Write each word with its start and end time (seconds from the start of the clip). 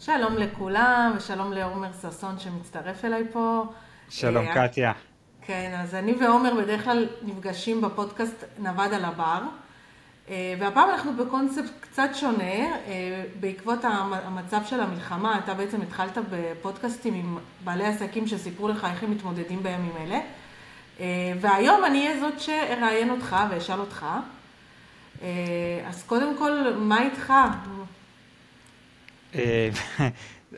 שלום 0.00 0.36
לכולם, 0.36 1.12
ושלום 1.16 1.52
לעומר 1.52 1.88
ששון 2.02 2.38
שמצטרף 2.38 3.04
אליי 3.04 3.24
פה. 3.32 3.64
שלום, 4.08 4.46
אה, 4.48 4.68
קטיה. 4.68 4.92
כן, 5.46 5.76
אז 5.82 5.94
אני 5.94 6.12
ועומר 6.20 6.54
בדרך 6.54 6.84
כלל 6.84 7.08
נפגשים 7.22 7.80
בפודקאסט 7.80 8.44
נווד 8.58 8.92
על 8.94 9.04
הבר, 9.04 9.40
אה, 10.28 10.54
והפעם 10.60 10.90
אנחנו 10.90 11.12
בקונספט 11.16 11.70
קצת 11.80 12.08
שונה, 12.14 12.42
אה, 12.44 13.24
בעקבות 13.40 13.84
המ- 13.84 14.12
המצב 14.12 14.60
של 14.66 14.80
המלחמה, 14.80 15.38
אתה 15.38 15.54
בעצם 15.54 15.82
התחלת 15.82 16.18
בפודקאסטים 16.30 17.14
עם 17.14 17.38
בעלי 17.64 17.86
עסקים 17.86 18.26
שסיפרו 18.26 18.68
לך 18.68 18.86
איך 18.92 19.02
הם 19.02 19.10
מתמודדים 19.10 19.62
בימים 19.62 19.92
אלה, 20.00 20.20
אה, 21.00 21.06
והיום 21.40 21.84
אני 21.84 22.06
אהיה 22.08 22.20
זאת 22.20 22.40
שאראיין 22.40 23.10
אותך 23.10 23.36
ואשאל 23.50 23.80
אותך. 23.80 24.06
אה, 25.22 25.28
אז 25.88 26.02
קודם 26.02 26.36
כל, 26.38 26.52
מה 26.76 27.02
איתך? 27.02 27.32
אה, 29.34 29.70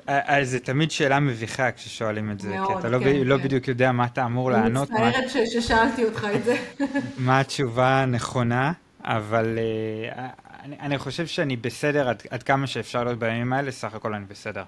אז 0.07 0.51
זה 0.51 0.61
תמיד 0.61 0.91
שאלה 0.91 1.21
מביכה 1.21 1.73
כששואלים 1.73 2.31
את 2.31 2.41
זה, 2.41 2.57
כי 2.67 2.73
אתה 2.79 2.89
לא, 2.89 2.99
ב- 2.99 3.03
כן, 3.03 3.17
לא 3.25 3.37
כן. 3.37 3.43
בדיוק 3.43 3.69
יודע 3.69 3.93
מה 3.93 4.05
אתה 4.05 4.25
אמור 4.25 4.53
אני 4.53 4.63
לענות, 4.63 4.91
מה, 4.91 5.09
מצטערת 5.09 5.31
ששאלתי 5.51 6.05
אותך 6.05 6.27
את 6.35 6.45
זה. 6.45 6.57
מה 7.19 7.41
התשובה 7.41 8.03
הנכונה, 8.03 8.73
אבל 9.05 9.59
אה, 9.59 10.29
אני, 10.65 10.77
אני 10.81 10.99
חושב 10.99 11.27
שאני 11.27 11.57
בסדר 11.57 12.09
עד, 12.09 12.23
עד 12.31 12.43
כמה 12.43 12.67
שאפשר 12.67 13.05
להיות 13.05 13.19
בימים 13.19 13.53
האלה, 13.53 13.71
סך 13.71 13.95
הכל 13.95 14.15
אני 14.15 14.25
בסדר. 14.25 14.65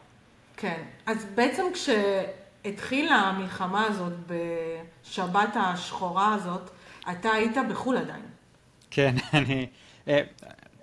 כן, 0.56 0.82
אז 1.06 1.26
בעצם 1.34 1.62
כשהתחילה 1.74 3.14
המלחמה 3.14 3.84
הזאת, 3.86 4.12
בשבת 4.26 5.56
השחורה 5.56 6.34
הזאת, 6.34 6.70
אתה 7.10 7.32
היית 7.32 7.56
בחו"ל 7.70 7.96
עדיין. 7.96 8.22
כן, 8.90 9.14
אני... 9.34 9.66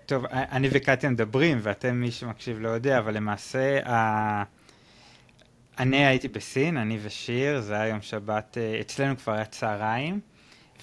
טוב, 0.05 0.25
אני 0.31 0.67
וקטיה 0.71 1.09
מדברים, 1.09 1.59
ואתם, 1.61 1.95
מי 1.95 2.11
שמקשיב 2.11 2.57
לא 2.59 2.69
יודע, 2.69 2.99
אבל 2.99 3.13
למעשה, 3.13 3.89
ה... 3.89 4.43
אני 5.79 6.05
הייתי 6.05 6.27
בסין, 6.27 6.77
אני 6.77 6.99
ושיר, 7.03 7.61
זה 7.61 7.75
היה 7.75 7.87
יום 7.87 8.01
שבת, 8.01 8.57
אה, 8.57 8.77
אצלנו 8.81 9.17
כבר 9.17 9.33
היה 9.33 9.45
צהריים, 9.45 10.19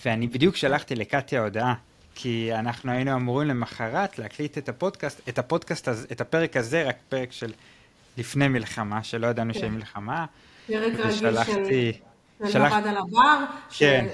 ואני 0.04 0.26
בדיוק 0.26 0.56
שלחתי 0.56 0.94
לקטיה 0.94 1.42
הודעה, 1.42 1.74
כי 2.14 2.50
אנחנו 2.54 2.92
היינו 2.92 3.14
אמורים 3.14 3.48
למחרת 3.48 4.18
להקליט 4.18 4.58
את 4.58 4.68
הפודקאסט, 4.68 5.28
את 5.28 5.38
הפודקאסט 5.38 5.88
הזה, 5.88 6.06
את 6.12 6.20
הפרק 6.20 6.56
הזה, 6.56 6.82
רק 6.88 6.96
פרק 7.08 7.32
של 7.32 7.52
לפני 8.16 8.48
מלחמה, 8.48 9.02
שלא 9.02 9.26
ידענו 9.26 9.52
כן. 9.54 9.58
שיהיה 9.58 9.72
מלחמה, 9.72 10.26
פרק 10.66 10.92
רגיל 10.92 11.10
של... 11.10 11.38
שלח- 12.46 12.72
על 12.72 12.96
הבר, 12.96 13.44
ש... 13.70 13.78
כן. 13.78 14.06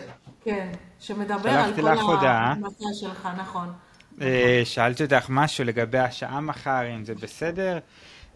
כן, 0.44 0.72
שמדבר 1.00 1.50
על 1.50 1.74
כל. 1.74 2.26
המסע 2.26 2.84
שלך, 3.00 3.28
נכון. 3.38 3.72
אה, 4.22 4.62
שאלתי 4.64 5.02
אותך 5.04 5.26
משהו 5.28 5.64
לגבי 5.64 5.98
השעה 5.98 6.40
מחר, 6.40 6.94
אם 6.96 7.04
זה 7.04 7.14
בסדר, 7.14 7.78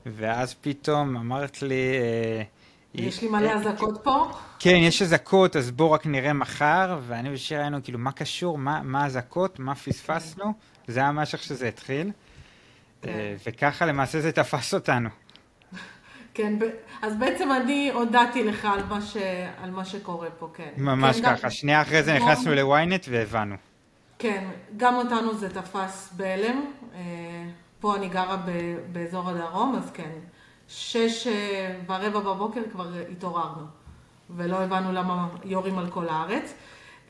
ואז 0.06 0.54
פתאום 0.54 1.16
אמרת 1.16 1.62
לי... 1.62 1.74
אה, 1.98 2.42
יש 2.94 3.22
לי 3.22 3.28
אה, 3.28 3.32
מלא 3.32 3.52
אזעקות 3.52 4.00
פה. 4.04 4.30
כן, 4.58 4.74
יש 4.76 5.02
אזעקות, 5.02 5.56
אז 5.56 5.70
בואו 5.70 5.90
רק 5.90 6.06
נראה 6.06 6.32
מחר, 6.32 6.98
ואני 7.06 7.34
ושיר 7.34 7.60
היינו 7.60 7.78
כאילו, 7.84 7.98
מה 7.98 8.12
קשור, 8.12 8.58
מה 8.58 9.02
האזעקות, 9.04 9.58
מה 9.58 9.74
פספסנו? 9.74 10.52
זה 10.88 11.00
היה 11.00 11.12
ממש 11.12 11.34
איך 11.34 11.42
שזה 11.42 11.68
התחיל, 11.68 12.10
כן. 13.02 13.08
אה, 13.08 13.34
וככה 13.46 13.86
למעשה 13.86 14.20
זה 14.20 14.32
תפס 14.32 14.74
אותנו. 14.74 15.08
כן. 16.34 16.54
אז 17.02 17.16
בעצם 17.16 17.48
אני 17.52 17.90
הודעתי 17.94 18.44
לך 18.44 18.64
על 18.64 18.80
מה, 18.88 19.00
ש... 19.02 19.16
על 19.62 19.70
מה 19.70 19.84
שקורה 19.84 20.28
פה, 20.30 20.48
כן. 20.54 20.68
ממש 20.76 21.16
כן, 21.16 21.22
גם- 21.22 21.36
ככה. 21.36 21.50
שנייה 21.50 21.82
אחרי 21.82 22.02
זה 22.02 22.10
גם- 22.10 22.16
נכנסנו 22.28 22.54
ל-ynet 22.54 23.06
והבנו. 23.10 23.54
כן, 24.18 24.44
גם 24.76 24.94
אותנו 24.94 25.34
זה 25.34 25.50
תפס 25.50 26.12
בהלם. 26.16 26.64
אה, 26.94 27.00
פה 27.80 27.96
אני 27.96 28.08
גרה 28.08 28.36
באזור 28.92 29.30
הדרום, 29.30 29.76
אז 29.76 29.90
כן. 29.90 30.10
שש 30.68 31.26
אה, 31.26 31.76
ורבע 31.86 32.20
בבוקר 32.20 32.60
כבר 32.72 32.88
התעוררנו, 33.12 33.62
ולא 34.30 34.56
הבנו 34.56 34.92
למה 34.92 35.28
יורים 35.44 35.78
על 35.78 35.90
כל 35.90 36.08
הארץ. 36.08 36.54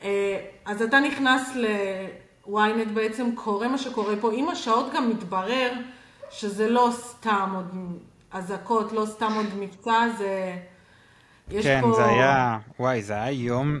אה, 0.03 0.39
אז 0.65 0.81
אתה 0.81 0.99
נכנס 0.99 1.55
ל-ynet 1.55 2.89
בעצם, 2.93 3.35
קורה 3.35 3.67
מה 3.67 3.77
שקורה 3.77 4.13
פה. 4.21 4.31
עם 4.33 4.49
השעות 4.49 4.93
גם 4.93 5.09
מתברר 5.09 5.71
שזה 6.29 6.69
לא 6.69 6.89
סתם 6.91 7.51
עוד 7.55 7.75
אזעקות, 8.31 8.91
לא 8.91 9.05
סתם 9.05 9.33
עוד 9.35 9.45
מבצע, 9.59 10.07
זה... 10.17 10.55
יש 11.49 11.65
כן, 11.65 11.81
פה... 11.81 11.93
זה 11.93 12.05
היה, 12.05 12.57
וואי, 12.79 13.01
זה 13.01 13.13
היה 13.13 13.31
יום, 13.31 13.79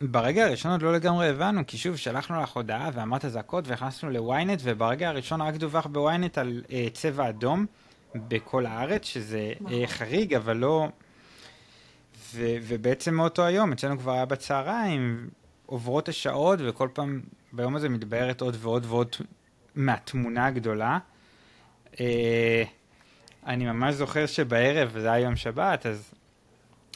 ברגע 0.00 0.46
הראשון 0.46 0.72
עוד 0.72 0.82
לא 0.82 0.92
לגמרי 0.92 1.28
הבנו, 1.28 1.66
כי 1.66 1.78
שוב, 1.78 1.96
שלחנו 1.96 2.42
לך 2.42 2.50
הודעה 2.52 2.90
ואמרת 2.94 3.24
אזעקות 3.24 3.68
והכנסנו 3.68 4.10
ל-ynet, 4.10 4.60
וברגע 4.62 5.08
הראשון 5.08 5.42
רק 5.42 5.54
דווח 5.54 5.86
ב-ynet 5.86 6.40
על 6.40 6.62
אה, 6.72 6.86
צבע 6.92 7.28
אדום 7.28 7.66
בכל 8.14 8.66
הארץ, 8.66 9.04
שזה. 9.04 9.52
אה, 9.70 9.86
חריג, 9.86 10.34
אבל 10.34 10.56
לא... 10.56 10.88
ו- 12.34 12.56
ובעצם 12.62 13.14
מאותו 13.14 13.44
היום, 13.44 13.72
אצלנו 13.72 13.98
כבר 13.98 14.12
היה 14.12 14.24
בצהריים, 14.24 15.28
עוברות 15.66 16.08
השעות, 16.08 16.58
וכל 16.62 16.88
פעם 16.92 17.20
ביום 17.52 17.76
הזה 17.76 17.88
מתבהרת 17.88 18.40
עוד 18.40 18.56
ועוד 18.60 18.86
ועוד 18.88 19.16
מהתמונה 19.74 20.46
הגדולה. 20.46 20.98
אה, 22.00 22.62
אני 23.46 23.66
ממש 23.66 23.94
זוכר 23.94 24.26
שבערב, 24.26 24.88
וזה 24.92 25.12
היה 25.12 25.24
יום 25.24 25.36
שבת, 25.36 25.86
אז 25.86 26.14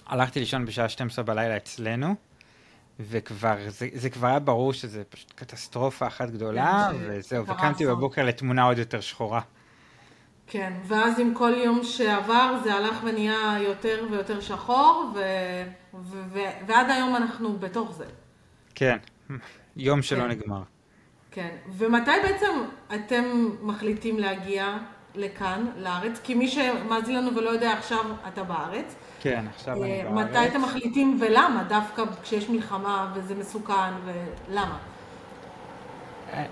הלכתי 0.07 0.41
לישון 0.41 0.67
בשעה 0.67 0.89
12 0.89 1.25
בלילה 1.25 1.57
אצלנו, 1.57 2.15
וכבר, 3.11 3.57
זה, 3.69 3.89
זה 3.95 4.11
כבר 4.11 4.27
היה 4.29 4.39
ברור 4.39 4.73
שזה 4.73 5.05
פשוט 5.05 5.33
קטסטרופה 5.35 6.07
אחת 6.07 6.31
גדולה, 6.31 6.89
כן, 6.93 6.99
וזהו, 7.01 7.47
וקמתי. 7.47 7.87
בבוקר 7.87 8.25
לתמונה 8.25 8.63
עוד 8.63 8.79
יותר 8.79 9.01
שחורה. 9.01 9.41
כן, 10.47 10.73
ואז 10.85 11.21
עם 11.21 11.35
כל 11.35 11.53
יום 11.57 11.85
שעבר 11.85 12.57
זה 12.65 12.75
הלך 12.75 12.97
ונהיה 13.05 13.57
יותר 13.61 14.07
ויותר 14.11 14.41
שחור, 14.41 15.13
ו... 15.15 15.19
ו... 15.95 16.23
ו... 16.33 16.39
ועד 16.67 16.91
היום 16.91 17.17
אנחנו 17.17 17.59
בתוך 17.59 17.93
זה. 17.93 18.05
כן, 18.75 18.97
יום 19.77 20.03
שלא 20.03 20.21
כן. 20.21 20.29
נגמר. 20.29 20.63
כן, 21.31 21.57
ומתי 21.73 22.11
בעצם 22.23 22.63
אתם 22.95 23.25
מחליטים 23.63 24.19
להגיע 24.19 24.79
לכאן, 25.15 25.67
לארץ? 25.77 26.21
כי 26.25 26.35
מי 26.35 26.49
שמאזין 26.49 27.17
לנו 27.17 27.37
ולא 27.37 27.51
יודע 27.51 27.73
עכשיו, 27.73 28.05
אתה 28.29 28.43
בארץ. 28.43 28.95
כן, 29.23 29.45
עכשיו 29.55 29.83
אני 29.83 30.03
אה, 30.03 30.11
בארץ. 30.11 30.29
מתי 30.29 30.47
אתם 30.47 30.63
מחליטים 30.63 31.19
ולמה? 31.21 31.65
דווקא 31.69 32.03
כשיש 32.23 32.49
מלחמה 32.49 33.13
וזה 33.15 33.35
מסוכן, 33.35 33.93
ולמה? 34.05 34.79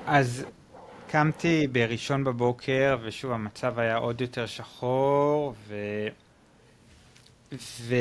אז 0.06 0.44
קמתי 1.08 1.66
בראשון 1.72 2.24
בבוקר, 2.24 2.98
ושוב, 3.02 3.32
המצב 3.32 3.78
היה 3.78 3.96
עוד 3.96 4.20
יותר 4.20 4.46
שחור, 4.46 5.54
ו... 5.68 5.76
ו... 7.52 7.94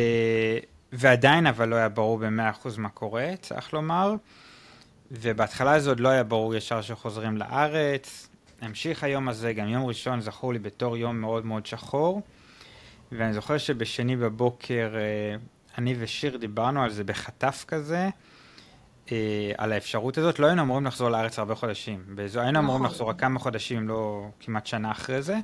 ועדיין 0.93 1.47
אבל 1.47 1.69
לא 1.69 1.75
היה 1.75 1.89
ברור 1.89 2.17
במאה 2.17 2.49
אחוז 2.49 2.77
מה 2.77 2.89
קורה, 2.89 3.27
צריך 3.41 3.73
לומר. 3.73 4.13
ובהתחלה 5.11 5.79
זה 5.79 5.89
עוד 5.89 5.99
לא 5.99 6.09
היה 6.09 6.23
ברור 6.23 6.55
ישר 6.55 6.81
שחוזרים 6.81 7.37
לארץ. 7.37 8.29
המשיך 8.61 9.03
היום 9.03 9.29
הזה, 9.29 9.53
גם 9.53 9.67
יום 9.67 9.85
ראשון 9.85 10.21
זכור 10.21 10.53
לי 10.53 10.59
בתור 10.59 10.97
יום 10.97 11.21
מאוד 11.21 11.45
מאוד 11.45 11.65
שחור. 11.65 12.21
ואני 13.11 13.33
זוכר 13.33 13.57
שבשני 13.57 14.15
בבוקר 14.15 14.91
אה, 14.95 15.35
אני 15.77 15.95
ושיר 15.99 16.37
דיברנו 16.37 16.83
על 16.83 16.89
זה 16.89 17.03
בחטף 17.03 17.65
כזה, 17.67 18.09
אה, 19.11 19.51
על 19.57 19.71
האפשרות 19.71 20.17
הזאת. 20.17 20.39
לא 20.39 20.47
היינו 20.47 20.61
אמורים 20.61 20.85
לחזור 20.85 21.09
לארץ 21.09 21.39
הרבה 21.39 21.55
חודשים. 21.55 22.03
באזור, 22.07 22.41
היינו 22.43 22.59
אמורים 22.59 22.81
נכון. 22.83 22.91
לחזור 22.91 23.09
רק 23.09 23.19
כמה 23.19 23.39
חודשים, 23.39 23.87
לא 23.87 24.27
כמעט 24.39 24.65
שנה 24.65 24.91
אחרי 24.91 25.21
זה. 25.21 25.37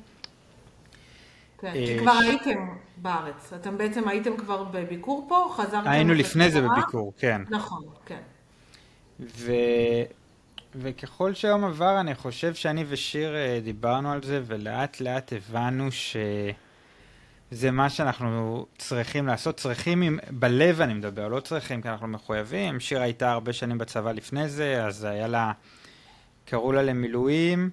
כן, 1.58 1.66
אה, 1.66 1.72
כי 1.72 1.98
כבר 1.98 2.20
ש- 2.20 2.24
הייתם 2.24 2.68
בארץ. 2.96 3.52
אתם 3.52 3.78
בעצם 3.78 4.08
הייתם 4.08 4.36
כבר 4.36 4.64
בביקור 4.64 5.26
פה, 5.28 5.54
חזרתם... 5.56 5.88
היינו 5.88 6.14
לפני 6.14 6.50
זה? 6.50 6.60
בביקור, 6.60 7.12
כן. 7.18 7.42
נכון, 7.50 7.82
כן. 8.06 8.20
ו... 9.20 9.52
וככל 10.74 11.34
שהיום 11.34 11.64
עבר, 11.64 12.00
אני 12.00 12.14
חושב 12.14 12.54
שאני 12.54 12.84
ושיר 12.88 13.34
דיברנו 13.64 14.12
על 14.12 14.22
זה, 14.22 14.42
ולאט 14.46 15.00
לאט 15.00 15.32
הבנו 15.32 15.88
שזה 17.50 17.70
מה 17.70 17.90
שאנחנו 17.90 18.66
צריכים 18.78 19.26
לעשות. 19.26 19.56
צריכים, 19.56 20.02
עם... 20.02 20.18
בלב 20.30 20.80
אני 20.80 20.94
מדבר, 20.94 21.28
לא 21.28 21.40
צריכים 21.40 21.82
כי 21.82 21.88
אנחנו 21.88 22.08
מחויבים. 22.08 22.80
שיר 22.80 23.00
הייתה 23.00 23.32
הרבה 23.32 23.52
שנים 23.52 23.78
בצבא 23.78 24.12
לפני 24.12 24.48
זה, 24.48 24.86
אז 24.86 25.04
היה 25.04 25.26
לה, 25.26 25.52
קראו 26.44 26.72
לה 26.72 26.82
למילואים, 26.82 27.70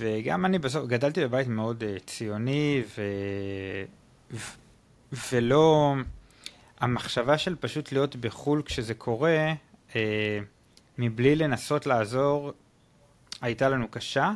וגם 0.00 0.44
אני 0.44 0.58
בסוף, 0.58 0.86
גדלתי 0.86 1.20
בבית 1.20 1.48
מאוד 1.48 1.82
uh, 1.82 2.06
ציוני, 2.06 2.82
ו... 2.98 3.02
ו... 4.30 4.38
ולא... 5.32 5.94
המחשבה 6.80 7.38
של 7.38 7.56
פשוט 7.60 7.92
להיות 7.92 8.16
בחו"ל 8.16 8.62
כשזה 8.62 8.94
קורה, 8.94 9.52
אה, 9.96 10.38
מבלי 10.98 11.36
לנסות 11.36 11.86
לעזור, 11.86 12.52
הייתה 13.40 13.68
לנו 13.68 13.88
קשה. 13.90 14.32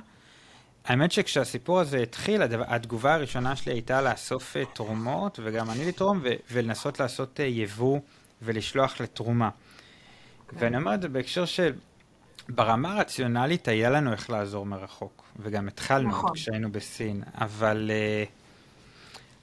האמת 0.85 1.13
שכשהסיפור 1.13 1.81
הזה 1.81 1.99
התחיל, 1.99 2.43
הדבר, 2.43 2.65
התגובה 2.67 3.15
הראשונה 3.15 3.57
שלי 3.57 3.73
הייתה 3.73 4.03
לאסוף 4.03 4.57
אה, 4.57 4.65
תרומות, 4.73 5.39
וגם 5.43 5.71
אני 5.71 5.89
לתרום, 5.89 6.21
ו- 6.23 6.35
ולנסות 6.53 7.01
לעשות 7.01 7.41
אה, 7.41 7.45
יבוא 7.45 8.01
ולשלוח 8.43 9.01
לתרומה. 9.01 9.51
כן. 10.49 10.57
ואני 10.59 10.77
אומר 10.77 10.95
את 10.95 11.03
זה 11.03 11.09
בהקשר 11.09 11.45
של, 11.45 11.73
ברמה 12.49 12.93
הרציונלית 12.93 13.69
היה 13.69 13.91
לנו 13.91 14.13
איך 14.13 14.31
לעזור 14.31 14.67
מרחוק, 14.67 15.23
וגם 15.39 15.69
התחלנו 15.69 16.09
נכון. 16.09 16.31
כשהיינו 16.35 16.73
בסין, 16.73 17.23
אבל... 17.41 17.91
אה, 17.95 18.25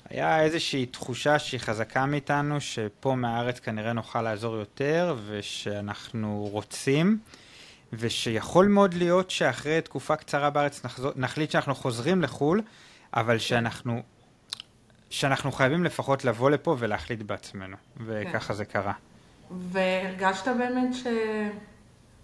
היה 0.10 0.42
איזושהי 0.42 0.86
תחושה 0.86 1.40
שהיא 1.40 1.60
חזקה 1.60 2.06
מאיתנו, 2.06 2.62
שפה 2.62 3.16
מהארץ 3.16 3.60
כנראה 3.60 3.94
נוכל 3.94 4.22
לעזור 4.22 4.56
יותר, 4.56 5.16
ושאנחנו 5.28 6.50
רוצים, 6.52 7.20
ושיכול 7.94 8.68
מאוד 8.68 8.94
להיות 8.94 9.32
שאחרי 9.32 9.82
תקופה 9.82 10.16
קצרה 10.16 10.50
בארץ 10.50 10.86
נחזור, 10.86 11.12
נחליט 11.16 11.52
שאנחנו 11.52 11.76
חוזרים 11.76 12.22
לחו"ל, 12.22 12.62
אבל. 13.14 13.38
שאנחנו, 13.38 14.02
שאנחנו 15.10 15.52
חייבים 15.52 15.84
לפחות 15.84 16.26
לבוא 16.26 16.50
לפה 16.50 16.76
ולהחליט 16.80 17.22
בעצמנו, 17.22 17.78
וככה 18.06 18.48
כן. 18.48 18.54
זה 18.54 18.66
קרה. 18.66 18.94
והרגשת 19.52 20.48
באמת 20.48 20.96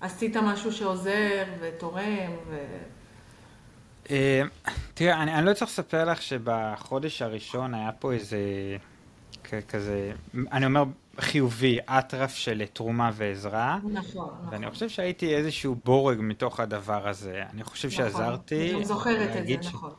שעשית 0.01 0.37
משהו 0.37 0.71
שעוזר 0.71 1.43
ותורם 1.59 2.31
ו... 2.49 2.57
אה, 4.09 4.41
תראה, 4.93 5.23
אני, 5.23 5.33
אני 5.33 5.45
לא 5.45 5.53
צריך 5.53 5.71
לספר 5.71 6.05
לך 6.05 6.21
שבחודש 6.21 7.21
הראשון 7.21 7.73
היה 7.73 7.91
פה 7.91 8.13
איזה 8.13 8.37
כזה, 9.67 10.11
אני 10.51 10.65
אומר 10.65 10.83
חיובי, 11.19 11.77
אטרף 11.85 12.35
של 12.35 12.63
תרומה 12.73 13.11
ועזרה. 13.13 13.77
נכון, 13.83 13.93
נכון. 13.93 14.29
ואני 14.51 14.71
חושב 14.71 14.89
שהייתי 14.89 15.35
איזשהו 15.35 15.75
בורג 15.83 16.17
מתוך 16.21 16.59
הדבר 16.59 17.07
הזה. 17.07 17.43
אני 17.53 17.63
חושב 17.63 17.87
נכון, 17.87 17.97
שעזרתי. 17.97 18.75
אני 18.75 18.85
זוכרת 18.85 19.35
את 19.35 19.47
זה, 19.47 19.69
נכון. 19.69 19.91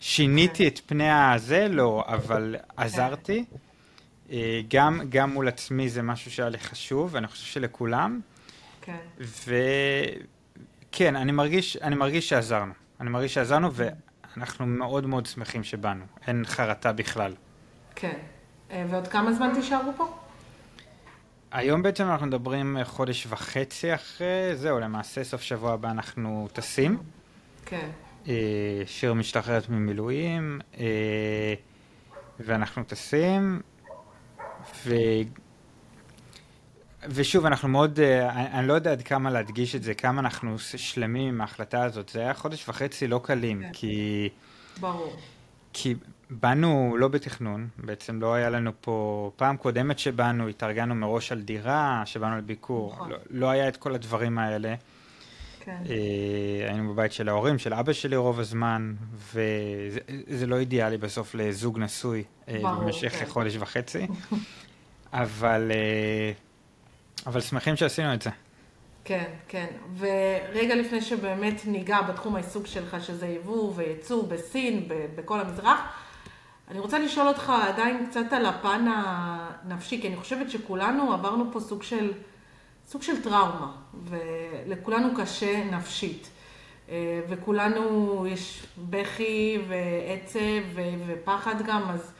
שיניתי 0.00 0.68
את 0.68 0.80
פני 0.86 1.10
הזה? 1.10 1.68
לא, 1.68 2.04
אבל 2.06 2.56
עזרתי. 2.76 3.44
אה, 4.30 4.60
גם, 4.70 5.00
גם 5.08 5.32
מול 5.32 5.48
עצמי 5.48 5.88
זה 5.88 6.02
משהו 6.02 6.30
שהיה 6.30 6.48
לי 6.48 6.58
חשוב, 6.58 7.08
ואני 7.12 7.26
חושב 7.26 7.44
שלכולם. 7.46 8.20
כן. 8.80 8.96
וכן, 10.90 11.16
אני 11.16 11.32
מרגיש, 11.32 11.76
אני 11.76 11.94
מרגיש 11.94 12.28
שעזרנו. 12.28 12.72
אני 13.00 13.10
מרגיש 13.10 13.34
שעזרנו, 13.34 13.70
ואנחנו 13.72 14.66
מאוד 14.66 15.06
מאוד 15.06 15.26
שמחים 15.26 15.64
שבאנו. 15.64 16.04
אין 16.26 16.44
חרטה 16.46 16.92
בכלל. 16.92 17.34
כן. 17.94 18.18
אה, 18.70 18.84
ועוד 18.90 19.08
כמה 19.08 19.32
זמן 19.32 19.50
תישארו 19.54 19.92
פה? 19.96 20.18
היום 21.52 21.82
בעצם 21.82 22.04
אנחנו 22.04 22.26
מדברים 22.26 22.76
אה, 22.76 22.84
חודש 22.84 23.26
וחצי 23.28 23.94
אחרי, 23.94 24.56
זהו, 24.56 24.80
למעשה 24.80 25.24
סוף 25.24 25.42
שבוע 25.42 25.72
הבא 25.72 25.90
אנחנו 25.90 26.48
טסים. 26.52 26.98
כן. 27.66 27.90
אה, 28.28 28.82
שיר 28.86 29.14
משתחררת 29.14 29.68
ממילואים, 29.68 30.60
ואנחנו 32.40 32.84
טסים, 32.84 33.60
ו... 34.86 34.94
ושוב, 37.08 37.46
אנחנו 37.46 37.68
מאוד, 37.68 38.00
אני 38.30 38.68
לא 38.68 38.72
יודע 38.72 38.92
עד 38.92 39.02
כמה 39.02 39.30
להדגיש 39.30 39.74
את 39.74 39.82
זה, 39.82 39.94
כמה 39.94 40.20
אנחנו 40.20 40.58
שלמים 40.58 41.28
עם 41.28 41.40
ההחלטה 41.40 41.84
הזאת. 41.84 42.08
זה 42.08 42.20
היה 42.20 42.34
חודש 42.34 42.68
וחצי 42.68 43.06
לא 43.06 43.20
קלים, 43.24 43.62
כן. 43.62 43.70
כי... 43.72 44.28
ברור. 44.80 45.16
כי 45.80 45.94
באנו 46.30 46.96
לא 46.98 47.08
בתכנון, 47.08 47.68
בעצם 47.78 48.20
לא 48.20 48.34
היה 48.34 48.50
לנו 48.50 48.70
פה, 48.80 49.30
פעם 49.36 49.56
קודמת 49.56 49.98
שבאנו, 49.98 50.48
התארגנו 50.48 50.94
מראש 50.94 51.32
על 51.32 51.40
דירה, 51.40 52.02
שבאנו 52.04 52.38
לביקור, 52.38 52.92
נכון. 52.92 53.10
לא, 53.10 53.16
לא 53.30 53.50
היה 53.50 53.68
את 53.68 53.76
כל 53.76 53.94
הדברים 53.94 54.38
האלה. 54.38 54.74
כן. 55.60 55.76
אה, 55.88 56.68
היינו 56.68 56.92
בבית 56.92 57.12
של 57.12 57.28
ההורים, 57.28 57.58
של 57.58 57.74
אבא 57.74 57.92
שלי 57.92 58.16
רוב 58.16 58.40
הזמן, 58.40 58.94
וזה 59.32 60.46
לא 60.46 60.58
אידיאלי 60.58 60.96
בסוף 60.96 61.34
לזוג 61.34 61.78
נשוי 61.78 62.24
אה, 62.48 62.60
במשך 62.62 63.12
כן. 63.12 63.26
חודש 63.26 63.56
וחצי, 63.56 64.06
אבל, 65.12 65.70
אה, 65.74 66.32
אבל 67.26 67.40
שמחים 67.40 67.76
שעשינו 67.76 68.14
את 68.14 68.22
זה. 68.22 68.30
כן, 69.08 69.24
כן. 69.48 69.66
ורגע 69.98 70.74
לפני 70.74 71.00
שבאמת 71.00 71.62
ניגע 71.66 72.02
בתחום 72.02 72.34
העיסוק 72.34 72.66
שלך, 72.66 72.96
שזה 73.00 73.26
יבוא 73.26 73.72
וייצוא 73.76 74.28
בסין, 74.28 74.88
בכל 75.14 75.40
המזרח, 75.40 75.80
אני 76.70 76.78
רוצה 76.78 76.98
לשאול 76.98 77.28
אותך 77.28 77.52
עדיין 77.68 78.06
קצת 78.06 78.32
על 78.32 78.46
הפן 78.46 78.86
הנפשי, 78.94 80.00
כי 80.00 80.08
אני 80.08 80.16
חושבת 80.16 80.50
שכולנו 80.50 81.12
עברנו 81.12 81.52
פה 81.52 81.60
סוג 81.60 81.82
של, 81.82 82.12
סוג 82.86 83.02
של 83.02 83.22
טראומה, 83.22 83.72
ולכולנו 84.04 85.08
קשה 85.16 85.64
נפשית. 85.64 86.30
אה, 86.88 87.20
וכולנו, 87.28 88.24
יש 88.26 88.66
בכי 88.90 89.58
ועצב 89.68 90.80
ופחד 91.06 91.62
גם, 91.66 91.82
אז 91.90 92.12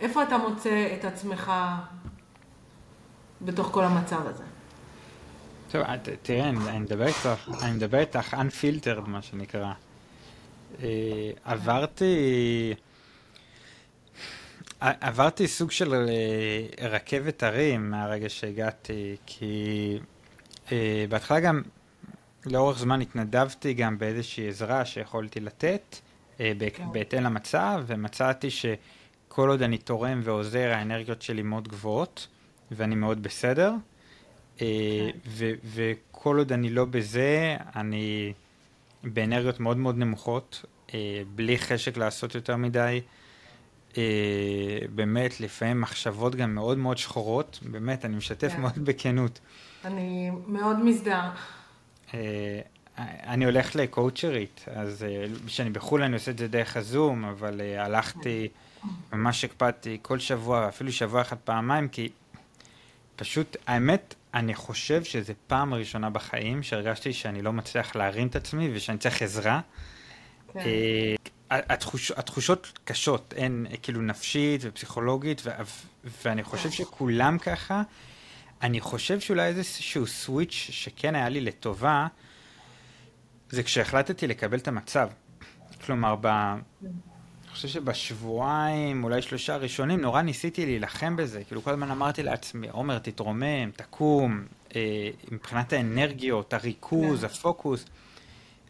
איפה 0.00 0.22
אתה 0.22 0.38
מוצא 0.38 0.88
את 0.98 1.04
עצמך 1.04 1.52
בתוך 3.40 3.68
כל 3.72 3.84
המצב 3.84 4.26
הזה? 4.26 4.49
טוב, 5.70 5.82
תראה, 6.22 6.48
אני 6.48 6.78
מדבר 6.78 7.06
איתך, 7.06 7.28
אני 7.62 7.72
מדבר 7.72 7.98
איתך 7.98 8.34
unfiltered, 8.34 9.00
מה 9.06 9.22
שנקרא. 9.22 9.72
אה, 10.82 11.30
עברתי... 11.44 12.74
עברתי 14.80 15.48
סוג 15.48 15.70
של 15.70 15.94
אה, 15.94 16.88
רכבת 16.88 17.42
הרים 17.42 17.90
מהרגע 17.90 18.28
שהגעתי, 18.28 19.16
כי 19.26 19.98
אה, 20.72 21.04
בהתחלה 21.08 21.40
גם 21.40 21.62
לאורך 22.46 22.78
זמן 22.78 23.00
התנדבתי 23.00 23.74
גם 23.74 23.98
באיזושהי 23.98 24.48
עזרה 24.48 24.84
שיכולתי 24.84 25.40
לתת 25.40 25.96
אה, 26.40 26.52
כן. 26.74 26.84
בהתאם 26.92 27.22
למצב, 27.22 27.84
ומצאתי 27.86 28.50
שכל 28.50 29.48
עוד 29.48 29.62
אני 29.62 29.78
תורם 29.78 30.20
ועוזר, 30.24 30.72
האנרגיות 30.74 31.22
שלי 31.22 31.42
מאוד 31.42 31.68
גבוהות, 31.68 32.28
ואני 32.70 32.94
מאוד 32.94 33.22
בסדר. 33.22 33.72
כן. 34.56 34.66
וכל 35.64 36.38
עוד 36.38 36.52
אני 36.52 36.70
לא 36.70 36.84
בזה, 36.84 37.56
אני 37.76 38.32
באנרגיות 39.04 39.60
מאוד 39.60 39.76
מאוד 39.76 39.98
נמוכות, 39.98 40.64
בלי 41.34 41.58
חשק 41.58 41.96
לעשות 41.96 42.34
יותר 42.34 42.56
מדי. 42.56 43.00
אה, 43.98 44.78
באמת, 44.94 45.40
לפעמים 45.40 45.80
מחשבות 45.80 46.34
גם 46.34 46.54
מאוד 46.54 46.78
מאוד 46.78 46.98
שחורות, 46.98 47.60
באמת, 47.62 48.04
אני 48.04 48.16
משתף 48.16 48.52
כן. 48.52 48.60
מאוד 48.60 48.78
בכנות. 48.78 49.40
אני 49.84 50.30
מאוד 50.46 50.84
מזדהה. 50.84 51.34
אה, 52.14 52.60
אני 53.26 53.44
הולך 53.44 53.76
לקואוצ'רית, 53.76 54.64
אז 54.74 55.06
כשאני 55.46 55.68
אה, 55.68 55.74
בחו"ל 55.74 56.02
אני 56.02 56.14
עושה 56.14 56.30
את 56.30 56.38
זה 56.38 56.48
דרך 56.48 56.76
הזום, 56.76 57.24
אבל 57.24 57.60
אה, 57.60 57.84
הלכתי, 57.84 58.48
ממש 59.12 59.44
הקפדתי 59.44 59.98
כל 60.02 60.18
שבוע, 60.18 60.68
אפילו 60.68 60.92
שבוע 60.92 61.20
אחד 61.20 61.36
פעמיים, 61.36 61.88
כי 61.88 62.08
פשוט, 63.20 63.56
האמת, 63.66 64.14
אני 64.34 64.54
חושב 64.54 65.04
שזו 65.04 65.32
פעם 65.46 65.74
ראשונה 65.74 66.10
בחיים 66.10 66.62
שהרגשתי 66.62 67.12
שאני 67.12 67.42
לא 67.42 67.52
מצליח 67.52 67.96
להרים 67.96 68.26
את 68.26 68.36
עצמי 68.36 68.70
ושאני 68.74 68.98
צריך 68.98 69.22
עזרה. 69.22 69.60
כן. 70.52 70.60
אה, 70.60 71.14
התחוש, 71.50 72.10
התחושות 72.10 72.78
קשות, 72.84 73.34
אין, 73.36 73.66
כאילו 73.82 74.02
נפשית 74.02 74.60
ופסיכולוגית, 74.64 75.42
ו, 75.44 75.50
ואני 76.24 76.42
חושב 76.42 76.70
שכולם 76.70 77.38
ככה. 77.38 77.82
אני 78.62 78.80
חושב 78.80 79.20
שאולי 79.20 79.46
איזשהו 79.46 80.06
סוויץ' 80.06 80.68
שכן 80.70 81.14
היה 81.14 81.28
לי 81.28 81.40
לטובה, 81.40 82.06
זה 83.50 83.62
כשהחלטתי 83.62 84.26
לקבל 84.26 84.58
את 84.58 84.68
המצב. 84.68 85.08
כלומר, 85.86 86.14
ב... 86.20 86.28
אני 87.50 87.56
חושב 87.56 87.68
שבשבועיים, 87.68 89.04
אולי 89.04 89.22
שלושה 89.22 89.56
ראשונים, 89.56 90.00
נורא 90.00 90.22
ניסיתי 90.22 90.66
להילחם 90.66 91.16
בזה. 91.16 91.44
כאילו, 91.44 91.62
כל 91.62 91.70
הזמן 91.70 91.90
אמרתי 91.90 92.22
לעצמי, 92.22 92.68
עומר, 92.68 92.98
תתרומם, 92.98 93.70
תקום, 93.76 94.44
אה, 94.76 95.10
מבחינת 95.30 95.72
האנרגיות, 95.72 96.54
הריכוז, 96.54 97.20
כן. 97.20 97.26
הפוקוס. 97.26 97.84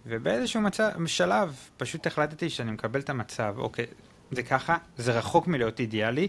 ובאיזשהו 0.07 0.61
מצב, 0.61 0.91
שלב 1.07 1.57
פשוט 1.77 2.07
החלטתי 2.07 2.51
שאני 2.51 2.71
מקבל 2.71 3.01
את 3.01 3.11
המצב, 3.11 3.55
אוקיי, 3.59 3.87
זה 4.31 4.43
ככה, 4.43 4.77
זה 4.97 5.13
רחוק 5.19 5.47
מלהיות 5.47 5.81
אידיאלי. 5.81 6.29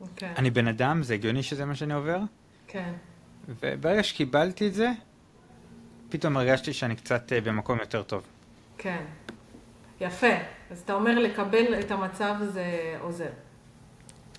אוקיי. 0.00 0.32
אני 0.36 0.50
בן 0.50 0.68
אדם, 0.68 1.02
זה 1.02 1.14
הגיוני 1.14 1.42
שזה 1.42 1.64
מה 1.64 1.74
שאני 1.74 1.94
עובר. 1.94 2.20
כן. 2.66 2.92
וברגע 3.48 4.02
שקיבלתי 4.02 4.66
את 4.66 4.74
זה, 4.74 4.90
פתאום 6.08 6.36
הרגשתי 6.36 6.72
שאני 6.72 6.96
קצת 6.96 7.32
uh, 7.32 7.44
במקום 7.44 7.78
יותר 7.78 8.02
טוב. 8.02 8.22
כן. 8.78 9.04
יפה. 10.00 10.34
אז 10.70 10.80
אתה 10.80 10.92
אומר 10.92 11.18
לקבל 11.18 11.80
את 11.80 11.90
המצב 11.90 12.34
זה 12.52 12.96
עוזר. 13.00 13.30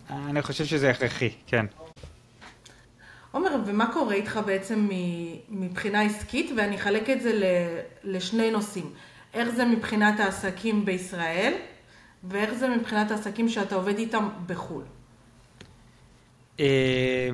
אני 0.09 0.41
חושב 0.41 0.65
שזה 0.65 0.89
הכרחי, 0.89 1.29
כן. 1.47 1.65
עומר, 3.31 3.55
ומה 3.65 3.93
קורה 3.93 4.13
איתך 4.13 4.39
בעצם 4.45 4.89
מבחינה 5.49 6.01
עסקית? 6.01 6.51
ואני 6.57 6.75
אחלק 6.75 7.09
את 7.09 7.21
זה 7.21 7.31
לשני 8.03 8.51
נושאים. 8.51 8.93
איך 9.33 9.49
זה 9.49 9.65
מבחינת 9.65 10.19
העסקים 10.19 10.85
בישראל, 10.85 11.53
ואיך 12.23 12.53
זה 12.53 12.69
מבחינת 12.69 13.11
העסקים 13.11 13.49
שאתה 13.49 13.75
עובד 13.75 13.97
איתם 13.97 14.29
בחו"ל. 14.47 14.83
אה, 16.59 17.29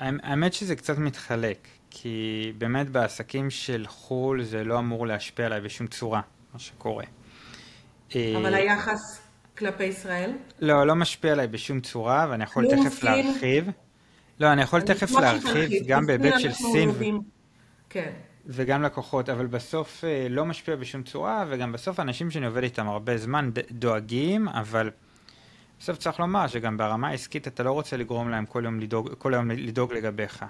האמת 0.00 0.52
שזה 0.52 0.76
קצת 0.76 0.98
מתחלק, 0.98 1.68
כי 1.90 2.52
באמת 2.58 2.90
בעסקים 2.90 3.50
של 3.50 3.84
חו"ל 3.88 4.42
זה 4.42 4.64
לא 4.64 4.78
אמור 4.78 5.06
להשפיע 5.06 5.46
עליי 5.46 5.60
בשום 5.60 5.86
צורה, 5.86 6.20
מה 6.52 6.58
שקורה. 6.58 7.04
אבל 8.16 8.54
היחס 8.54 9.20
כלפי 9.58 9.84
ישראל? 9.84 10.32
לא, 10.60 10.86
לא 10.86 10.94
משפיע 10.94 11.32
עליי 11.32 11.46
בשום 11.46 11.80
צורה, 11.80 12.26
ואני 12.30 12.44
יכול 12.44 12.66
תכף 12.70 13.02
להרחיב. 13.02 13.70
לא, 14.40 14.52
אני 14.52 14.62
יכול 14.62 14.80
תכף 14.80 15.10
להרחיב 15.10 15.70
גם 15.86 16.06
בהיבט 16.06 16.40
של 16.40 16.52
סין. 16.52 16.90
כן. 17.88 18.12
וגם 18.46 18.82
לקוחות, 18.82 19.28
אבל 19.28 19.46
בסוף 19.46 20.04
אה, 20.04 20.26
לא 20.30 20.44
משפיע 20.44 20.76
בשום 20.76 21.02
צורה, 21.02 21.44
וגם 21.48 21.72
בסוף 21.72 22.00
אנשים 22.00 22.30
שאני 22.30 22.46
עובד 22.46 22.62
איתם 22.62 22.88
הרבה 22.88 23.16
זמן 23.16 23.50
דואגים, 23.70 24.48
אבל 24.48 24.90
בסוף 25.80 25.98
צריך 25.98 26.20
לומר 26.20 26.46
שגם 26.46 26.76
ברמה 26.76 27.08
העסקית 27.08 27.48
אתה 27.48 27.62
לא 27.62 27.72
רוצה 27.72 27.96
לגרום 27.96 28.30
להם 28.30 28.46
כל 28.46 28.62
יום 28.64 28.80
לדאוג, 28.80 29.10
כל 29.18 29.32
יום 29.34 29.50
לדאוג 29.50 29.92
לגביך. 29.92 30.44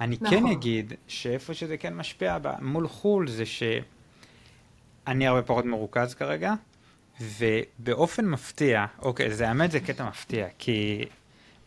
אני 0.00 0.18
כן 0.18 0.24
נכון. 0.24 0.38
כן 0.38 0.46
אגיד 0.46 0.92
שאיפה 1.08 1.54
שזה 1.54 1.76
כן 1.76 1.94
משפיע 1.94 2.38
מול 2.60 2.88
חו"ל 2.88 3.28
זה 3.28 3.46
שאני 5.06 5.26
הרבה 5.26 5.42
פחות 5.42 5.64
מרוכז 5.64 6.14
כרגע, 6.14 6.54
ובאופן 7.20 8.24
מפתיע, 8.26 8.86
אוקיי, 9.02 9.34
זה 9.34 9.48
האמת 9.48 9.70
זה 9.70 9.80
קטע 9.80 10.08
מפתיע, 10.08 10.46
כי 10.58 11.04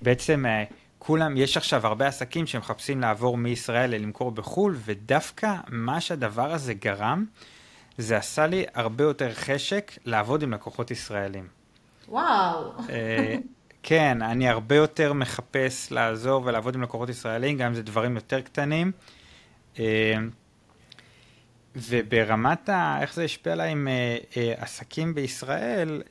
בעצם 0.01 0.45
אה, 0.45 0.63
כולם, 0.99 1.37
יש 1.37 1.57
עכשיו 1.57 1.87
הרבה 1.87 2.07
עסקים 2.07 2.47
שמחפשים 2.47 3.01
לעבור 3.01 3.37
מישראל 3.37 3.91
למכור 3.95 4.31
בחו"ל, 4.31 4.75
ודווקא 4.85 5.55
מה 5.67 6.01
שהדבר 6.01 6.53
הזה 6.53 6.73
גרם, 6.73 7.25
זה 7.97 8.17
עשה 8.17 8.47
לי 8.47 8.65
הרבה 8.73 9.03
יותר 9.03 9.33
חשק 9.33 9.91
לעבוד 10.05 10.43
עם 10.43 10.53
לקוחות 10.53 10.91
ישראלים. 10.91 11.47
וואו. 12.07 12.71
אה, 12.89 13.35
כן, 13.83 14.21
אני 14.21 14.49
הרבה 14.49 14.75
יותר 14.75 15.13
מחפש 15.13 15.91
לעזור 15.91 16.41
ולעבוד 16.45 16.75
עם 16.75 16.81
לקוחות 16.81 17.09
ישראלים, 17.09 17.57
גם 17.57 17.67
אם 17.67 17.73
זה 17.73 17.83
דברים 17.83 18.15
יותר 18.15 18.41
קטנים. 18.41 18.91
אה, 21.75 21.82
וברמת 21.89 22.70
ה... 22.70 22.98
איך 23.01 23.13
זה 23.13 23.24
השפיע 23.24 23.53
עליי 23.53 23.72
עם 23.72 23.88
אה, 23.88 24.53
עסקים 24.58 25.15
בישראל, 25.15 26.01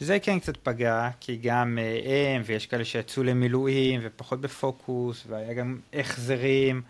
זה 0.00 0.18
כן 0.18 0.38
קצת 0.38 0.56
פגע, 0.56 1.08
כי 1.20 1.36
גם 1.36 1.78
הם, 2.04 2.42
ויש 2.44 2.66
כאלה 2.66 2.84
שיצאו 2.84 3.22
למילואים 3.22 4.00
ופחות 4.04 4.40
בפוקוס, 4.40 5.24
והיה 5.28 5.54
גם 5.54 5.78
החזרים. 5.92 6.82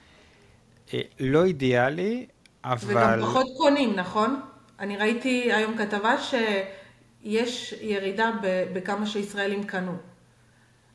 לא 1.21 1.45
אידיאלי, 1.45 2.27
אבל... 2.65 2.95
וגם 2.95 3.21
פחות 3.21 3.47
קונים, 3.57 3.97
נכון? 3.97 4.41
אני 4.81 4.97
ראיתי 4.97 5.53
היום 5.53 5.77
כתבה 5.79 6.15
שיש 6.23 7.75
ירידה 7.81 8.31
בכמה 8.73 9.07
שישראלים 9.07 9.65
קנו. 9.65 9.93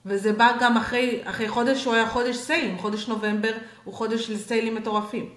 וזה 0.05 0.33
בא 0.33 0.51
גם 0.59 0.77
אחרי, 0.77 1.21
אחרי 1.23 1.49
חודש 1.49 1.81
שהוא 1.81 1.93
היה 1.93 2.09
חודש 2.09 2.35
סיילים, 2.35 2.77
חודש 2.77 3.07
נובמבר 3.07 3.51
הוא 3.83 3.93
חודש 3.93 4.29
לסיילים 4.29 4.75
מטורפים. 4.75 5.29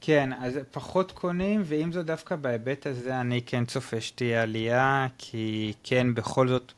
כן, 0.00 0.30
אז 0.32 0.58
פחות 0.70 1.12
קונים, 1.12 1.62
ואם 1.64 1.92
זו 1.92 2.02
דווקא 2.02 2.36
בהיבט 2.36 2.86
הזה, 2.86 3.20
אני 3.20 3.42
כן 3.46 3.64
צופה 3.64 4.00
שתהיה 4.00 4.42
עלייה, 4.42 5.06
כי 5.18 5.72
כן, 5.82 6.14
בכל 6.14 6.48
זאת, 6.48 6.72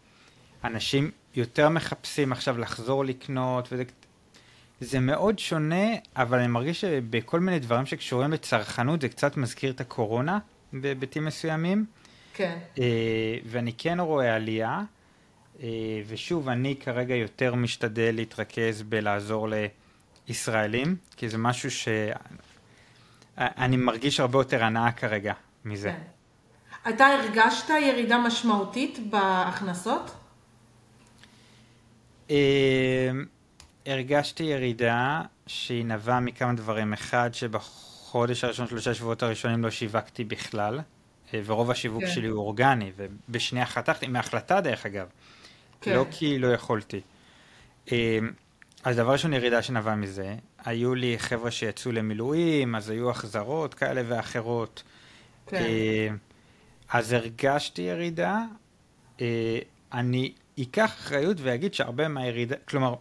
אנשים 0.65 1.11
יותר 1.35 1.69
מחפשים 1.69 2.33
עכשיו 2.33 2.59
לחזור 2.59 3.05
לקנות, 3.05 3.69
וזה 3.73 3.85
זה 4.81 5.01
מאוד 5.01 5.39
שונה, 5.39 5.87
אבל 6.17 6.39
אני 6.39 6.49
מרגיש 6.49 6.81
שבכל 6.81 7.41
מיני 7.41 7.59
דברים 7.59 7.87
שקשורים 7.87 8.33
לצרכנות 8.33 9.01
זה 9.01 9.09
קצת 9.09 9.37
מזכיר 9.37 9.71
את 9.71 9.81
הקורונה 9.81 10.39
בהיבטים 10.73 11.25
מסוימים. 11.25 11.87
כן. 12.35 12.59
אה, 12.79 13.39
ואני 13.47 13.73
כן 13.79 14.01
רואה 14.01 14.35
עלייה, 14.35 14.83
אה, 15.63 15.69
ושוב, 16.07 16.49
אני 16.49 16.77
כרגע 16.81 17.15
יותר 17.15 17.55
משתדל 17.55 18.15
להתרכז 18.15 18.83
בלעזור 18.83 19.49
לישראלים, 20.29 20.97
כי 21.17 21.29
זה 21.29 21.39
משהו 21.39 21.71
שאני 23.41 23.77
מרגיש 23.77 24.21
הרבה 24.21 24.39
יותר 24.39 24.65
הנאה 24.65 24.93
כרגע 24.93 25.33
מזה. 25.65 25.93
כן. 25.93 26.91
אתה 26.91 27.07
הרגשת 27.07 27.71
ירידה 27.71 28.19
משמעותית 28.19 28.99
בהכנסות? 29.11 30.11
אה, 32.31 33.11
הרגשתי 33.87 34.43
ירידה 34.43 35.23
שהיא 35.47 35.85
נבעה 35.85 36.21
מכמה 36.21 36.53
דברים. 36.53 36.93
אחד, 36.93 37.31
שבחודש 37.33 38.45
הראשון, 38.45 38.67
שלושה 38.67 38.95
שבועות 38.95 39.23
הראשונים 39.23 39.63
לא 39.65 39.71
שיווקתי 39.71 40.25
בכלל, 40.25 40.81
אה, 41.35 41.41
ורוב 41.45 41.71
השיווק 41.71 42.05
כן. 42.05 42.11
שלי 42.11 42.29
הוא 42.29 42.39
אורגני, 42.39 42.93
ובשנייה 42.97 43.67
חתכתי, 43.67 44.07
מהחלטה 44.07 44.61
דרך 44.61 44.87
אגב. 44.87 45.07
כן. 45.81 45.95
לא 45.95 46.07
כי 46.11 46.39
לא 46.39 46.47
יכולתי. 46.47 47.01
אה, 48.87 48.91
אז 48.91 48.97
דבר 48.97 49.13
ראשון, 49.13 49.33
ירידה 49.33 49.63
שנבעה 49.63 49.97
מזה. 49.97 50.35
היו 50.65 50.95
לי 50.95 51.19
חבר'ה 51.19 51.51
שיצאו 51.51 51.93
למילואים, 51.93 52.75
אז 52.75 52.91
היו 52.91 53.11
החזרות 53.11 53.75
כאלה 53.75 54.03
ואחרות. 54.07 54.83
כן. 55.47 55.57
אה, 55.57 56.09
אז 56.91 57.13
הרגשתי 57.13 57.83
ירידה. 57.83 58.45
אני 59.93 60.33
אקח 60.61 60.91
אחריות 61.01 61.37
ואגיד 61.41 61.75
שהרבה 61.75 62.09
מהירידה, 62.09 62.57
כלומר, 62.69 62.95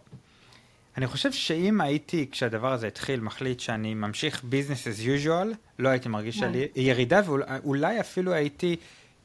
אני 0.96 1.06
חושב 1.06 1.32
שאם 1.32 1.80
הייתי, 1.80 2.26
כשהדבר 2.30 2.72
הזה 2.72 2.86
התחיל, 2.86 3.20
מחליט 3.20 3.60
שאני 3.60 3.94
ממשיך 3.94 4.44
business 4.50 4.86
as 4.86 5.26
usual, 5.26 5.56
לא 5.78 5.88
הייתי 5.88 6.08
מרגיש 6.08 6.42
על 6.42 6.52
ירידה, 6.76 7.20
ואולי 7.26 8.00
אפילו 8.00 8.32
הייתי 8.32 8.76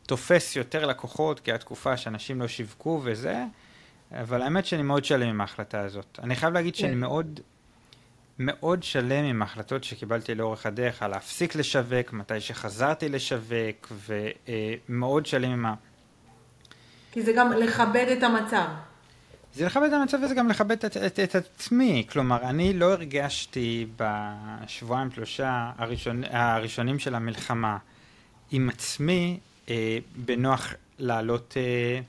תופס 0.04 0.56
יותר 0.56 0.86
לקוחות, 0.86 1.40
כי 1.40 1.52
התקופה 1.52 1.98
שאנשים 1.98 2.42
לא 2.42 2.48
שיווקו 2.48 3.02
וזה, 3.04 3.44
אבל 4.22 4.42
האמת 4.42 4.66
שאני 4.66 4.84
מאוד 4.84 5.06
שלם 5.06 5.30
עם 5.30 5.42
ההחלטה 5.42 5.82
הזאת. 5.82 6.20
אני 6.24 6.36
חייב 6.36 6.54
להגיד 6.54 6.76
שאני 6.76 6.92
כן. 6.92 7.00
מאוד, 7.00 7.40
מאוד 8.40 8.84
שלם 8.84 9.26
עם 9.26 9.42
ההחלטות 9.42 9.84
שקיבלתי 9.84 10.36
לאורך 10.36 10.66
הדרך, 10.66 11.04
על 11.04 11.12
להפסיק 11.12 11.56
לשווק, 11.56 12.14
מתי 12.14 12.42
שחזרתי 12.42 13.10
לשווק, 13.10 13.92
ומאוד 14.90 15.26
שלם 15.26 15.52
עם 15.52 15.66
ה... 15.66 15.74
כי 17.12 17.22
זה 17.22 17.34
גם 17.34 17.52
לכבד 17.52 18.06
את 18.18 18.24
המצב. 18.24 18.66
זה 19.54 19.66
לכבד 19.66 19.88
את 19.88 19.94
המצב 19.94 20.18
וזה 20.24 20.36
גם 20.36 20.50
לכבד 20.50 20.86
את, 20.86 20.98
את, 20.98 21.20
את 21.20 21.36
עצמי. 21.36 22.08
כלומר, 22.10 22.44
אני 22.44 22.74
לא 22.74 22.94
הרגשתי 22.94 23.88
בשבועיים 23.98 25.12
שלושה 25.12 25.72
הראשון, 25.78 26.24
הראשונים 26.30 27.00
של 27.00 27.16
המלחמה 27.16 27.78
עם 28.52 28.70
עצמי 28.70 29.40
אה, 29.70 29.98
בנוח 30.16 30.74
להעלות, 31.00 31.54
אה, 31.58 32.00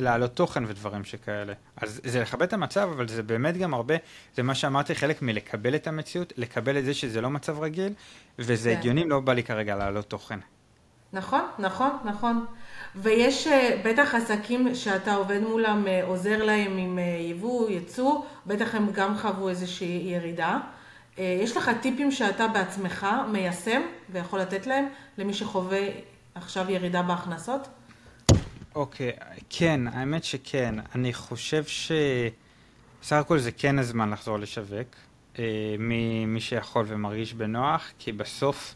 להעלות 0.00 0.36
תוכן 0.36 0.64
ודברים 0.64 1.04
שכאלה. 1.04 1.52
אז 1.76 2.00
זה 2.04 2.20
לכבד 2.20 2.42
את 2.42 2.52
המצב, 2.52 2.88
אבל 2.94 3.08
זה 3.08 3.22
באמת 3.22 3.56
גם 3.56 3.74
הרבה, 3.74 3.94
זה 4.34 4.42
מה 4.42 4.54
שאמרתי, 4.54 4.94
חלק 4.94 5.22
מלקבל 5.22 5.74
את 5.74 5.86
המציאות, 5.86 6.32
לקבל 6.36 6.78
את 6.78 6.84
זה 6.84 6.94
שזה 6.94 7.20
לא 7.20 7.30
מצב 7.30 7.60
רגיל, 7.60 7.92
וזה 8.38 8.70
כן. 8.70 8.78
הגיוני, 8.78 9.08
לא 9.08 9.20
בא 9.20 9.32
לי 9.32 9.42
כרגע 9.42 9.76
להעלות 9.76 10.10
תוכן. 10.10 10.38
נכון, 11.14 11.40
נכון, 11.58 11.90
נכון. 12.04 12.44
ויש 12.96 13.46
אה, 13.46 13.80
בטח 13.84 14.14
עסקים 14.14 14.74
שאתה 14.74 15.14
עובד 15.14 15.40
מולם, 15.40 15.86
אה, 15.86 16.04
עוזר 16.04 16.44
להם 16.44 16.76
עם 16.76 16.98
אה, 16.98 17.04
יבוא, 17.20 17.70
יצוא, 17.70 18.24
בטח 18.46 18.74
הם 18.74 18.92
גם 18.92 19.16
חוו 19.18 19.48
איזושהי 19.48 20.02
ירידה. 20.14 20.58
יש 21.18 21.56
לך 21.56 21.70
טיפים 21.80 22.10
שאתה 22.10 22.48
בעצמך 22.48 23.06
מיישם 23.32 23.82
ויכול 24.10 24.40
לתת 24.40 24.66
להם 24.66 24.88
למי 25.18 25.34
שחווה 25.34 25.80
עכשיו 26.34 26.70
ירידה 26.70 27.02
בהכנסות? 27.02 27.68
אוקיי, 28.74 29.10
okay, 29.10 29.42
כן, 29.50 29.80
האמת 29.88 30.24
שכן. 30.24 30.74
אני 30.94 31.12
חושב 31.12 31.64
שסך 31.64 33.16
הכל 33.16 33.38
זה 33.38 33.52
כן 33.52 33.78
הזמן 33.78 34.10
לחזור 34.10 34.38
לשווק, 34.38 34.88
ממי 35.78 36.40
שיכול 36.40 36.84
ומרגיש 36.88 37.34
בנוח, 37.34 37.90
כי 37.98 38.12
בסוף... 38.12 38.74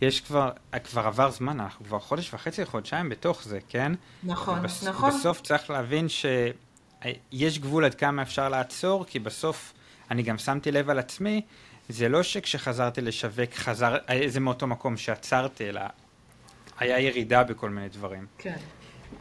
יש 0.00 0.20
כבר, 0.20 0.50
כבר 0.84 1.06
עבר 1.06 1.30
זמן, 1.30 1.60
אנחנו 1.60 1.84
כבר 1.84 1.98
חודש 1.98 2.34
וחצי, 2.34 2.66
חודשיים 2.66 3.08
בתוך 3.08 3.42
זה, 3.44 3.58
כן? 3.68 3.92
נכון, 4.22 4.58
ובס, 4.58 4.84
נכון. 4.84 5.10
בסוף 5.10 5.40
צריך 5.40 5.70
להבין 5.70 6.06
שיש 6.08 7.58
גבול 7.58 7.84
עד 7.84 7.94
כמה 7.94 8.22
אפשר 8.22 8.48
לעצור, 8.48 9.04
כי 9.04 9.18
בסוף, 9.18 9.72
אני 10.10 10.22
גם 10.22 10.38
שמתי 10.38 10.72
לב 10.72 10.90
על 10.90 10.98
עצמי, 10.98 11.40
זה 11.88 12.08
לא 12.08 12.22
שכשחזרתי 12.22 13.00
לשווק, 13.00 13.54
חזר, 13.54 13.96
זה 14.26 14.40
מאותו 14.40 14.66
מקום 14.66 14.96
שעצרתי, 14.96 15.68
אלא 15.68 15.80
היה 16.78 17.00
ירידה 17.00 17.44
בכל 17.44 17.70
מיני 17.70 17.88
דברים. 17.88 18.26
כן. 18.38 18.56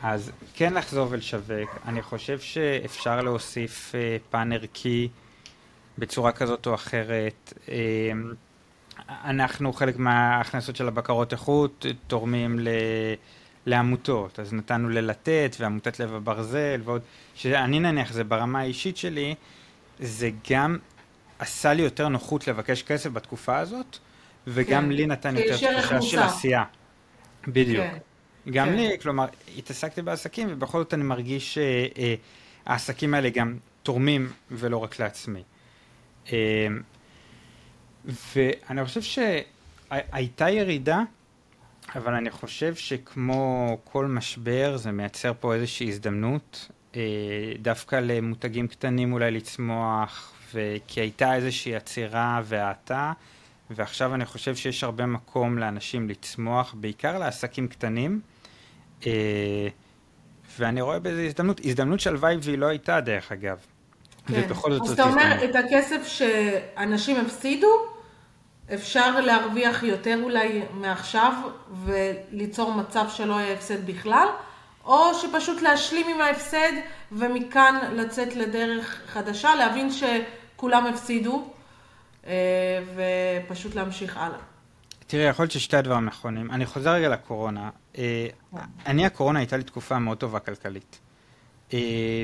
אז 0.02 0.32
כן 0.54 0.74
לחזור 0.74 1.08
ולשווק, 1.10 1.78
אני 1.86 2.02
חושב 2.02 2.40
שאפשר 2.40 3.22
להוסיף 3.22 3.92
uh, 3.92 4.32
פן 4.32 4.54
ערכי 4.54 5.08
בצורה 5.98 6.32
כזאת 6.32 6.68
או 6.68 6.74
אחרת. 6.74 7.54
Uh, 7.66 7.70
אנחנו 9.10 9.74
חלק 9.74 9.98
מההכנסות 9.98 10.76
של 10.76 10.88
הבקרות 10.88 11.32
איכות 11.34 11.86
תורמים 12.08 12.60
ל... 12.60 12.68
לעמותות, 13.66 14.40
אז 14.40 14.54
נתנו 14.54 14.90
ללתת 14.90 15.56
ועמותת 15.60 16.00
לב 16.00 16.14
הברזל 16.14 16.82
ועוד, 16.84 17.02
שאני 17.36 17.80
נניח 17.80 18.14
זה 18.14 18.24
ברמה 18.24 18.60
האישית 18.60 18.98
שלי, 18.98 19.36
זה 20.00 20.30
גם 20.52 20.78
עשה 21.40 21.74
לי 21.74 21.82
יותר 21.82 22.08
נוחות 22.08 22.48
לבקש 22.48 22.84
כסף 22.84 23.10
בתקופה 23.10 23.58
הזאת, 23.58 23.98
וגם 24.48 24.84
כן. 24.84 24.90
לי 24.90 25.06
נתן 25.06 25.38
יותר 25.38 25.82
תחושה 25.82 26.02
של 26.02 26.20
עשייה. 26.20 26.64
בדיוק. 27.48 27.86
כן. 27.86 27.98
גם 28.52 28.68
כן. 28.68 28.76
לי, 28.76 29.00
כלומר, 29.02 29.26
התעסקתי 29.58 30.02
בעסקים 30.02 30.48
ובכל 30.52 30.78
זאת 30.78 30.94
אני 30.94 31.04
מרגיש 31.04 31.58
שהעסקים 32.66 33.14
אה, 33.14 33.20
האלה 33.20 33.30
גם 33.30 33.58
תורמים 33.84 34.32
ולא 34.52 34.78
רק 34.78 35.00
לעצמי. 35.00 35.44
אה, 36.34 36.68
ואני 38.36 38.86
חושב 38.86 39.02
שהייתה 39.02 40.50
ירידה, 40.50 41.02
אבל 41.96 42.14
אני 42.14 42.32
חושב 42.32 42.76
שכמו 42.76 43.78
כל 43.84 44.06
משבר 44.06 44.78
זה 44.78 44.92
מייצר 44.92 45.32
פה 45.40 45.54
איזושהי 45.54 45.88
הזדמנות, 45.88 46.70
אה, 46.96 47.02
דווקא 47.62 47.96
למותגים 47.96 48.68
קטנים 48.68 49.14
אולי 49.14 49.32
לצמוח, 49.32 50.32
כי 50.88 51.02
הייתה 51.02 51.36
איזושהי 51.36 51.76
עצירה 51.76 52.42
והאטה, 52.44 53.14
ועכשיו 53.70 54.16
אני 54.16 54.26
חושב 54.26 54.56
שיש 54.56 54.84
הרבה 54.84 55.06
מקום 55.06 55.58
לאנשים 55.58 56.10
לצמוח, 56.10 56.76
בעיקר 56.78 57.18
לעסקים 57.20 57.68
קטנים. 57.68 58.22
אה, 59.06 59.68
ואני 60.60 60.82
רואה 60.82 61.00
בזה 61.00 61.22
הזדמנות, 61.22 61.62
הזדמנות 61.66 62.00
שהלוואי 62.00 62.38
והיא 62.42 62.58
לא 62.58 62.66
הייתה 62.66 63.02
דרך 63.02 63.32
אגב. 63.32 63.58
כן. 64.28 64.42
ובכל 64.46 64.74
זאת 64.74 64.82
אז 64.82 64.92
אתה 64.92 65.04
אומר, 65.04 65.46
את 65.46 65.56
הכסף 65.56 66.08
שאנשים 66.08 67.18
הפסידו, 67.26 67.68
אפשר 68.74 69.22
להרוויח 69.22 69.84
יותר 69.84 70.20
אולי 70.24 70.62
מעכשיו 70.74 71.34
וליצור 71.84 72.74
מצב 72.74 73.06
שלא 73.10 73.34
יהיה 73.34 73.54
הפסד 73.54 73.86
בכלל, 73.86 74.28
או 74.86 75.14
שפשוט 75.14 75.62
להשלים 75.62 76.08
עם 76.08 76.22
ההפסד 76.22 76.72
ומכאן 77.12 77.80
לצאת 77.94 78.36
לדרך 78.36 79.02
חדשה, 79.06 79.56
להבין 79.56 79.90
שכולם 79.92 80.86
הפסידו 80.86 81.48
אה, 82.28 82.34
ופשוט 83.48 83.76
להמשיך 83.76 84.18
הלאה. 84.18 84.55
תראי, 85.08 85.24
יכול 85.24 85.44
להיות 85.44 85.52
ששתי 85.52 85.78
הדברים 85.78 86.06
נכונים. 86.06 86.52
אני 86.52 86.66
חוזר 86.66 86.92
רגע 86.94 87.10
לקורונה. 87.10 87.70
אה, 87.98 88.28
אני, 88.86 89.06
הקורונה 89.06 89.40
הייתה 89.40 89.58
לי 89.58 89.64
תקופה 89.64 90.00
מאוד 90.00 90.18
טובה 90.18 90.40
כלכלית. 90.40 91.00
אה, 91.74 91.80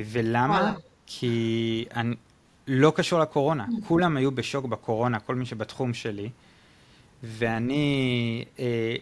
ולמה? 0.05 0.73
כי 1.05 1.85
אני, 1.95 2.15
לא 2.67 2.93
קשור 2.95 3.19
לקורונה. 3.19 3.65
כולם 3.87 4.17
היו 4.17 4.31
בשוק 4.31 4.65
בקורונה, 4.65 5.19
כל 5.19 5.35
מי 5.35 5.45
שבתחום 5.45 5.93
שלי. 5.93 6.29
ואני, 7.23 8.45
אה, 8.59 8.95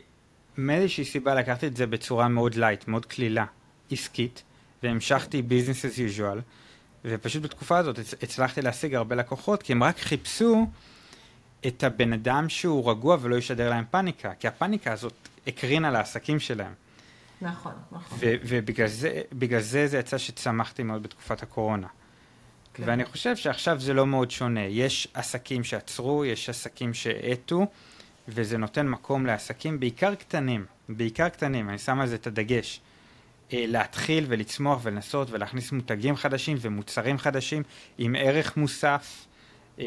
מאיזושהי 0.57 1.05
סיבה 1.05 1.35
לקחתי 1.35 1.67
את 1.67 1.77
זה 1.77 1.87
בצורה 1.87 2.27
מאוד 2.27 2.55
light, 2.55 2.87
מאוד 2.87 3.05
קלילה, 3.05 3.45
עסקית, 3.91 4.43
והמשכתי 4.83 5.41
business 5.41 5.85
as 5.85 5.97
usual, 6.17 6.39
ופשוט 7.05 7.43
בתקופה 7.43 7.77
הזאת 7.77 7.99
הצלחתי 8.23 8.61
להשיג 8.61 8.95
הרבה 8.95 9.15
לקוחות, 9.15 9.63
כי 9.63 9.73
הם 9.73 9.83
רק 9.83 9.99
חיפשו 9.99 10.67
את 11.67 11.83
הבן 11.83 12.13
אדם 12.13 12.49
שהוא 12.49 12.91
רגוע 12.91 13.17
ולא 13.21 13.35
ישדר 13.35 13.69
להם 13.69 13.83
פאניקה, 13.91 14.33
כי 14.39 14.47
הפאניקה 14.47 14.93
הזאת 14.93 15.13
הקרינה 15.47 15.91
לעסקים 15.91 16.39
שלהם. 16.39 16.73
נכון, 17.41 17.71
נכון. 17.91 18.17
ובגלל 18.21 18.87
זה, 18.87 19.21
זה 19.59 19.87
זה 19.87 19.97
יצא 19.97 20.17
שצמחתי 20.17 20.83
מאוד 20.83 21.03
בתקופת 21.03 21.43
הקורונה. 21.43 21.87
כן. 22.73 22.83
ואני 22.85 23.05
חושב 23.05 23.35
שעכשיו 23.35 23.79
זה 23.79 23.93
לא 23.93 24.07
מאוד 24.07 24.31
שונה. 24.31 24.61
יש 24.61 25.07
עסקים 25.13 25.63
שעצרו, 25.63 26.25
יש 26.25 26.49
עסקים 26.49 26.93
שהאטו, 26.93 27.67
וזה 28.27 28.57
נותן 28.57 28.87
מקום 28.87 29.25
לעסקים, 29.25 29.79
בעיקר 29.79 30.15
קטנים, 30.15 30.65
בעיקר 30.89 31.29
קטנים, 31.29 31.69
אני 31.69 31.77
שם 31.77 31.99
על 31.99 32.07
זה 32.07 32.15
את 32.15 32.27
הדגש. 32.27 32.81
אה, 33.53 33.65
להתחיל 33.67 34.25
ולצמוח 34.27 34.79
ולנסות 34.83 35.31
ולהכניס 35.31 35.71
מותגים 35.71 36.15
חדשים 36.15 36.57
ומוצרים 36.61 37.17
חדשים 37.17 37.63
עם 37.97 38.15
ערך 38.15 38.57
מוסף, 38.57 39.25
אה, 39.79 39.85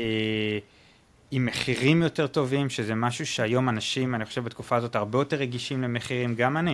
עם 1.35 1.47
מחירים 1.47 2.03
יותר 2.03 2.27
טובים, 2.27 2.71
שזה 2.71 2.95
משהו 2.95 3.27
שהיום 3.27 3.69
אנשים, 3.69 4.15
אני 4.15 4.25
חושב 4.25 4.45
בתקופה 4.45 4.77
הזאת, 4.77 4.97
הרבה 4.97 5.19
יותר 5.19 5.37
רגישים 5.37 5.83
למחירים, 5.83 6.35
גם 6.35 6.57
אני. 6.57 6.71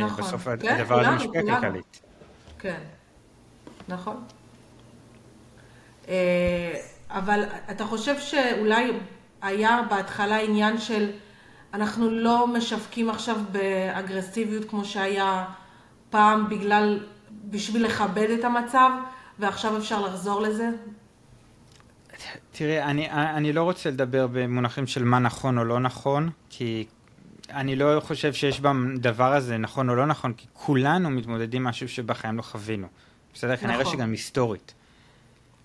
אה, 0.00 0.04
נכון. 0.04 0.24
בסוף 0.24 0.48
כן, 0.60 0.80
הדבר 0.80 1.00
הזה 1.00 1.10
משפיע 1.10 1.42
כלכלית. 1.42 2.00
כן, 2.58 2.80
נכון. 3.88 4.24
אבל 7.10 7.44
אתה 7.70 7.84
חושב 7.84 8.18
שאולי 8.18 8.92
היה 9.42 9.82
בהתחלה 9.90 10.40
עניין 10.40 10.78
של 10.78 11.10
אנחנו 11.74 12.10
לא 12.10 12.46
משווקים 12.46 13.10
עכשיו 13.10 13.36
באגרסיביות 13.52 14.64
כמו 14.70 14.84
שהיה 14.84 15.44
פעם 16.10 16.48
בגלל, 16.48 17.06
בשביל 17.44 17.84
לכבד 17.84 18.30
את 18.30 18.44
המצב, 18.44 18.90
ועכשיו 19.38 19.78
אפשר 19.78 20.00
לחזור 20.00 20.42
לזה? 20.42 20.70
תראי, 22.52 22.82
אני, 22.82 23.10
אני 23.10 23.52
לא 23.52 23.62
רוצה 23.62 23.90
לדבר 23.90 24.26
במונחים 24.32 24.86
של 24.86 25.04
מה 25.04 25.18
נכון 25.18 25.58
או 25.58 25.64
לא 25.64 25.80
נכון, 25.80 26.30
כי 26.50 26.86
אני 27.50 27.76
לא 27.76 28.00
חושב 28.00 28.32
שיש 28.32 28.60
בדבר 28.60 29.32
הזה 29.32 29.58
נכון 29.58 29.88
או 29.88 29.94
לא 29.94 30.06
נכון, 30.06 30.32
כי 30.32 30.46
כולנו 30.52 31.10
מתמודדים 31.10 31.64
משהו 31.64 31.88
שבחיים 31.88 32.36
לא 32.36 32.42
חווינו. 32.42 32.86
בסדר? 33.34 33.52
נכון. 33.52 33.68
כנראה 33.68 33.84
שגם 33.84 34.10
היסטורית. 34.10 34.74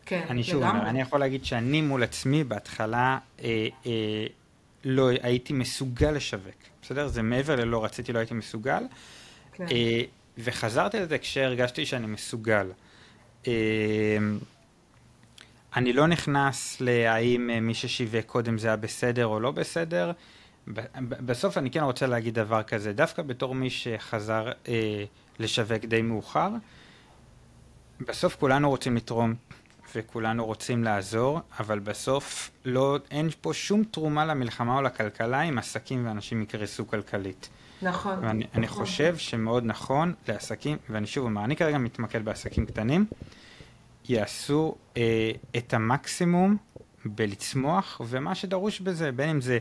כן, 0.05 0.25
אני 0.29 0.43
שוב 0.43 0.63
אומר, 0.63 0.89
אני 0.89 1.01
יכול 1.01 1.19
להגיד 1.19 1.45
שאני 1.45 1.81
מול 1.81 2.03
עצמי 2.03 2.43
בהתחלה 2.43 3.17
אה, 3.43 3.67
אה, 3.85 3.91
לא 4.83 5.09
הייתי 5.21 5.53
מסוגל 5.53 6.11
לשווק, 6.11 6.55
בסדר? 6.81 7.07
זה 7.07 7.21
מעבר 7.21 7.55
ללא 7.55 7.85
רציתי, 7.85 8.13
לא 8.13 8.19
הייתי 8.19 8.33
מסוגל. 8.33 8.83
כן. 9.53 9.65
אה, 9.71 10.01
וחזרתי 10.37 10.99
לזה 10.99 11.17
כשהרגשתי 11.17 11.85
שאני 11.85 12.07
מסוגל. 12.07 12.67
אה, 13.47 13.53
אני 15.75 15.93
לא 15.93 16.07
נכנס 16.07 16.77
להאם 16.81 17.49
מי 17.61 17.73
ששיווק 17.73 18.25
קודם 18.25 18.57
זה 18.57 18.67
היה 18.67 18.77
בסדר 18.77 19.25
או 19.25 19.39
לא 19.39 19.51
בסדר. 19.51 20.11
בסוף 21.07 21.57
אני 21.57 21.71
כן 21.71 21.83
רוצה 21.83 22.07
להגיד 22.07 22.33
דבר 22.33 22.63
כזה, 22.63 22.93
דווקא 22.93 23.21
בתור 23.21 23.55
מי 23.55 23.69
שחזר 23.69 24.51
אה, 24.67 25.03
לשווק 25.39 25.85
די 25.85 26.01
מאוחר, 26.01 26.49
בסוף 28.01 28.35
כולנו 28.35 28.69
רוצים 28.69 28.95
לתרום 28.95 29.33
וכולנו 29.95 30.45
רוצים 30.45 30.83
לעזור, 30.83 31.39
אבל 31.59 31.79
בסוף 31.79 32.51
לא, 32.65 32.97
אין 33.11 33.29
פה 33.41 33.53
שום 33.53 33.83
תרומה 33.83 34.25
למלחמה 34.25 34.77
או 34.77 34.81
לכלכלה 34.81 35.41
אם 35.41 35.57
עסקים 35.57 36.05
ואנשים 36.05 36.41
יקרסו 36.41 36.87
כלכלית. 36.87 37.49
נכון. 37.81 38.19
ואני 38.21 38.43
נכון. 38.43 38.51
אני 38.55 38.67
חושב 38.67 39.17
שמאוד 39.17 39.63
נכון 39.65 40.13
לעסקים, 40.27 40.77
ואני 40.89 41.07
שוב 41.07 41.25
אומר, 41.25 41.43
אני 41.43 41.55
כרגע 41.55 41.77
מתמקד 41.77 42.25
בעסקים 42.25 42.65
קטנים, 42.65 43.05
יעשו 44.09 44.75
אה, 44.97 45.31
את 45.57 45.73
המקסימום 45.73 46.57
בלצמוח, 47.05 48.01
ומה 48.07 48.35
שדרוש 48.35 48.79
בזה, 48.79 49.11
בין 49.11 49.29
אם 49.29 49.41
זה, 49.41 49.57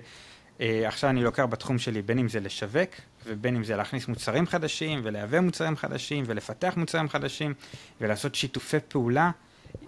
אה, 0.60 0.88
עכשיו 0.88 1.10
אני 1.10 1.22
לוקח 1.22 1.42
בתחום 1.42 1.78
שלי, 1.78 2.02
בין 2.02 2.18
אם 2.18 2.28
זה 2.28 2.40
לשווק, 2.40 2.90
ובין 3.26 3.56
אם 3.56 3.64
זה 3.64 3.76
להכניס 3.76 4.08
מוצרים 4.08 4.46
חדשים, 4.46 5.00
ולייבא 5.02 5.40
מוצרים 5.40 5.76
חדשים, 5.76 6.24
ולפתח 6.26 6.74
מוצרים 6.76 7.08
חדשים, 7.08 7.54
ולעשות 8.00 8.34
שיתופי 8.34 8.76
פעולה. 8.88 9.30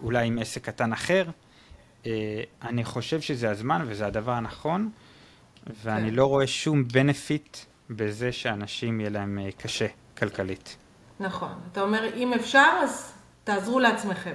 אולי 0.02 0.26
עם 0.26 0.38
עסק 0.38 0.64
קטן 0.64 0.92
אחר. 0.92 1.24
אה, 2.06 2.42
אני 2.62 2.84
חושב 2.84 3.20
שזה 3.20 3.50
הזמן 3.50 3.84
וזה 3.86 4.06
הדבר 4.06 4.32
הנכון, 4.32 4.90
ואני 5.82 6.10
כן. 6.10 6.14
לא 6.14 6.26
רואה 6.26 6.46
שום 6.46 6.88
בנפיט 6.88 7.56
בזה 7.90 8.32
שאנשים 8.32 9.00
יהיה 9.00 9.10
להם 9.10 9.38
אה, 9.38 9.48
קשה 9.52 9.86
כלכלית. 10.18 10.76
נכון. 11.20 11.52
אתה 11.72 11.80
אומר, 11.80 12.14
אם 12.14 12.32
אפשר, 12.32 12.68
אז 12.82 13.12
תעזרו 13.44 13.80
לעצמכם. 13.80 14.34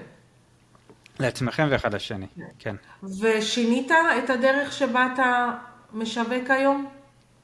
לעצמכם 1.20 1.68
ואחד 1.72 1.94
לשני, 1.94 2.28
כן. 2.60 2.76
ושינית 3.20 3.92
את 4.24 4.30
הדרך 4.30 4.74
שבה 4.74 5.08
אתה 5.14 5.52
משווק 5.94 6.50
היום? 6.50 6.90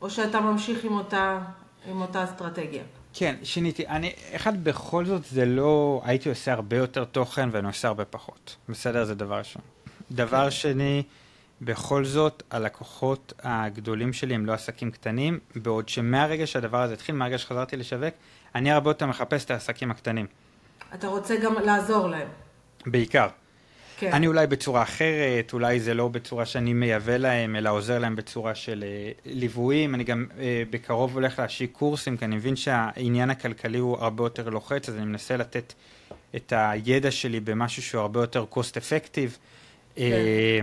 או 0.02 0.10
שאתה 0.10 0.40
ממשיך 0.40 0.84
עם 0.84 0.94
אותה, 0.94 1.40
עם 1.86 2.02
אותה 2.02 2.24
אסטרטגיה? 2.24 2.84
כן, 3.14 3.36
שיניתי. 3.44 3.88
אני, 3.88 4.14
אחד, 4.36 4.64
בכל 4.64 5.06
זאת 5.06 5.26
זה 5.26 5.46
לא, 5.46 6.02
הייתי 6.06 6.30
עושה 6.30 6.54
הרבה 6.54 6.78
יותר 6.78 7.06
תוכן 7.06 7.50
ואני 7.52 7.68
עושה 7.68 7.88
הרבה 7.88 8.06
פחות. 8.06 8.56
בסדר? 8.70 9.06
זה 9.06 9.16
דבר 9.16 9.38
ראשון. 9.38 9.62
דבר 10.12 10.44
כן. 10.44 10.52
שני, 10.52 11.04
בכל 11.62 12.06
זאת, 12.06 12.44
הלקוחות 12.52 13.34
הגדולים 13.44 14.14
שלי 14.14 14.36
הם 14.36 14.46
לא 14.46 14.54
עסקים 14.54 14.92
קטנים, 14.92 15.40
בעוד 15.56 15.90
שמהרגע 15.90 16.48
שהדבר 16.48 16.82
הזה 16.82 16.94
התחיל, 16.94 17.16
מהרגע 17.16 17.38
שחזרתי 17.38 17.78
לשווק, 17.78 18.14
אני 18.56 18.72
הרבה 18.72 18.90
יותר 18.90 19.06
מחפש 19.06 19.46
את 19.46 19.52
העסקים 19.52 19.92
הקטנים. 19.92 20.26
אתה 20.94 21.08
רוצה 21.08 21.36
גם 21.36 21.54
לעזור 21.54 22.08
להם. 22.08 22.28
בעיקר. 22.86 23.28
כן. 24.00 24.14
אני 24.14 24.28
אולי 24.28 24.48
בצורה 24.48 24.82
אחרת, 24.82 25.54
אולי 25.54 25.80
זה 25.80 25.94
לא 25.94 26.08
בצורה 26.08 26.46
שאני 26.46 26.74
מייבא 26.74 27.18
להם, 27.18 27.56
אלא 27.56 27.70
עוזר 27.70 28.00
להם 28.00 28.16
בצורה 28.16 28.56
של 28.56 28.84
אה, 28.88 29.12
ליוויים. 29.26 29.96
אני 29.96 30.04
גם 30.04 30.26
אה, 30.40 30.64
בקרוב 30.70 31.14
הולך 31.14 31.40
להשיק 31.40 31.72
קורסים, 31.72 32.18
כי 32.18 32.26
אני 32.26 32.36
מבין 32.36 32.56
שהעניין 32.56 33.30
הכלכלי 33.30 33.78
הוא 33.78 33.98
הרבה 33.98 34.24
יותר 34.24 34.50
לוחץ, 34.50 34.90
אז 34.90 34.96
אני 34.96 35.06
מנסה 35.06 35.38
לתת 35.38 35.74
את 36.36 36.54
הידע 36.56 37.12
שלי 37.12 37.40
במשהו 37.40 37.82
שהוא 37.82 38.02
הרבה 38.02 38.20
יותר 38.20 38.46
cost 38.54 38.78
effective. 38.78 39.38
כן. 39.96 40.02
אה, 40.02 40.60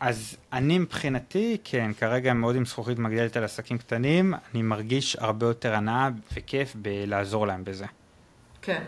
אז 0.00 0.36
אני 0.52 0.78
מבחינתי, 0.78 1.58
כן, 1.64 1.90
כרגע 1.98 2.32
מאוד 2.32 2.56
עם 2.56 2.64
זכוכית 2.64 2.98
מגדלת 2.98 3.36
על 3.36 3.44
עסקים 3.44 3.78
קטנים, 3.78 4.34
אני 4.54 4.62
מרגיש 4.62 5.16
הרבה 5.16 5.46
יותר 5.46 5.74
הנאה 5.74 6.08
וכיף 6.34 6.72
בלעזור 6.74 7.46
להם 7.46 7.64
בזה. 7.64 7.86
כן. 8.62 8.82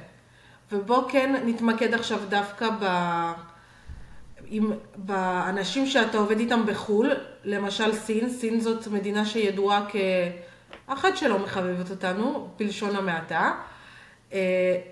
ובוא 0.75 1.11
כן 1.11 1.43
נתמקד 1.47 1.95
עכשיו 1.95 2.19
דווקא 2.29 2.69
ב... 2.81 2.85
עם, 4.47 4.73
באנשים 4.97 5.87
שאתה 5.87 6.19
עובד 6.19 6.39
איתם 6.39 6.67
בחו"ל, 6.67 7.13
למשל 7.45 7.95
סין, 7.95 8.31
סין 8.31 8.61
זאת 8.61 8.87
מדינה 8.87 9.27
שידועה 9.27 9.87
כאחת 10.87 11.17
שלא 11.17 11.39
מחבבת 11.39 11.91
אותנו, 11.91 12.49
בלשון 12.59 12.97
המעטה. 12.97 13.53
אה, 14.33 14.39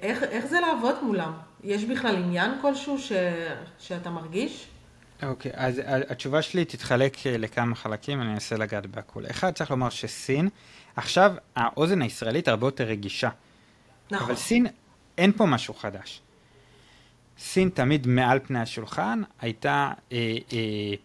איך, 0.03 0.23
איך 0.23 0.47
זה 0.47 0.61
לעבוד 0.61 0.95
מולם? 1.03 1.33
יש 1.65 1.85
בכלל 1.85 2.17
עניין 2.17 2.51
כלשהו 2.61 2.99
ש, 2.99 3.13
שאתה 3.79 4.11
מרגיש? 4.11 4.67
אוקיי, 5.23 5.53
okay, 5.53 5.55
אז 5.57 5.81
התשובה 5.87 6.43
שלי 6.43 6.65
תתחלק 6.65 7.27
אה, 7.27 7.39
לכמה 7.39 7.75
חלקים, 7.75 8.23
אני 8.23 8.33
אנסה 8.33 8.57
לגעת 8.57 8.87
בהכול. 8.87 9.25
אחד, 9.31 9.53
צריך 9.53 9.71
לומר 9.71 9.89
שסין, 9.89 10.49
עכשיו 10.97 11.33
האוזן 11.57 12.03
הישראלית 12.03 12.49
הרבה 12.49 12.67
יותר 12.67 12.85
רגישה. 12.85 13.29
נכון. 14.11 14.27
אבל 14.27 14.37
סין 14.37 14.67
אין 15.19 15.33
פה 15.33 15.47
משהו 15.47 15.75
חדש. 15.75 16.21
סין 17.39 17.69
תמיד 17.69 18.07
מעל 18.07 18.39
פני 18.39 18.61
השולחן 18.61 19.23
הייתה 19.41 19.91
אה, 20.13 20.37
אה, 20.53 20.59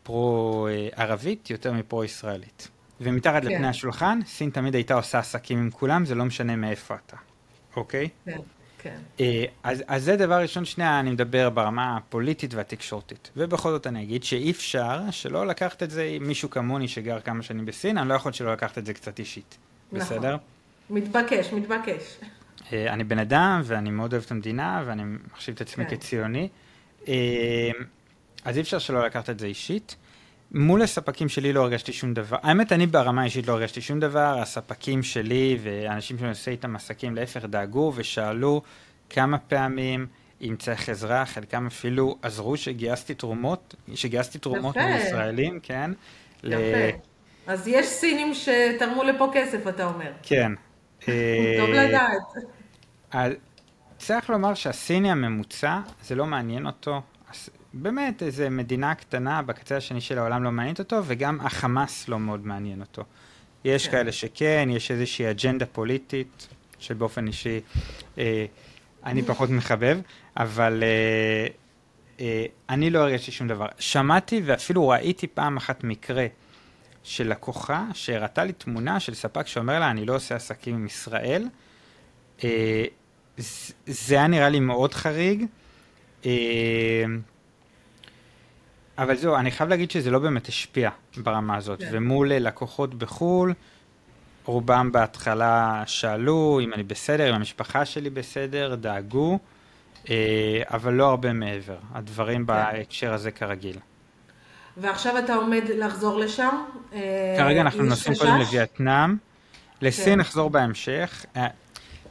פרו-ערבית 0.04 1.50
יותר 1.50 1.74
מפרו-ישראלית. 1.74 2.68
ומתחת 3.02 3.42
כן. 3.42 3.48
לפני 3.48 3.68
השולחן, 3.68 4.20
סין 4.26 4.50
תמיד 4.50 4.76
הייתה 4.76 4.94
עושה 4.94 5.20
עסקים 5.20 5.58
עם 5.58 5.70
כולם, 5.72 6.06
זה 6.06 6.16
לא 6.16 6.26
משנה 6.26 6.56
מאיפה 6.56 6.96
אתה, 7.06 7.18
אוקיי? 7.76 8.10
כן, 8.26 8.38
כן. 8.78 8.98
אה, 9.20 9.46
אז, 9.64 9.84
אז 9.88 10.04
זה 10.04 10.16
דבר 10.16 10.42
ראשון, 10.42 10.66
שנייה, 10.66 11.00
אני 11.00 11.12
מדבר 11.12 11.50
ברמה 11.50 11.98
הפוליטית 11.98 12.54
והתקשורתית. 12.54 13.32
ובכל 13.38 13.70
זאת 13.70 13.88
אני 13.88 14.04
אגיד 14.04 14.24
שאי 14.24 14.52
אפשר 14.52 15.02
שלא 15.12 15.48
לקחת 15.48 15.84
את 15.84 15.92
זה 15.92 16.18
מישהו 16.22 16.50
כמוני 16.50 16.88
שגר 16.88 17.20
כמה 17.20 17.44
שנים 17.44 17.66
בסין, 17.66 17.98
אני 17.98 18.10
לא 18.10 18.14
יכול 18.14 18.32
שלא 18.32 18.54
לקחת 18.54 18.78
את 18.78 18.86
זה 18.86 18.94
קצת 18.94 19.20
אישית. 19.20 19.58
נכון. 19.92 20.00
בסדר? 20.00 20.38
מתבקש, 20.90 21.54
מתבקש. 21.54 22.18
אה, 22.74 22.94
אני 22.94 23.04
בן 23.04 23.20
אדם 23.20 23.62
ואני 23.64 23.92
מאוד 23.92 24.14
אוהב 24.14 24.24
את 24.26 24.32
המדינה 24.32 24.84
ואני 24.86 25.04
מחשיב 25.34 25.56
את 25.56 25.62
עצמי 25.62 25.86
כן. 25.86 25.96
כציוני. 25.96 26.50
אה, 27.08 27.14
אז 28.46 28.58
אי 28.58 28.62
אפשר 28.62 28.80
שלא 28.80 29.06
לקחת 29.06 29.30
את 29.30 29.40
זה 29.40 29.48
אישית. 29.48 29.96
מול 30.52 30.82
הספקים 30.82 31.30
שלי 31.30 31.54
לא 31.54 31.62
הרגשתי 31.62 31.94
שום 31.94 32.14
דבר. 32.14 32.38
האמת, 32.44 32.72
אני 32.72 32.88
ברמה 32.88 33.22
האישית 33.22 33.48
לא 33.48 33.54
הרגשתי 33.54 33.82
שום 33.82 34.00
דבר. 34.00 34.40
הספקים 34.42 35.04
שלי 35.04 35.58
ואנשים 35.64 36.18
שאני 36.18 36.30
עושה 36.30 36.52
איתם 36.52 36.76
עסקים, 36.76 37.16
להפך, 37.16 37.46
דאגו 37.46 37.94
ושאלו 37.96 38.62
כמה 39.10 39.38
פעמים 39.38 40.08
אם 40.42 40.56
צריך 40.60 40.90
עזרה, 40.90 41.26
חלקם 41.26 41.68
אפילו 41.68 42.18
עזרו 42.22 42.58
שגייסתי 42.58 43.14
תרומות, 43.14 43.76
שגייסתי 43.96 44.40
תרומות 44.40 44.76
יפה. 44.76 44.86
מישראלים, 44.86 45.60
כן. 45.64 45.92
ל- 46.44 46.54
יפה. 46.54 46.98
אז 47.48 47.68
יש 47.68 47.86
סינים 47.86 48.34
שתרמו 48.34 49.04
לפה 49.04 49.32
כסף, 49.34 49.68
אתה 49.68 49.86
אומר. 49.86 50.12
כן. 50.24 50.52
טוב 51.00 51.10
אה, 51.10 51.88
לדעת. 51.88 52.57
אז 53.12 53.32
צריך 53.98 54.30
לומר 54.30 54.54
שהסיני 54.54 55.12
הממוצע, 55.12 55.80
זה 56.04 56.16
לא 56.16 56.26
מעניין 56.26 56.66
אותו. 56.66 57.02
באמת, 57.74 58.24
איזה 58.24 58.50
מדינה 58.50 58.96
קטנה 58.96 59.42
בקצה 59.42 59.78
השני 59.78 60.02
של 60.02 60.18
העולם 60.18 60.44
לא 60.44 60.52
מעניינת 60.52 60.80
אותו, 60.80 61.02
וגם 61.06 61.40
החמאס 61.42 62.08
לא 62.08 62.20
מאוד 62.20 62.46
מעניין 62.46 62.82
אותו. 62.82 63.04
יש 63.66 63.86
כן. 63.86 63.92
כאלה 63.92 64.12
שכן, 64.12 64.70
יש 64.72 64.92
איזושהי 64.92 65.32
אג'נדה 65.32 65.66
פוליטית, 65.66 66.48
שבאופן 66.80 67.28
אישי 67.28 67.60
אה, 68.18 68.46
אני 69.06 69.24
פחות 69.24 69.50
מחבב, 69.50 70.00
אבל 70.38 70.84
אה, 70.84 71.48
אה, 72.20 72.46
אני 72.70 72.90
לא 72.90 73.00
הרגשתי 73.00 73.32
שום 73.32 73.48
דבר. 73.48 73.68
שמעתי 73.80 74.42
ואפילו 74.46 74.88
ראיתי 74.88 75.28
פעם 75.28 75.58
אחת 75.58 75.84
מקרה 75.84 76.26
של 77.04 77.28
לקוחה 77.28 77.86
שהראתה 77.94 78.44
לי 78.44 78.54
תמונה 78.54 79.00
של 79.00 79.14
ספק 79.14 79.48
שאומר 79.48 79.80
לה, 79.80 79.92
אני 79.92 80.06
לא 80.06 80.16
עושה 80.16 80.36
עסקים 80.36 80.76
עם 80.76 80.86
ישראל. 80.86 81.48
אה, 82.44 82.86
זה 83.88 84.16
היה 84.16 84.28
נראה 84.28 84.50
לי 84.50 84.60
מאוד 84.60 84.94
חריג. 84.94 85.46
אה, 86.26 86.32
אבל 88.98 89.16
זהו, 89.16 89.36
אני 89.36 89.52
חייב 89.52 89.70
להגיד 89.70 89.92
שזה 89.92 90.12
לא 90.12 90.20
באמת 90.20 90.48
השפיע 90.48 90.90
ברמה 91.18 91.56
הזאת. 91.56 91.80
כן. 91.80 91.90
ומול 91.92 92.32
אה, 92.32 92.40
לקוחות 92.40 92.94
בחו"ל, 92.96 93.54
רובם 94.46 94.92
בהתחלה 94.92 95.84
שאלו 95.86 96.60
אם 96.64 96.74
אני 96.74 96.84
בסדר, 96.84 97.30
אם 97.30 97.36
המשפחה 97.36 97.86
שלי 97.86 98.10
בסדר, 98.10 98.76
דאגו, 98.76 99.40
אבל 100.64 100.94
לא 100.94 101.10
הרבה 101.10 101.34
מעבר. 101.34 101.78
הדברים 101.94 102.46
בהקשר 102.46 103.14
הזה 103.14 103.32
כרגיל. 103.32 103.78
ועכשיו 104.78 105.18
אתה 105.18 105.36
עומד 105.36 105.64
לחזור 105.76 106.20
לשם? 106.20 106.64
כרגע 107.38 107.62
אנחנו 107.62 107.84
נוסעים? 107.84 108.16
קודם 108.16 108.40
לווייטנאם, 108.40 109.16
לסין 109.82 110.14
כן. 110.14 110.20
נחזור 110.20 110.50
בהמשך. 110.50 111.26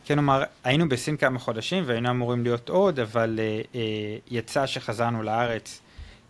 כן, 0.07 0.14
נאמר, 0.14 0.42
היינו 0.64 0.88
בסין 0.88 1.16
כמה 1.16 1.38
חודשים 1.38 1.85
והיינו 1.87 2.11
אמורים 2.11 2.42
להיות 2.42 2.69
עוד, 2.69 3.01
אבל 3.01 3.38
אה, 3.42 3.61
אה, 3.75 3.81
יצא 4.31 4.66
שחזרנו 4.66 5.23
לארץ 5.23 5.81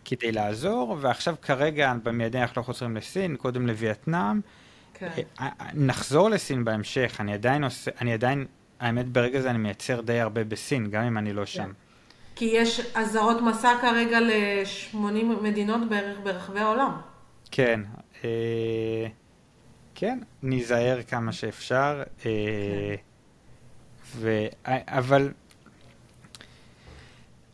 כדי 0.05 0.33
לעזור, 0.33 0.97
ועכשיו 1.01 1.35
כרגע 1.43 1.95
במיידי 2.03 2.39
אנחנו 2.39 2.61
לא 2.61 2.67
חוזרים 2.67 2.97
לסין, 2.97 3.37
קודם 3.37 3.67
לווייטנאם. 3.67 4.41
כן. 4.95 5.09
אה, 5.41 5.49
נחזור 5.75 6.31
לסין 6.31 6.65
בהמשך, 6.65 7.17
אני 7.21 7.35
עדיין 7.35 7.65
עושה, 7.65 7.91
אני 8.01 8.13
עדיין, 8.13 8.47
האמת 8.81 9.09
ברגע 9.09 9.41
זה 9.41 9.51
אני 9.51 9.59
מייצר 9.59 10.01
די 10.01 10.21
הרבה 10.21 10.45
בסין, 10.45 10.91
גם 10.91 11.03
אם 11.03 11.19
אני 11.19 11.33
לא 11.33 11.47
שם. 11.47 11.73
כי 12.37 12.45
יש 12.45 12.81
אזהרות 12.95 13.43
מסע 13.43 13.73
כרגע 13.81 14.21
ל-80 14.21 15.43
מדינות 15.43 15.89
בערך 15.89 16.19
ברחבי 16.23 16.61
העולם. 16.61 16.93
כן, 17.51 17.81
אה, 18.25 19.07
כן, 19.95 20.19
ניזהר 20.43 21.03
כמה 21.03 21.33
שאפשר, 21.33 22.03
אה, 22.27 22.95
ו, 24.19 24.47
אה, 24.67 24.79
אבל 24.87 25.31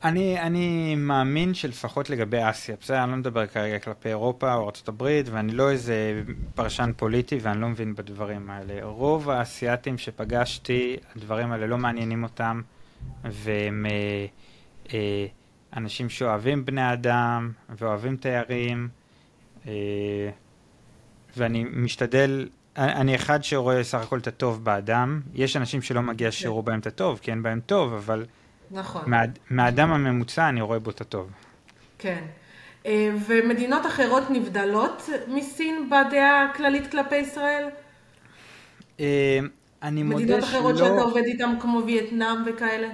אני, 0.04 0.40
אני 0.40 0.94
מאמין 0.94 1.54
שלפחות 1.54 2.10
לגבי 2.10 2.38
אסיה, 2.50 2.76
בסדר, 2.80 3.02
אני 3.02 3.10
לא 3.10 3.16
מדבר 3.16 3.46
כרגע 3.46 3.78
כלפי 3.78 4.08
אירופה 4.08 4.54
או 4.54 4.62
ארה"ב, 4.62 5.22
ואני 5.24 5.52
לא 5.52 5.70
איזה 5.70 6.22
פרשן 6.54 6.90
פוליטי 6.96 7.38
ואני 7.42 7.60
לא 7.60 7.68
מבין 7.68 7.94
בדברים 7.94 8.50
האלה. 8.50 8.84
רוב 8.84 9.30
האסייתים 9.30 9.98
שפגשתי, 9.98 10.96
הדברים 11.16 11.52
האלה 11.52 11.66
לא 11.66 11.78
מעניינים 11.78 12.22
אותם, 12.22 12.62
והם 13.24 13.86
אה, 13.90 14.26
אה, 14.94 15.26
אנשים 15.76 16.08
שאוהבים 16.08 16.64
בני 16.64 16.92
אדם 16.92 17.52
ואוהבים 17.68 18.16
תיירים. 18.16 18.88
אה, 19.66 20.30
ואני 21.36 21.64
משתדל, 21.72 22.48
אני 22.76 23.14
אחד 23.14 23.44
שרואה 23.44 23.84
סך 23.84 23.98
הכל 23.98 24.18
את 24.18 24.26
הטוב 24.26 24.64
באדם. 24.64 25.20
יש 25.34 25.56
אנשים 25.56 25.82
שלא 25.82 26.02
מגיע 26.02 26.32
שיראו 26.32 26.62
בהם 26.62 26.80
את 26.80 26.86
הטוב, 26.86 27.18
כי 27.22 27.30
אין 27.30 27.42
בהם 27.42 27.60
טוב, 27.66 27.92
אבל 27.92 28.26
נכון. 28.70 29.02
מה, 29.06 29.22
מהאדם 29.50 29.92
הממוצע 29.92 30.48
אני 30.48 30.60
רואה 30.60 30.78
בו 30.78 30.90
את 30.90 31.00
הטוב. 31.00 31.30
כן. 31.98 32.24
אה, 32.86 33.10
ומדינות 33.26 33.86
אחרות 33.86 34.30
נבדלות 34.30 35.08
מסין 35.28 35.90
בדעה 35.90 36.44
הכללית 36.50 36.90
כלפי 36.90 37.16
ישראל? 37.16 37.68
אה, 39.00 39.38
אני 39.82 40.02
מודה 40.02 40.24
מדינות 40.24 40.44
אחרות 40.44 40.76
שאתה 40.76 40.88
שלא, 40.88 41.04
עובד 41.04 41.22
איתן 41.24 41.54
כמו 41.60 41.82
וייטנאם 41.86 42.36
וכאלה? 42.46 42.88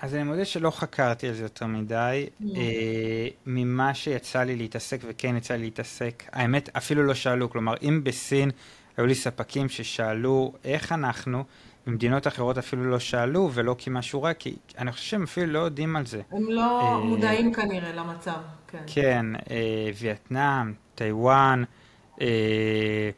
אז 0.00 0.14
אני 0.14 0.22
מודה 0.22 0.44
שלא 0.44 0.70
חקרתי 0.70 1.28
על 1.28 1.34
זה 1.34 1.42
יותר 1.42 1.66
מדי. 1.66 2.26
אה, 2.56 3.28
ממה 3.46 3.94
שיצא 3.94 4.42
לי 4.42 4.56
להתעסק, 4.56 4.98
וכן 5.02 5.36
יצא 5.36 5.54
לי 5.54 5.62
להתעסק, 5.62 6.22
האמת, 6.32 6.68
אפילו 6.76 7.02
לא 7.02 7.14
שאלו, 7.14 7.50
כלומר, 7.50 7.74
אם 7.82 8.00
בסין 8.04 8.50
היו 9.00 9.06
לי 9.06 9.14
ספקים 9.14 9.68
ששאלו 9.68 10.52
איך 10.64 10.92
אנחנו, 10.92 11.44
במדינות 11.86 12.26
אחרות 12.26 12.58
אפילו 12.58 12.84
לא 12.84 12.98
שאלו 12.98 13.50
ולא 13.52 13.76
כי 13.78 13.90
משהו 13.92 14.22
רע, 14.22 14.34
כי 14.34 14.56
אני 14.78 14.92
חושב 14.92 15.04
שהם 15.04 15.22
אפילו 15.22 15.52
לא 15.52 15.58
יודעים 15.58 15.96
על 15.96 16.06
זה. 16.06 16.22
הם 16.30 16.50
לא 16.50 16.80
אה, 16.80 16.98
מודעים 16.98 17.54
כנראה 17.54 17.92
למצב, 17.92 18.36
כן. 18.68 18.82
כן, 18.86 19.26
אה, 19.50 19.90
וייטנאם, 19.98 20.74
טיוואן, 20.94 21.64
אה, 22.20 23.10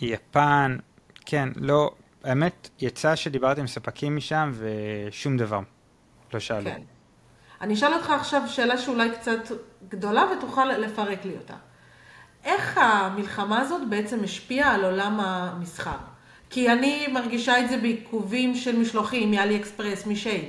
יפן, 0.00 0.76
כן, 1.26 1.48
לא, 1.56 1.90
האמת, 2.24 2.68
יצא 2.80 3.16
שדיברתי 3.16 3.60
עם 3.60 3.66
ספקים 3.66 4.16
משם 4.16 4.52
ושום 4.54 5.36
דבר 5.36 5.60
לא 6.34 6.40
שאלו. 6.40 6.64
כן. 6.64 6.82
אני 7.60 7.74
אשאל 7.74 7.94
אותך 7.94 8.10
עכשיו 8.10 8.42
שאלה 8.46 8.78
שאולי 8.78 9.10
קצת 9.10 9.38
גדולה 9.88 10.24
ותוכל 10.36 10.64
לפרק 10.64 11.24
לי 11.24 11.36
אותה. 11.36 11.54
איך 12.44 12.78
המלחמה 12.78 13.60
הזאת 13.60 13.88
בעצם 13.88 14.24
השפיעה 14.24 14.74
על 14.74 14.84
עולם 14.84 15.20
המסחר? 15.20 15.96
כי 16.50 16.72
אני 16.72 17.06
מרגישה 17.12 17.60
את 17.60 17.68
זה 17.68 17.76
בעיכובים 17.76 18.54
של 18.54 18.78
משלוחים 18.78 19.30
מאלי 19.30 19.56
אקספרס, 19.56 20.06
משייד, 20.06 20.44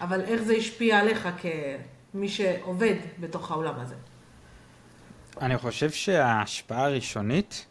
אבל 0.00 0.20
איך 0.20 0.42
זה 0.42 0.54
השפיע 0.54 0.98
עליך 0.98 1.28
כמי 2.12 2.28
שעובד 2.28 2.94
בתוך 3.20 3.50
העולם 3.50 3.74
הזה? 3.80 3.94
אני 5.40 5.58
חושב 5.58 5.90
שההשפעה 5.90 6.84
הראשונית, 6.84 7.66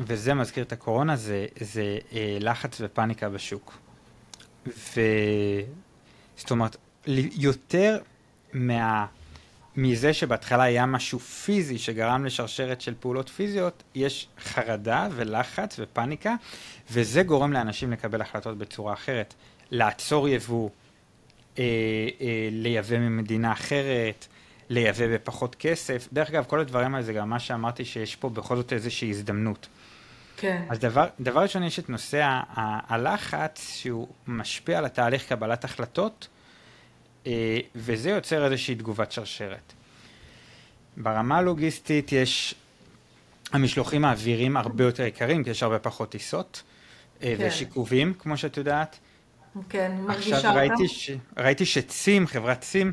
וזה 0.00 0.34
מזכיר 0.34 0.64
את 0.64 0.72
הקורונה, 0.72 1.16
זה, 1.16 1.46
זה 1.60 1.98
אה, 2.12 2.36
לחץ 2.40 2.80
ופאניקה 2.80 3.28
בשוק. 3.28 3.78
ו... 4.66 5.00
זאת 6.36 6.50
אומרת, 6.50 6.76
יותר 7.06 7.98
מה... 8.52 9.06
מזה 9.76 10.12
שבהתחלה 10.12 10.62
היה 10.62 10.86
משהו 10.86 11.18
פיזי 11.18 11.78
שגרם 11.78 12.24
לשרשרת 12.24 12.80
של 12.80 12.94
פעולות 13.00 13.28
פיזיות, 13.28 13.82
יש 13.94 14.28
חרדה 14.40 15.08
ולחץ 15.14 15.76
ופאניקה, 15.78 16.34
וזה 16.90 17.22
גורם 17.22 17.52
לאנשים 17.52 17.92
לקבל 17.92 18.20
החלטות 18.20 18.58
בצורה 18.58 18.92
אחרת. 18.92 19.34
לעצור 19.70 20.28
יבוא, 20.28 20.70
אה, 21.58 21.64
אה, 22.20 22.48
לייבא 22.52 22.98
ממדינה 22.98 23.52
אחרת, 23.52 24.26
לייבא 24.68 25.14
בפחות 25.14 25.54
כסף. 25.54 26.08
דרך 26.12 26.30
אגב, 26.30 26.44
כל 26.48 26.60
הדברים 26.60 26.94
האלה 26.94 27.06
זה 27.06 27.12
גם 27.12 27.30
מה 27.30 27.38
שאמרתי 27.40 27.84
שיש 27.84 28.16
פה 28.16 28.28
בכל 28.28 28.56
זאת 28.56 28.72
איזושהי 28.72 29.10
הזדמנות. 29.10 29.68
כן, 30.36 30.62
אז 30.68 30.78
דבר, 30.78 31.06
דבר 31.20 31.42
ראשון, 31.42 31.62
יש 31.62 31.78
את 31.78 31.88
נושא 31.88 32.22
ה- 32.22 32.42
ה- 32.54 32.94
הלחץ 32.94 33.70
שהוא 33.76 34.08
משפיע 34.26 34.78
על 34.78 34.84
התהליך 34.84 35.28
קבלת 35.28 35.64
החלטות, 35.64 36.28
וזה 37.74 38.10
יוצר 38.10 38.44
איזושהי 38.44 38.74
תגובת 38.74 39.12
שרשרת. 39.12 39.72
ברמה 40.96 41.38
הלוגיסטית 41.38 42.12
יש, 42.12 42.54
המשלוחים 43.52 44.04
האוויריים 44.04 44.56
הרבה 44.56 44.84
יותר 44.84 45.02
יקרים, 45.02 45.44
כי 45.44 45.50
יש 45.50 45.62
הרבה 45.62 45.78
פחות 45.78 46.10
טיסות, 46.10 46.62
אה, 47.22 47.34
כן. 47.36 47.42
ויש 47.42 47.60
עיכובים, 47.60 48.14
כמו 48.18 48.36
שאת 48.36 48.56
יודעת. 48.56 48.98
כן, 49.68 49.92
מרגישה 50.00 50.36
עכשיו 50.36 50.50
אותם. 50.50 50.60
ראיתי, 50.60 50.88
ש... 50.88 51.10
ראיתי 51.36 51.66
שצים, 51.66 52.26
חברת 52.26 52.60
צים, 52.60 52.92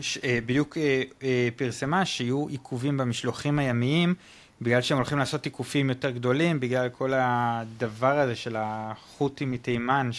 ש... 0.00 0.18
אה, 0.24 0.38
בדיוק 0.46 0.78
אה, 0.78 1.02
אה, 1.22 1.48
פרסמה 1.56 2.04
שיהיו 2.04 2.48
עיכובים 2.48 2.96
במשלוחים 2.96 3.58
הימיים, 3.58 4.14
בגלל 4.60 4.82
שהם 4.82 4.98
הולכים 4.98 5.18
לעשות 5.18 5.44
עיקופים 5.44 5.88
יותר 5.88 6.10
גדולים, 6.10 6.60
בגלל 6.60 6.88
כל 6.88 7.12
הדבר 7.14 8.18
הזה 8.18 8.36
של 8.36 8.56
החות'ים 8.58 9.50
מתימן, 9.50 10.10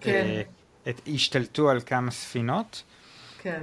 כן. 0.00 0.42
את, 0.88 1.00
השתלטו 1.14 1.70
על 1.70 1.80
כמה 1.80 2.10
ספינות. 2.10 2.82
כן. 3.38 3.62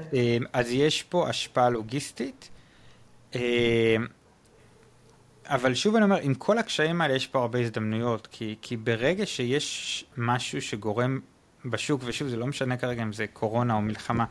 אז 0.53 0.71
יש 0.71 1.03
פה 1.03 1.29
השפעה 1.29 1.69
לוגיסטית. 1.69 2.49
אבל 5.45 5.75
שוב 5.75 5.95
אני 5.95 6.05
אומר, 6.05 6.17
עם 6.17 6.33
כל 6.33 6.57
הקשיים 6.57 7.01
האלה 7.01 7.15
יש 7.15 7.27
פה 7.27 7.39
הרבה 7.39 7.59
הזדמנויות, 7.59 8.27
כי, 8.31 8.55
כי 8.61 8.77
ברגע 8.77 9.25
שיש 9.25 10.05
משהו 10.17 10.61
שגורם 10.61 11.19
בשוק, 11.65 12.01
ושוב 12.05 12.27
זה 12.27 12.37
לא 12.37 12.47
משנה 12.47 12.77
כרגע 12.77 13.03
אם 13.03 13.13
זה 13.13 13.27
קורונה 13.27 13.73
או 13.73 13.81
מלחמה, 13.81 14.25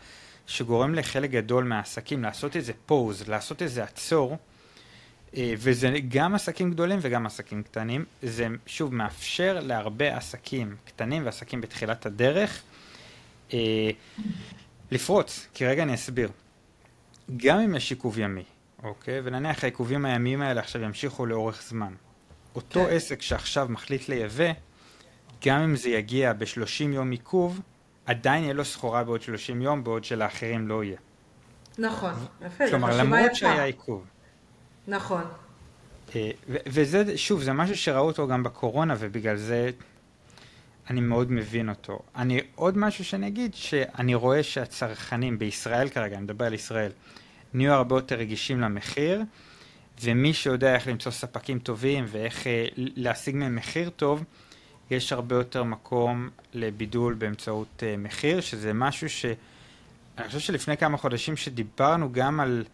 שגורם 0.46 0.94
לחלק 0.94 1.31
גדול 1.31 1.64
מהעסקים 1.64 2.22
לעשות 2.22 2.57
איזה 2.57 2.72
פוז, 2.87 3.28
לעשות 3.28 3.62
איזה 3.62 3.85
עצור, 3.85 4.38
אה, 5.37 5.55
וזה 5.59 5.90
גם 6.09 6.35
עסקים 6.35 6.70
גדולים 6.70 6.98
וגם 7.02 7.26
עסקים 7.26 7.62
קטנים, 7.62 8.05
זה 8.22 8.46
שוב 8.66 8.94
מאפשר 8.94 9.61
להרבה 9.62 10.16
עסקים 10.16 10.76
קטנים 10.85 11.26
ועסקים 11.26 11.61
בתחילת 11.61 12.07
הדרך 12.07 12.62
לפרוץ, 14.91 15.49
כי 15.55 15.67
רגע 15.67 15.83
אני 15.83 15.95
אסביר. 15.95 16.31
גם 17.37 17.59
אם 17.59 17.75
יש 17.75 17.91
עיכוב 17.91 18.19
ימי, 18.19 18.45
אוקיי? 18.83 19.21
ונניח 19.25 19.65
העיכובים 19.65 20.05
הימיים 20.05 20.43
האלה 20.43 20.61
עכשיו 20.61 20.83
ימשיכו 20.83 21.27
לאורך 21.27 21.62
זמן. 21.69 21.95
אותו 22.55 22.85
כן. 22.85 22.91
עסק 22.91 23.23
שעכשיו 23.23 23.67
מחליט 23.71 24.09
לייבא, 24.09 24.53
גם 25.47 25.61
אם 25.61 25.77
זה 25.77 25.88
יגיע 25.88 26.33
ב-30 26.33 26.85
יום 26.93 27.11
עיכוב, 27.11 27.61
עדיין 28.07 28.43
יהיה 28.43 28.55
לו 28.55 28.65
סחורה 28.65 29.05
בעוד 29.05 29.23
30 29.23 29.62
יום, 29.62 29.85
בעוד 29.85 30.05
שלאחרים 30.05 30.69
לא 30.69 30.85
יהיה. 30.85 30.97
נכון, 31.79 32.12
יפה, 32.47 32.65
כלומר, 32.71 32.99
למרות 32.99 33.35
שהיה 33.35 33.65
עיכוב. 33.65 34.07
נכון. 34.88 35.23
אה, 36.17 36.31
וזה, 36.49 37.19
שוב, 37.19 37.43
זה 37.43 37.53
משהו 37.53 37.77
שראו 37.77 38.07
אותו 38.07 38.29
גם 38.29 38.43
בקורונה, 38.43 38.95
ובגלל 38.99 39.37
זה 39.37 39.71
אני 40.92 41.00
מאוד 41.00 41.33
מבין 41.33 41.68
אותו. 41.68 41.98
אני, 42.16 42.40
עוד 42.55 42.78
משהו 42.78 43.05
שאני 43.05 43.26
אגיד, 43.26 43.55
שאני 43.55 44.14
רואה 44.14 44.42
שהצרכנים 44.42 45.38
בישראל 45.38 45.88
כרגע, 45.88 46.16
אני 46.16 46.24
מדבר 46.24 46.44
על 46.44 46.55
ישראל, 46.55 46.92
נהיו 47.55 47.72
הרבה 47.72 47.96
יותר 47.96 48.16
רגישים 48.16 48.61
למחיר, 48.61 49.22
ומי 50.02 50.35
שיודע 50.35 50.74
איך 50.74 50.88
למצוא 50.88 51.12
ספקים 51.12 51.59
טובים 51.59 52.05
ואיך 52.09 52.46
אה, 52.46 52.66
להשיג 52.76 53.37
מהם 53.37 53.57
מחיר 53.57 53.90
טוב, 53.90 54.24
יש 54.90 55.12
הרבה 55.12 55.37
יותר 55.37 55.64
מקום 55.64 56.31
לבידול 56.55 57.14
באמצעות 57.14 57.83
אה, 57.83 57.94
מחיר, 57.98 58.40
שזה 58.40 58.72
משהו 58.72 59.09
ש... 59.09 59.26
אני 60.18 60.26
חושב 60.26 60.40
שלפני 60.40 60.76
כמה 60.76 60.96
חודשים 60.96 61.37
שדיברנו 61.37 62.12
גם 62.12 62.40
על 62.40 62.64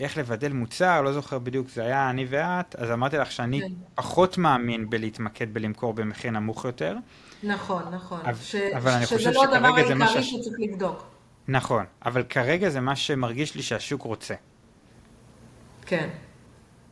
איך 0.00 0.18
לבדל 0.18 0.52
מוצר, 0.52 1.02
לא 1.02 1.12
זוכר 1.12 1.38
בדיוק, 1.38 1.68
זה 1.68 1.82
היה 1.82 2.10
אני 2.10 2.26
ואת, 2.28 2.76
אז 2.76 2.90
אמרתי 2.90 3.16
לך 3.16 3.32
שאני 3.32 3.60
כן. 3.60 3.68
פחות 3.94 4.38
מאמין 4.38 4.90
בלהתמקד 4.90 5.54
בלמכור 5.54 5.94
במחיר 5.94 6.30
נמוך 6.30 6.64
יותר. 6.64 6.96
נכון, 7.42 7.82
נכון. 7.92 8.20
אבל, 8.20 8.34
ש... 8.42 8.54
אבל 8.54 8.90
אני 8.90 9.06
חושב 9.06 9.18
שכרגע 9.18 9.32
זה 9.32 9.40
מה 9.40 9.48
שזה 9.48 9.84
לא 9.84 9.94
הדבר 9.94 10.06
העיקרי 10.06 10.22
שצריך 10.22 10.56
לבדוק. 10.58 11.04
נכון, 11.48 11.84
אבל 12.06 12.22
כרגע 12.22 12.68
זה 12.68 12.80
מה 12.80 12.96
שמרגיש 12.96 13.54
לי 13.54 13.62
שהשוק 13.62 14.02
רוצה. 14.02 14.34
כן, 15.86 16.08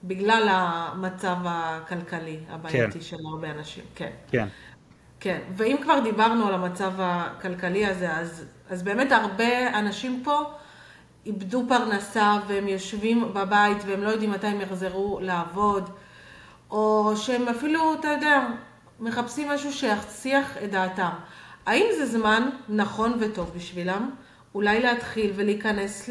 בגלל 0.04 0.48
המצב 0.50 1.36
הכלכלי 1.44 2.38
הבעייתי 2.48 2.92
כן. 2.92 3.00
של 3.00 3.16
הרבה 3.30 3.50
אנשים, 3.50 3.84
כן. 3.94 4.10
כן. 4.30 4.48
כן, 5.20 5.38
ואם 5.56 5.76
כבר 5.82 6.00
דיברנו 6.04 6.46
על 6.46 6.54
המצב 6.54 6.92
הכלכלי 6.98 7.86
הזה, 7.86 8.16
אז, 8.16 8.44
אז 8.70 8.82
באמת 8.82 9.12
הרבה 9.12 9.78
אנשים 9.78 10.22
פה 10.24 10.42
איבדו 11.26 11.64
פרנסה 11.68 12.36
והם 12.48 12.68
יושבים 12.68 13.34
בבית 13.34 13.78
והם 13.86 14.02
לא 14.02 14.08
יודעים 14.08 14.30
מתי 14.30 14.46
הם 14.46 14.60
יחזרו 14.60 15.18
לעבוד, 15.22 15.90
או 16.70 17.12
שהם 17.16 17.48
אפילו, 17.48 17.94
אתה 17.94 18.08
יודע, 18.08 18.46
מחפשים 19.00 19.48
משהו 19.48 19.72
שיחסיח 19.72 20.56
את 20.64 20.70
דעתם. 20.70 21.10
האם 21.66 21.86
זה 21.98 22.06
זמן 22.06 22.50
נכון 22.68 23.16
וטוב 23.20 23.52
בשבילם? 23.56 24.10
אולי 24.54 24.80
להתחיל 24.80 25.32
ולהיכנס 25.36 26.10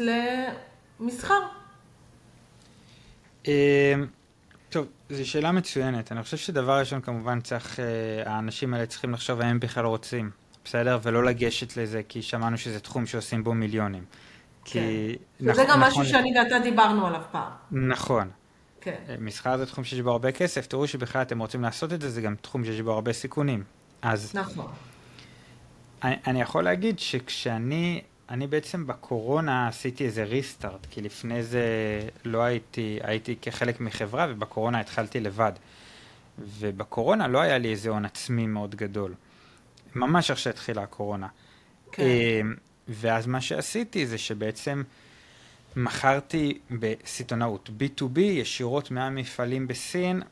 למסחר. 1.00 1.40
אמ, 3.46 3.52
טוב, 4.70 4.86
זו 5.10 5.28
שאלה 5.28 5.52
מצוינת. 5.52 6.12
אני 6.12 6.22
חושב 6.22 6.36
שדבר 6.36 6.78
ראשון, 6.78 7.00
כמובן, 7.00 7.40
צריך, 7.40 7.80
אה, 7.80 7.84
האנשים 8.26 8.74
האלה 8.74 8.86
צריכים 8.86 9.12
לחשוב 9.12 9.40
האם 9.40 9.60
בכלל 9.60 9.84
רוצים, 9.84 10.30
בסדר? 10.64 10.98
ולא 11.02 11.24
לגשת 11.24 11.76
לזה, 11.76 12.02
כי 12.08 12.22
שמענו 12.22 12.58
שזה 12.58 12.80
תחום 12.80 13.06
שעושים 13.06 13.44
בו 13.44 13.54
מיליונים. 13.54 14.04
כי... 14.64 15.16
נכון, 15.40 15.64
גם 15.68 15.80
משהו 15.80 16.00
נכון, 16.00 16.04
שאני 16.04 16.38
ואתה 16.38 16.58
דיברנו 16.58 17.06
עליו 17.06 17.20
פעם. 17.32 17.50
נכון. 17.70 18.30
כן. 18.80 18.94
אה, 19.08 19.14
מסחר 19.18 19.56
זה 19.56 19.66
תחום 19.66 19.84
שיש 19.84 20.00
בו 20.00 20.10
הרבה 20.10 20.32
כסף, 20.32 20.66
תראו 20.66 20.86
שבכלל 20.86 21.22
אתם 21.22 21.38
רוצים 21.38 21.62
לעשות 21.62 21.92
את 21.92 22.00
זה, 22.00 22.10
זה 22.10 22.20
גם 22.20 22.34
תחום 22.40 22.64
שיש 22.64 22.80
בו 22.80 22.92
הרבה 22.92 23.12
סיכונים. 23.12 23.64
אז... 24.02 24.30
נכון. 24.34 24.72
אני, 26.02 26.16
אני 26.26 26.40
יכול 26.40 26.64
להגיד 26.64 26.98
שכשאני 26.98 28.02
אני 28.28 28.46
בעצם 28.46 28.86
בקורונה 28.86 29.68
עשיתי 29.68 30.04
איזה 30.04 30.24
ריסטארט, 30.24 30.86
כי 30.90 31.00
לפני 31.00 31.42
זה 31.42 31.64
לא 32.24 32.42
הייתי, 32.42 32.98
הייתי 33.02 33.36
כחלק 33.42 33.80
מחברה 33.80 34.26
ובקורונה 34.30 34.80
התחלתי 34.80 35.20
לבד. 35.20 35.52
ובקורונה 36.38 37.28
לא 37.28 37.40
היה 37.40 37.58
לי 37.58 37.70
איזה 37.70 37.90
הון 37.90 38.04
עצמי 38.04 38.46
מאוד 38.46 38.74
גדול. 38.74 39.14
ממש 39.94 40.30
איך 40.30 40.38
שהתחילה 40.38 40.82
הקורונה. 40.82 41.26
כן. 41.92 42.04
ואז 42.88 43.26
מה 43.26 43.40
שעשיתי 43.40 44.06
זה 44.06 44.18
שבעצם 44.18 44.82
מכרתי 45.76 46.58
בסיטונאות 46.70 47.70
B2B 47.78 48.20
ישירות 48.20 48.90
מהמפעלים 48.90 49.66
בסין 49.66 50.22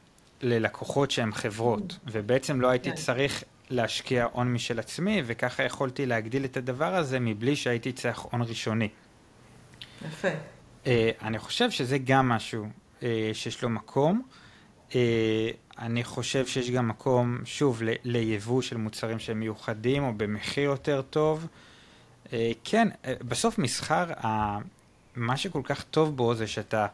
ללקוחות 0.42 1.10
שהם 1.10 1.32
חברות, 1.32 1.98
ובעצם 2.06 2.60
לא 2.60 2.68
הייתי 2.68 2.90
כן. 2.90 2.96
צריך 2.96 3.44
להשקיע 3.70 4.26
הון 4.32 4.52
משל 4.52 4.78
עצמי, 4.78 5.22
וככה 5.26 5.62
יכולתי 5.62 6.06
להגדיל 6.06 6.44
את 6.44 6.56
הדבר 6.56 6.94
הזה 6.94 7.20
מבלי 7.20 7.56
שהייתי 7.56 7.92
צריך 7.92 8.18
הון 8.18 8.42
ראשוני. 8.42 8.88
יפה. 10.08 10.28
Uh, 10.84 10.88
אני 11.22 11.38
חושב 11.38 11.70
שזה 11.70 11.98
גם 11.98 12.28
משהו 12.28 12.66
uh, 13.00 13.02
שיש 13.32 13.62
לו 13.62 13.68
מקום. 13.68 14.22
Uh, 14.90 14.94
אני 15.78 16.04
חושב 16.04 16.46
שיש 16.46 16.70
גם 16.70 16.88
מקום, 16.88 17.38
שוב, 17.44 17.82
ל- 17.82 17.92
ליבוא 18.04 18.62
של 18.62 18.76
מוצרים 18.76 19.18
שהם 19.18 19.40
מיוחדים 19.40 20.04
או 20.04 20.12
במחיר 20.16 20.64
יותר 20.64 21.02
טוב. 21.02 21.44
Uh, 21.44 21.71
כן, 22.64 22.88
uh, 22.90 23.06
בסוף 23.28 23.58
מסחר, 23.58 24.04
מה 25.16 25.36
שכל 25.36 25.60
כך 25.64 25.82
טוב 25.82 26.16
בו 26.16 26.34
זה 26.34 26.46
שאתה 26.46 26.86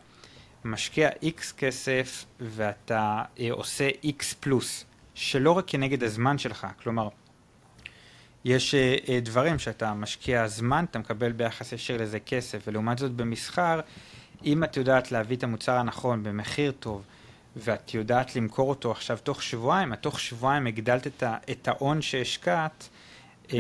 משקיע 0.65 1.09
איקס 1.23 1.53
כסף 1.53 2.25
ואתה 2.41 3.23
uh, 3.37 3.41
עושה 3.51 3.89
איקס 4.03 4.33
פלוס. 4.33 4.85
שלא 5.15 5.53
רק 5.53 5.65
כנגד 5.67 6.05
הזמן 6.05 6.39
שלך, 6.39 6.67
כלומר, 6.83 7.09
יש 8.45 8.75
דברים 9.23 9.59
שאתה 9.59 9.95
משקיע 9.95 10.49
זמן, 10.49 10.85
אתה 10.91 10.99
מקבל 10.99 11.33
ביחס 11.33 11.73
ישיר 11.73 12.03
לזה 12.03 12.21
כסף, 12.21 12.63
ולעומת 12.67 12.99
זאת 12.99 13.13
במסחר, 13.13 13.81
אם 14.45 14.65
את 14.65 14.77
יודעת 14.77 15.13
להביא 15.13 15.37
את 15.37 15.45
המוצר 15.45 15.73
הנכון 15.73 16.23
במחיר 16.23 16.73
טוב, 16.81 17.03
ואת 17.57 17.95
יודעת 17.95 18.37
למכור 18.37 18.69
אותו 18.69 18.91
עכשיו 18.91 19.19
תוך 19.23 19.43
שבועיים, 19.43 19.93
את 19.93 20.01
תוך 20.01 20.21
שבועיים 20.21 20.67
הגדלת 20.67 21.23
את 21.51 21.69
ההון 21.69 22.03
שהשקעת, 22.03 22.89
כן. 23.49 23.59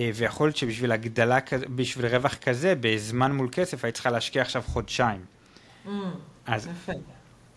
אה, 0.00 0.10
ויכול 0.14 0.46
להיות 0.46 0.56
שבשביל 0.56 0.92
הגדלה, 0.92 1.38
בשביל 1.74 2.06
רווח 2.06 2.34
כזה, 2.34 2.74
בזמן 2.80 3.32
מול 3.32 3.48
כסף, 3.52 3.84
היית 3.84 3.94
צריכה 3.94 4.10
להשקיע 4.10 4.42
עכשיו 4.42 4.62
חודשיים. 4.66 5.24
Mm, 5.86 5.90
אז, 6.46 6.66
יפה. 6.66 6.92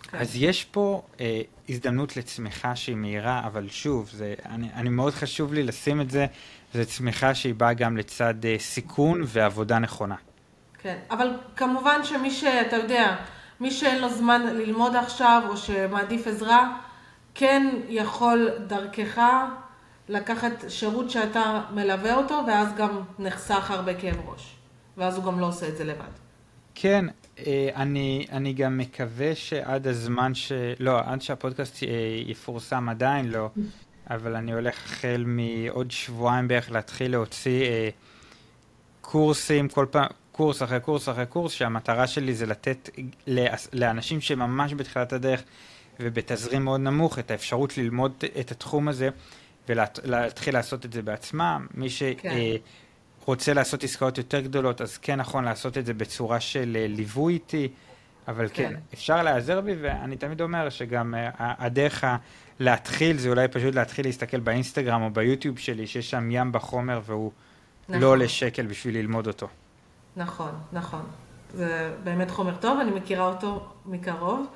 כן. 0.04 0.18
אז 0.18 0.36
יש 0.36 0.66
פה 0.66 1.02
אה, 1.20 1.42
הזדמנות 1.70 2.18
לצמיחה 2.18 2.76
שהיא 2.76 2.96
מהירה, 2.96 3.42
אבל 3.46 3.70
שוב, 3.70 4.10
זה, 4.14 4.34
אני, 4.46 4.68
אני 4.74 4.90
מאוד 4.90 5.14
חשוב 5.14 5.54
לי 5.54 5.64
לשים 5.64 6.02
את 6.02 6.12
זה, 6.12 6.26
זו 6.74 6.86
צמיחה 6.86 7.36
שהיא 7.36 7.54
באה 7.54 7.74
גם 7.74 7.98
לצד 7.98 8.46
אה, 8.46 8.56
סיכון 8.60 9.22
ועבודה 9.26 9.80
נכונה. 9.80 10.16
כן, 10.82 10.98
אבל 11.12 11.30
כמובן 11.56 12.04
שמי 12.04 12.32
שאתה 12.32 12.76
יודע, 12.76 13.16
מי 13.60 13.72
שאין 13.72 14.02
לו 14.02 14.10
זמן 14.10 14.42
ללמוד 14.42 14.96
עכשיו, 14.96 15.44
או 15.50 15.58
שמעדיף 15.58 16.28
עזרה, 16.28 16.78
כן 17.36 17.76
יכול 17.88 18.50
דרכך 18.68 19.22
לקחת 20.10 20.52
שירות 20.68 21.10
שאתה 21.10 21.62
מלווה 21.74 22.16
אותו, 22.16 22.44
ואז 22.48 22.68
גם 22.78 23.02
נחסך 23.20 23.72
הרבה 23.72 23.94
כאב 23.94 24.30
ראש. 24.30 24.56
ואז 24.98 25.18
הוא 25.18 25.26
גם 25.26 25.40
לא 25.40 25.48
עושה 25.48 25.68
את 25.68 25.78
זה 25.78 25.84
לבד. 25.84 26.12
כן, 26.76 27.06
אה, 27.40 27.70
אני, 27.76 28.26
אני 28.32 28.54
גם 28.54 28.78
מקווה 28.78 29.36
שעד 29.36 29.88
הזמן 29.88 30.36
ש... 30.36 30.52
לא, 30.80 31.00
עד 31.06 31.22
שהפודקאסט 31.22 31.84
אה, 31.84 31.90
יפורסם 32.26 32.90
עדיין 32.90 33.30
לא, 33.30 33.50
אבל 34.10 34.36
אני 34.36 34.54
הולך 34.54 34.86
החל 34.86 35.24
מעוד 35.28 35.92
שבועיים 35.92 36.48
בערך 36.48 36.72
להתחיל 36.72 37.12
להוציא 37.12 37.64
אה, 37.64 37.90
קורסים, 39.02 39.70
כל 39.70 39.86
פעם, 39.92 40.08
קורס 40.32 40.64
אחרי 40.64 40.80
קורס 40.80 41.10
אחרי 41.10 41.26
קורס, 41.26 41.52
שהמטרה 41.52 42.08
שלי 42.08 42.34
זה 42.34 42.46
לתת 42.46 42.90
לאנשים 43.74 44.22
שממש 44.22 44.74
בתחילת 44.74 45.14
הדרך 45.14 45.44
ובתזרים 46.00 46.64
מאוד 46.64 46.80
נמוך 46.80 47.20
את 47.20 47.32
האפשרות 47.32 47.78
ללמוד 47.78 48.24
את 48.40 48.52
התחום 48.52 48.88
הזה 48.88 49.10
ולהתחיל 49.70 50.54
לעשות 50.54 50.86
את 50.86 50.94
זה 50.94 51.02
בעצמם. 51.02 51.68
מי 51.74 51.90
ש... 51.90 52.04
כן. 52.18 52.30
אה, 52.30 52.56
לעשות 53.56 53.84
עסקאות 53.84 54.18
יותר 54.18 54.40
גדולות, 54.40 54.82
אז 54.82 54.98
כן 54.98 55.16
נכון 55.16 55.44
לעשות 55.44 55.78
את 55.78 55.86
זה 55.86 55.94
בצורה 55.94 56.40
של 56.40 56.78
אה, 56.80 56.88
ליווי 56.88 57.34
איתי, 57.34 57.70
אבל 58.28 58.48
כן, 58.54 58.70
כן. 58.70 58.80
אפשר 58.94 59.24
להיעזר 59.24 59.62
בי, 59.62 59.76
ואני 59.82 60.18
תמיד 60.18 60.42
אומר 60.42 60.70
שגם 60.70 61.16
אה, 61.16 61.30
הדרך 61.38 62.04
להתחיל 62.60 63.18
זה 63.18 63.30
אולי 63.30 63.48
פשוט 63.48 63.76
להתחיל 63.76 64.06
להסתכל 64.06 64.40
באינסטגרם 64.40 65.02
או 65.02 65.10
ביוטיוב 65.10 65.60
שלי, 65.60 65.88
שיש 65.88 66.10
שם 66.10 66.32
ים 66.32 66.52
בחומר 66.52 67.02
והוא 67.06 67.32
נכון. 67.90 68.02
לא 68.02 68.08
עולה 68.08 68.28
שקל 68.28 68.66
בשביל 68.66 68.98
ללמוד 68.98 69.28
אותו. 69.28 69.48
נכון, 70.16 70.52
נכון. 70.74 71.02
זה 71.54 71.94
באמת 72.04 72.32
חומר 72.32 72.56
טוב, 72.56 72.80
אני 72.80 72.92
מכירה 72.92 73.26
אותו 73.26 73.66
מקרוב. 73.86 74.48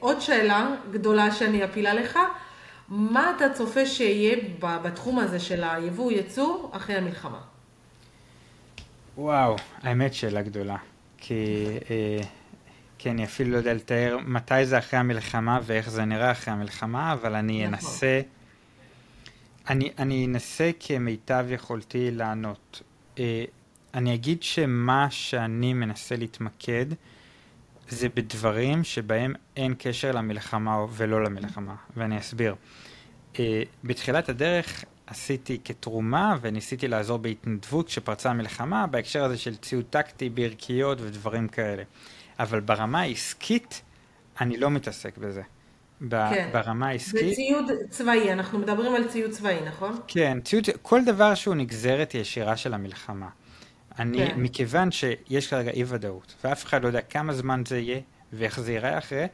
עוד 0.00 0.20
שאלה 0.20 0.68
גדולה 0.90 1.32
שאני 1.32 1.64
אפילה 1.64 1.94
לך, 1.94 2.18
מה 2.88 3.32
אתה 3.36 3.54
צופה 3.54 3.86
שיהיה 3.86 4.36
בתחום 4.60 5.18
הזה 5.18 5.40
של 5.40 5.64
היבוא 5.64 6.12
ייצור 6.12 6.70
אחרי 6.72 6.96
המלחמה? 6.96 7.40
וואו, 9.16 9.56
האמת 9.82 10.14
שאלה 10.14 10.42
גדולה. 10.42 10.76
כי, 11.18 11.66
אה, 11.90 12.20
כי 12.98 13.10
אני 13.10 13.24
אפילו 13.24 13.50
לא 13.50 13.56
יודע 13.56 13.74
לתאר 13.74 14.18
מתי 14.26 14.66
זה 14.66 14.78
אחרי 14.78 14.98
המלחמה 14.98 15.60
ואיך 15.62 15.90
זה 15.90 16.04
נראה 16.04 16.30
אחרי 16.30 16.54
המלחמה, 16.54 17.12
אבל 17.12 17.34
אני 17.34 17.66
נכון. 17.66 17.74
אנסה, 17.74 18.20
אני, 19.68 19.90
אני 19.98 20.26
אנסה 20.26 20.70
כמיטב 20.80 21.46
יכולתי 21.50 22.10
לענות. 22.10 22.82
אה, 23.18 23.44
אני 23.94 24.14
אגיד 24.14 24.42
שמה 24.42 25.06
שאני 25.10 25.72
מנסה 25.72 26.16
להתמקד 26.16 26.86
זה 27.88 28.08
בדברים 28.08 28.84
שבהם 28.84 29.34
אין 29.56 29.74
קשר 29.78 30.12
למלחמה 30.12 30.86
ולא 30.90 31.24
למלחמה, 31.24 31.74
ואני 31.96 32.18
אסביר. 32.18 32.54
אה, 33.38 33.62
בתחילת 33.84 34.28
הדרך 34.28 34.84
עשיתי 35.06 35.58
כתרומה 35.64 36.36
וניסיתי 36.40 36.88
לעזור 36.88 37.18
בהתנדבות 37.18 37.86
כשפרצה 37.86 38.30
המלחמה 38.30 38.86
בהקשר 38.86 39.24
הזה 39.24 39.38
של 39.38 39.56
ציוד 39.56 39.84
טקטי, 39.90 40.28
ברכיות 40.28 40.98
ודברים 41.00 41.48
כאלה. 41.48 41.82
אבל 42.38 42.60
ברמה 42.60 43.00
העסקית 43.00 43.82
אני 44.40 44.56
לא 44.56 44.70
מתעסק 44.70 45.18
בזה. 45.18 45.42
ב- 46.00 46.30
כן. 46.30 46.50
ברמה 46.52 46.88
העסקית... 46.88 47.32
וציוד 47.32 47.70
צבאי, 47.90 48.32
אנחנו 48.32 48.58
מדברים 48.58 48.94
על 48.94 49.08
ציוד 49.08 49.30
צבאי, 49.30 49.56
נכון? 49.66 49.98
כן, 50.08 50.38
ציוד, 50.44 50.64
כל 50.82 51.04
דבר 51.04 51.34
שהוא 51.34 51.54
נגזרת 51.54 52.14
ישירה 52.14 52.56
של 52.56 52.74
המלחמה. 52.74 53.28
אני, 53.98 54.18
כן. 54.18 54.40
מכיוון 54.40 54.90
שיש 54.90 55.46
כרגע 55.50 55.70
אי 55.70 55.84
ודאות, 55.86 56.34
ואף 56.44 56.64
אחד 56.64 56.82
לא 56.82 56.86
יודע 56.86 57.00
כמה 57.00 57.32
זמן 57.32 57.62
זה 57.66 57.78
יהיה 57.78 58.00
ואיך 58.32 58.60
זה 58.60 58.72
ייראה 58.72 58.98
אחרי, 58.98 59.26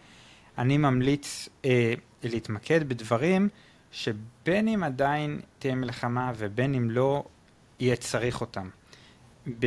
אני 0.58 0.78
ממליץ 0.78 1.48
אה, 1.64 1.94
להתמקד 2.22 2.88
בדברים 2.88 3.48
שבין 3.90 4.68
אם 4.68 4.84
עדיין 4.84 5.40
תהיה 5.58 5.74
מלחמה 5.74 6.32
ובין 6.36 6.74
אם 6.74 6.90
לא, 6.90 7.24
יהיה 7.80 7.96
צריך 7.96 8.40
אותם. 8.40 8.68
ב, 9.58 9.66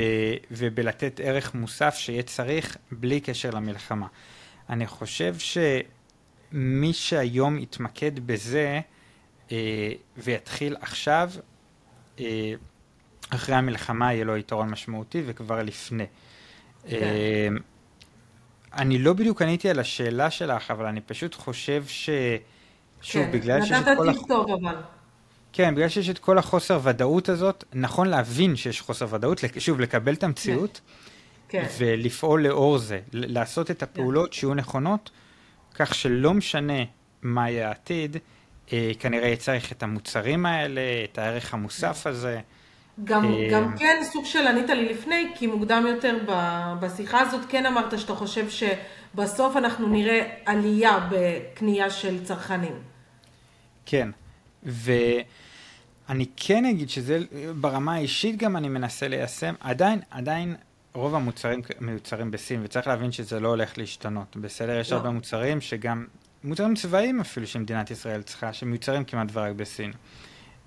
ובלתת 0.51 1.19
ערך 1.23 1.55
מוסף 1.55 1.95
שיהיה 1.95 2.23
צריך 2.23 2.77
בלי 2.91 3.19
קשר 3.19 3.49
למלחמה. 3.49 4.07
אני 4.69 4.87
חושב 4.87 5.35
שמי 5.37 6.93
שהיום 6.93 7.59
יתמקד 7.59 8.27
בזה, 8.27 8.79
אה, 9.51 9.91
ויתחיל 10.17 10.75
עכשיו, 10.81 11.31
אה, 12.19 12.53
אחרי 13.29 13.55
המלחמה 13.55 14.13
יהיה 14.13 14.25
לו 14.25 14.37
יתרון 14.37 14.69
משמעותי 14.69 15.23
וכבר 15.25 15.63
לפני. 15.63 16.05
כן. 16.89 16.95
אה, 17.01 17.47
אני 18.73 18.97
לא 18.97 19.13
בדיוק 19.13 19.41
עניתי 19.41 19.69
על 19.69 19.79
השאלה 19.79 20.31
שלך, 20.31 20.71
אבל 20.71 20.85
אני 20.85 21.01
פשוט 21.01 21.35
חושב 21.35 21.83
ש... 21.87 22.09
שוב, 23.01 23.23
כן. 23.25 23.31
בגלל 23.31 23.61
שיש 23.61 23.71
את 23.71 23.87
נתת 23.87 23.97
כל... 23.97 24.09
הח- 24.09 24.15
טיפ 24.17 24.27
טוב 24.27 24.51
אבל. 24.51 24.75
כן, 25.53 25.75
בגלל 25.75 25.89
שיש 25.89 26.09
את 26.09 26.19
כל 26.19 26.37
החוסר 26.37 26.79
ודאות 26.83 27.29
הזאת, 27.29 27.63
נכון 27.73 28.07
להבין 28.07 28.55
שיש 28.55 28.81
חוסר 28.81 29.07
ודאות, 29.09 29.41
שוב, 29.57 29.79
לקבל 29.79 30.13
את 30.13 30.23
המציאות, 30.23 30.81
כן. 31.49 31.65
ולפעול 31.77 32.43
לאור 32.47 32.77
זה, 32.77 32.99
לעשות 33.13 33.71
את 33.71 33.83
הפעולות 33.83 34.33
שיהיו 34.33 34.53
נכונות, 34.53 35.11
כך 35.73 35.95
שלא 35.95 36.33
משנה 36.33 36.83
מה 37.21 37.49
יהיה 37.49 37.67
העתיד, 37.67 38.17
אה, 38.73 38.91
כנראה 38.99 39.25
יהיה 39.25 39.37
צריך 39.37 39.71
את 39.71 39.83
המוצרים 39.83 40.45
האלה, 40.45 40.81
את 41.11 41.17
הערך 41.17 41.53
המוסף 41.53 42.07
הזה. 42.07 42.39
גם, 43.03 43.25
אה, 43.25 43.47
גם 43.51 43.77
כן 43.77 44.01
סוג 44.03 44.25
של 44.25 44.47
ענית 44.47 44.69
לי 44.69 44.89
לפני, 44.89 45.31
כי 45.35 45.47
מוקדם 45.47 45.85
יותר 45.87 46.17
בשיחה 46.79 47.19
הזאת 47.19 47.41
כן 47.49 47.65
אמרת 47.65 47.99
שאתה 47.99 48.15
חושב 48.15 48.45
שבסוף 48.49 49.57
אנחנו 49.57 49.87
נראה 49.87 50.29
עלייה 50.45 51.09
בקנייה 51.11 51.89
של 51.89 52.23
צרכנים. 52.23 52.79
כן, 53.85 54.09
ואני 54.63 56.25
כן 56.35 56.65
אגיד 56.65 56.89
שזה 56.89 57.19
ברמה 57.59 57.93
האישית 57.93 58.37
גם 58.37 58.57
אני 58.57 58.69
מנסה 58.69 59.07
ליישם, 59.07 59.53
עדיין, 59.59 59.99
עדיין 60.11 60.55
רוב 60.93 61.15
המוצרים 61.15 61.61
מיוצרים 61.79 62.31
בסין, 62.31 62.61
וצריך 62.63 62.87
להבין 62.87 63.11
שזה 63.11 63.39
לא 63.39 63.47
הולך 63.47 63.77
להשתנות, 63.77 64.35
בסדר? 64.35 64.79
יש 64.79 64.91
לא. 64.91 64.97
הרבה 64.97 65.09
מוצרים 65.09 65.61
שגם, 65.61 66.05
מוצרים 66.43 66.75
צבאיים 66.75 67.19
אפילו 67.19 67.47
שמדינת 67.47 67.91
ישראל 67.91 68.21
צריכה, 68.21 68.53
שמיוצרים 68.53 69.03
כמעט 69.03 69.27
ורק 69.33 69.55
בסין. 69.55 69.91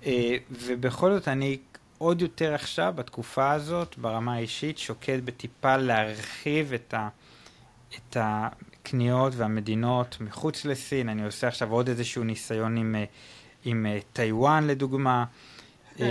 אה, 0.05 0.37
ובכל 0.51 1.13
זאת 1.13 1.27
אני 1.27 1.57
עוד 1.99 2.21
יותר 2.21 2.53
עכשיו, 2.53 2.93
בתקופה 2.95 3.51
הזאת, 3.51 3.97
ברמה 3.97 4.33
האישית, 4.33 4.77
שוקד 4.77 5.25
בטיפה 5.25 5.77
להרחיב 5.77 6.73
את 6.73 6.93
ה... 6.93 7.09
את 7.95 8.17
הקניות 8.19 9.33
והמדינות 9.35 10.17
מחוץ 10.21 10.65
לסין, 10.65 11.09
אני 11.09 11.25
עושה 11.25 11.47
עכשיו 11.47 11.71
עוד 11.71 11.89
איזשהו 11.89 12.23
ניסיון 12.23 12.77
עם, 12.77 12.95
אה, 12.95 13.03
עם 13.65 13.85
אה, 13.85 13.99
טיוואן 14.13 14.67
לדוגמה. 14.67 15.25
כן. 15.97 16.05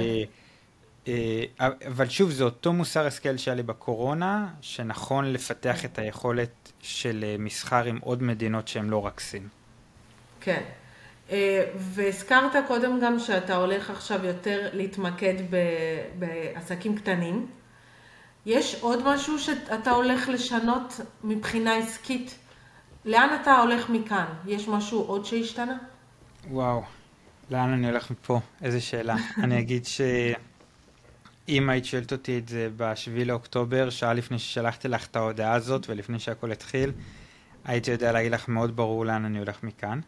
אה, 1.08 1.44
אבל 1.86 2.08
שוב, 2.08 2.30
זה 2.30 2.44
אותו 2.44 2.72
מוסר 2.72 3.06
השכל 3.06 3.36
שהיה 3.36 3.54
לי 3.54 3.62
בקורונה, 3.62 4.48
שנכון 4.60 5.32
לפתח 5.32 5.84
את 5.84 5.98
היכולת 5.98 6.72
של 6.82 7.24
מסחר 7.38 7.84
עם 7.84 7.98
עוד 8.02 8.22
מדינות 8.22 8.68
שהן 8.68 8.88
לא 8.88 9.06
רק 9.06 9.20
סין. 9.20 9.48
כן. 10.40 10.62
אה, 11.30 11.64
והזכרת 11.76 12.66
קודם 12.66 13.00
גם 13.00 13.18
שאתה 13.18 13.56
הולך 13.56 13.90
עכשיו 13.90 14.26
יותר 14.26 14.68
להתמקד 14.72 15.34
בעסקים 16.18 16.96
קטנים. 16.96 17.46
יש 18.46 18.76
עוד 18.80 19.14
משהו 19.14 19.38
שאתה 19.38 19.90
הולך 19.90 20.28
לשנות 20.28 21.00
מבחינה 21.24 21.76
עסקית? 21.76 22.38
לאן 23.04 23.38
אתה 23.42 23.56
הולך 23.58 23.90
מכאן? 23.90 24.26
יש 24.46 24.68
משהו 24.68 25.02
עוד 25.02 25.24
שהשתנה? 25.24 25.78
וואו, 26.50 26.82
לאן 27.50 27.72
אני 27.72 27.88
הולך 27.88 28.10
מפה? 28.10 28.40
איזה 28.62 28.80
שאלה. 28.80 29.16
אני 29.44 29.58
אגיד 29.58 29.86
שאם 29.86 31.70
היית 31.70 31.84
שואלת 31.84 32.12
אותי 32.12 32.38
את 32.38 32.48
זה 32.48 32.68
ב-7 32.76 33.24
לאוקטובר, 33.24 33.90
שעה 33.90 34.12
לפני 34.12 34.38
ששלחתי 34.38 34.88
לך 34.88 35.06
את 35.06 35.16
ההודעה 35.16 35.54
הזאת 35.54 35.86
ולפני 35.88 36.18
שהכל 36.18 36.52
התחיל, 36.52 36.92
הייתי 37.64 37.90
יודע 37.90 38.12
להגיד 38.12 38.32
לך 38.32 38.48
מאוד 38.48 38.76
ברור 38.76 39.06
לאן 39.06 39.24
אני 39.24 39.38
הולך 39.38 39.62
מכאן. 39.62 40.00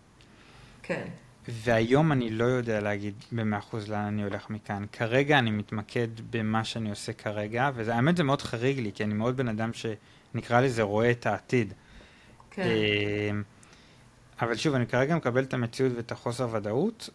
כן. 0.91 1.09
והיום 1.49 2.13
אני 2.13 2.31
לא 2.31 2.45
יודע 2.45 2.81
להגיד 2.81 3.15
במאה 3.33 3.59
אחוז 3.59 3.89
לאן 3.89 4.05
אני 4.05 4.23
הולך 4.23 4.51
מכאן. 4.51 4.85
כרגע 4.93 5.39
אני 5.39 5.51
מתמקד 5.51 6.09
במה 6.31 6.65
שאני 6.65 6.91
עושה 6.91 7.13
כרגע, 7.13 7.71
והאמת 7.75 8.17
זה 8.17 8.23
מאוד 8.23 8.43
חריג 8.43 8.79
לי, 8.79 8.93
כי 8.95 9.05
אני 9.05 9.15
מאוד 9.15 9.37
בן 9.37 9.49
אדם 9.49 9.71
שנקרא 9.73 10.61
לזה 10.61 10.83
רואה 10.83 11.11
את 11.11 11.27
העתיד. 11.27 11.75
כן. 12.51 12.63
אה, 12.63 13.31
אבל 14.41 14.57
שוב, 14.57 14.75
אני 14.75 14.87
כרגע 14.87 15.17
מקבל 15.17 15.43
את 15.43 15.55
המציאות 15.55 15.93
ואת 15.97 16.13
החוסר 16.13 16.49
ודאות, 16.53 17.11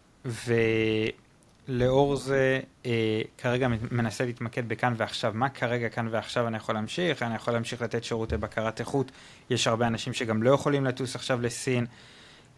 ולאור 1.68 2.16
זה 2.16 2.60
אה, 2.86 3.22
כרגע 3.38 3.68
מנסה 3.90 4.24
להתמקד 4.24 4.68
בכאן 4.68 4.94
ועכשיו. 4.96 5.32
מה 5.34 5.48
כרגע 5.48 5.88
כאן 5.88 6.08
ועכשיו 6.10 6.48
אני 6.48 6.56
יכול 6.56 6.74
להמשיך? 6.74 7.22
אני 7.22 7.34
יכול 7.34 7.52
להמשיך 7.54 7.82
לתת 7.82 8.04
שירותי 8.04 8.36
בקרת 8.36 8.80
איכות. 8.80 9.10
יש 9.50 9.66
הרבה 9.66 9.86
אנשים 9.86 10.12
שגם 10.12 10.42
לא 10.42 10.50
יכולים 10.50 10.84
לטוס 10.84 11.16
עכשיו 11.16 11.40
לסין. 11.40 11.86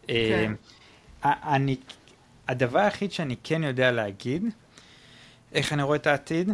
כן. 0.07 0.52
אני, 1.24 1.76
הדבר 2.48 2.78
היחיד 2.78 3.12
שאני 3.12 3.37
כן 3.42 3.62
יודע 3.62 3.92
להגיד, 3.92 4.44
איך 5.52 5.72
אני 5.72 5.83
רואה 5.83 5.96
את 5.96 6.07
העתיד, 6.07 6.50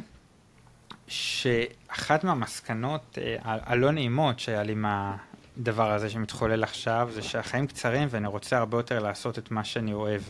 שאחת 1.09 2.25
מהמסקנות 2.25 3.19
אה, 3.21 3.37
הלא 3.43 3.91
נעימות 3.91 4.39
שהיה 4.41 4.63
לי 4.63 4.75
מהדבר 4.75 5.93
הזה 5.93 6.11
שמתחולל 6.11 6.63
עכשיו, 6.63 7.09
זה 7.13 7.23
שהחיים 7.23 7.67
קצרים 7.67 8.09
ואני 8.11 8.27
רוצה 8.27 8.59
הרבה 8.59 8.79
יותר 8.79 8.99
לעשות 8.99 9.39
את 9.39 9.51
מה 9.51 9.65
שאני 9.65 9.93
אוהב. 9.93 10.23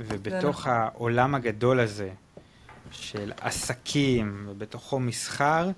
ובתוך 0.00 0.60
נכון. 0.60 0.72
העולם 0.72 1.34
הגדול 1.34 1.80
הזה 1.80 2.10
של 2.90 3.32
עסקים 3.40 4.46
ובתוכו 4.50 5.00
מסחר, 5.00 5.70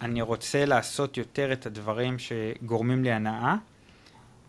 אני 0.00 0.22
רוצה 0.22 0.64
לעשות 0.64 1.16
יותר 1.16 1.52
את 1.52 1.66
הדברים 1.66 2.16
שגורמים 2.18 3.04
לי 3.04 3.12
הנאה, 3.12 3.56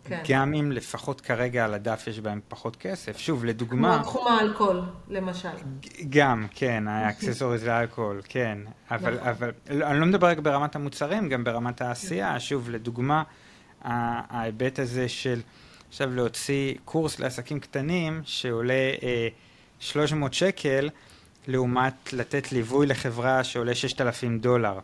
כן. 0.08 0.22
גם 0.28 0.54
אם 0.54 0.72
לפחות 0.72 1.20
כרגע 1.20 1.64
על 1.64 1.74
הדף 1.74 2.04
יש 2.06 2.20
בהם 2.20 2.40
פחות 2.48 2.76
כסף. 2.76 3.18
שוב, 3.18 3.40
כמו 3.40 3.48
לדוגמה, 3.48 4.00
תחום 4.02 4.26
האלכוהול, 4.26 4.82
למשל. 5.08 5.48
גם, 6.10 6.46
כן, 6.54 6.88
האקססוריז 6.88 7.64
לאלכוהול, 7.64 8.20
כן. 8.24 8.58
אבל, 8.90 9.14
נכון. 9.14 9.28
אבל, 9.28 9.52
אני 9.70 10.00
לא 10.00 10.06
מדבר 10.06 10.26
רק 10.26 10.38
ברמת 10.38 10.76
המוצרים, 10.76 11.28
גם 11.28 11.44
ברמת 11.44 11.80
העשייה. 11.80 12.40
שוב, 12.40 12.70
לדוגמה, 12.70 13.22
ההיבט 13.82 14.78
הזה 14.78 15.08
של 15.08 15.40
עכשיו 15.88 16.14
להוציא 16.14 16.74
קורס 16.84 17.18
לעסקים 17.18 17.60
קטנים 17.60 18.20
שעולה 18.24 18.92
אה, 19.02 19.28
300 19.80 20.34
שקל, 20.34 20.88
לעומת 21.46 22.12
לתת 22.12 22.52
ליווי 22.52 22.86
לחברה 22.86 23.44
שעולה 23.44 23.74
6,000 23.74 24.38
דולר. 24.38 24.78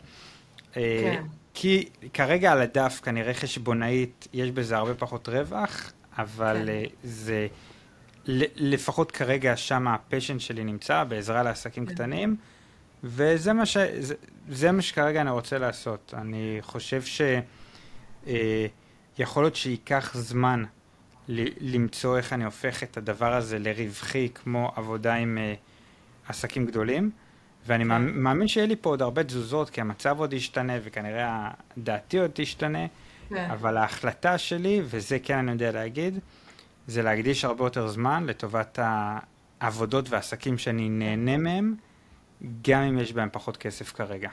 אה, 0.77 1.01
כן. 1.03 1.22
כי 1.55 1.88
כרגע 2.14 2.52
על 2.52 2.61
הדף 2.61 3.00
כנראה 3.02 3.34
חשבונאית 3.34 4.28
יש 4.32 4.50
בזה 4.50 4.76
הרבה 4.76 4.94
פחות 4.94 5.28
רווח, 5.28 5.92
אבל 6.18 6.62
כן. 6.62 6.68
אה, 6.68 6.84
זה 7.02 7.46
לפחות 8.57 9.12
כרגע 9.12 9.57
שם 9.57 9.88
הפשן 9.88 10.38
שלי 10.38 10.64
נמצא, 10.64 11.05
בעזרה 11.05 11.42
לעסקים 11.42 11.86
כן. 11.86 11.94
קטנים, 11.94 12.36
וזה 13.05 13.52
מה, 13.52 13.66
ש, 13.66 13.76
זה, 13.76 14.14
זה 14.48 14.72
מה 14.72 14.82
שכרגע 14.82 15.20
אני 15.20 15.30
רוצה 15.30 15.59
לעשות. 15.59 16.14
אני 16.16 16.59
חושב 16.61 17.02
שיכול 18.26 19.42
להיות 19.42 19.57
שייקח 19.57 20.16
זמן 20.16 20.64
ל, 21.28 21.44
למצוא 21.61 22.16
איך 22.16 22.32
אני 22.32 22.44
הופך 22.44 22.82
את 22.82 22.96
הדבר 22.96 23.34
הזה 23.34 23.59
לרווחי 23.59 24.28
כמו 24.34 24.72
עבודה 24.76 25.14
עם 25.14 25.38
uh, 25.38 26.30
עסקים 26.30 26.66
גדולים. 26.66 27.11
ואני 27.67 27.85
כן. 27.85 27.91
מאמין 28.05 28.49
שיהיה 28.49 28.67
לי 28.67 28.77
פה 28.77 28.91
עוד 28.91 29.03
הרבה 29.03 29.25
תזוזות, 29.25 29.71
כי 29.71 29.81
המצב 29.81 30.21
עוד 30.21 30.33
ישתנה, 30.33 30.73
וכנראה 30.85 31.51
דעתי 31.79 32.19
עוד 32.19 32.31
תשתנה, 32.35 32.87
כן. 33.29 33.51
אבל 33.51 33.77
ההחלטה 33.77 34.39
שלי, 34.39 34.83
וזה 34.85 35.19
כן 35.19 35.39
אני 35.39 35.53
יודע 35.53 35.73
להגיד, 35.73 36.19
זה 36.87 37.03
להקדיש 37.03 37.45
הרבה 37.45 37.65
יותר 37.65 37.89
זמן 37.89 38.25
לטובת 38.27 38.79
העבודות 39.61 40.11
והעסקים 40.11 40.59
שאני 40.59 40.89
נהנה 40.89 41.37
מהם, 41.37 41.75
גם 42.62 42.83
אם 42.83 42.99
יש 42.99 43.12
בהם 43.12 43.29
פחות 43.33 43.57
כסף 43.57 43.93
כרגע. 43.93 44.29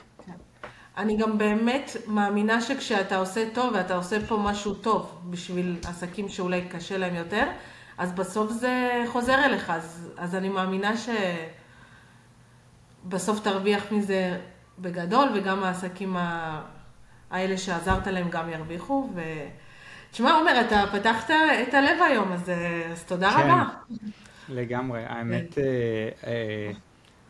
אני 0.98 1.18
גם 1.18 1.38
באמת 1.38 1.92
מאמינה 2.08 2.62
שכשאתה 2.62 3.18
עושה 3.18 3.50
טוב, 3.54 3.74
ואתה 3.74 3.96
עושה 3.96 4.28
פה 4.28 4.38
משהו 4.38 4.74
טוב 4.74 5.22
בשביל 5.30 5.76
עסקים 5.86 6.30
שאולי 6.30 6.62
קשה 6.62 6.98
להם 6.98 7.16
יותר, 7.16 7.44
אז 7.98 8.12
בסוף 8.12 8.52
זה 8.52 9.04
חוזר 9.08 9.46
אליך. 9.46 9.70
אז, 9.70 10.12
אז 10.18 10.36
אני 10.36 10.50
מאמינה 10.50 10.98
שבסוף 13.04 13.40
תרוויח 13.40 13.92
מזה 13.92 14.38
בגדול, 14.80 15.30
וגם 15.36 15.64
העסקים 15.64 16.18
ה... 16.18 16.62
האלה 17.32 17.58
שעזרת 17.58 18.08
להם 18.08 18.30
גם 18.30 18.50
ירוויחו. 18.50 19.10
ו... 19.16 19.22
תשמע, 20.12 20.32
עומר, 20.32 20.62
אתה 20.62 20.84
פתחת 20.92 21.30
את 21.68 21.74
הלב 21.74 22.02
היום, 22.10 22.32
אז, 22.32 22.52
אז 22.92 23.04
תודה 23.04 23.32
כן, 23.32 23.40
רבה. 23.40 23.64
לגמרי. 24.50 25.04
האמת, 25.06 25.58
אה, 25.58 25.64
אה, 26.28 26.72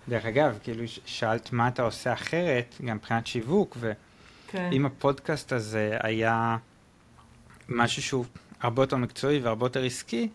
דרך 0.10 0.26
אגב, 0.26 0.58
כאילו 0.64 0.84
שאלת 1.06 1.54
מה 1.54 1.68
אתה 1.68 1.84
עושה 1.84 2.14
אחרת, 2.14 2.76
גם 2.86 2.96
מבחינת 2.96 3.28
שיווק, 3.28 3.78
כן, 4.48 4.70
ואם 4.72 4.86
הפודקאסט 4.86 5.54
הזה 5.54 5.98
היה 6.00 6.58
משהו 7.70 8.02
שהוא 8.02 8.26
הרבה 8.62 8.84
יותר 8.84 8.98
מקצועי 8.98 9.40
והרבה 9.40 9.66
יותר 9.66 9.84
עסקי, 9.84 10.30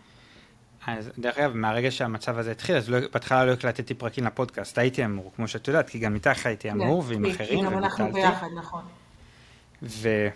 אז 0.87 1.09
דרך 1.19 1.37
אגב, 1.37 1.53
מהרגע 1.53 1.91
שהמצב 1.91 2.37
הזה 2.37 2.51
התחיל, 2.51 2.75
אז 2.75 2.89
לא, 2.89 2.97
בהתחלה 3.13 3.45
לא 3.45 3.51
הקלטתי 3.51 3.93
פרקים 3.93 4.23
לפודקאסט, 4.23 4.77
הייתי 4.77 5.05
אמור, 5.05 5.31
כמו 5.35 5.47
שאת 5.47 5.67
יודעת, 5.67 5.89
כי 5.89 5.99
גם 5.99 6.15
איתך 6.15 6.45
הייתי 6.45 6.69
כן, 6.69 6.81
אמור, 6.81 7.03
ועם 7.07 7.25
אחרים, 7.25 7.65
גם 7.65 7.77
אנחנו 7.77 8.05
וביטלתי. 8.05 8.27
ביחד, 8.27 8.47
נכון. 8.55 8.81
ו... 9.83 10.27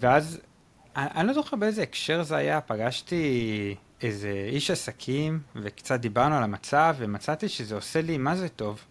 ואז, 0.00 0.40
אני, 0.96 1.06
אני 1.14 1.28
לא 1.28 1.32
זוכר 1.32 1.56
באיזה 1.56 1.82
הקשר 1.82 2.22
זה 2.22 2.36
היה, 2.36 2.60
פגשתי 2.60 3.74
איזה 4.02 4.48
איש 4.48 4.70
עסקים, 4.70 5.40
וקצת 5.56 6.00
דיברנו 6.00 6.36
על 6.36 6.42
המצב, 6.42 6.96
ומצאתי 6.98 7.48
שזה 7.48 7.74
עושה 7.74 8.02
לי 8.02 8.18
מה 8.18 8.36
זה 8.36 8.48
טוב. 8.48 8.84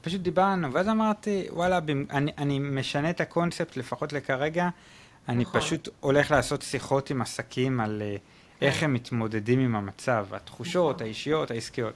פשוט 0.00 0.20
דיברנו, 0.20 0.72
ואז 0.72 0.88
אמרתי, 0.88 1.46
וואלה, 1.50 1.78
אני, 2.10 2.32
אני 2.38 2.58
משנה 2.58 3.10
את 3.10 3.20
הקונספט, 3.20 3.76
לפחות 3.76 4.12
לכרגע, 4.12 4.68
אני 5.28 5.42
נכון. 5.42 5.60
פשוט 5.60 5.88
הולך 6.00 6.30
לעשות 6.30 6.62
שיחות 6.62 7.10
עם 7.10 7.22
עסקים 7.22 7.80
על 7.80 8.02
אה, 8.04 8.16
איך 8.62 8.82
הם 8.82 8.94
מתמודדים 8.94 9.60
עם 9.60 9.76
המצב, 9.76 10.26
התחושות, 10.32 10.94
נכון. 10.96 11.06
האישיות, 11.06 11.50
העסקיות. 11.50 11.92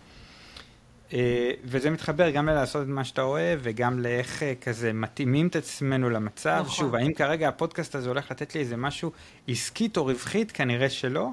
אה, 1.12 1.51
וזה 1.64 1.91
מתחבר 1.91 2.31
גם 2.31 2.49
ללעשות 2.49 2.83
את 2.83 2.89
מה 2.89 3.05
שאתה 3.05 3.23
אוהב, 3.23 3.61
וגם 3.62 3.99
לאיך 3.99 4.43
אה, 4.43 4.53
כזה 4.61 4.93
מתאימים 4.93 5.47
את 5.47 5.57
עצמנו 5.57 6.11
למצב. 6.11 6.62
נכון. 6.64 6.77
שוב, 6.77 6.95
האם 6.95 7.12
כרגע 7.12 7.49
הפודקאסט 7.49 7.95
הזה 7.95 8.09
הולך 8.09 8.31
לתת 8.31 8.55
לי 8.55 8.61
איזה 8.61 8.77
משהו 8.77 9.12
עסקית 9.49 9.97
או 9.97 10.05
רווחית? 10.05 10.53
כנראה 10.53 10.91
שלא, 10.91 11.31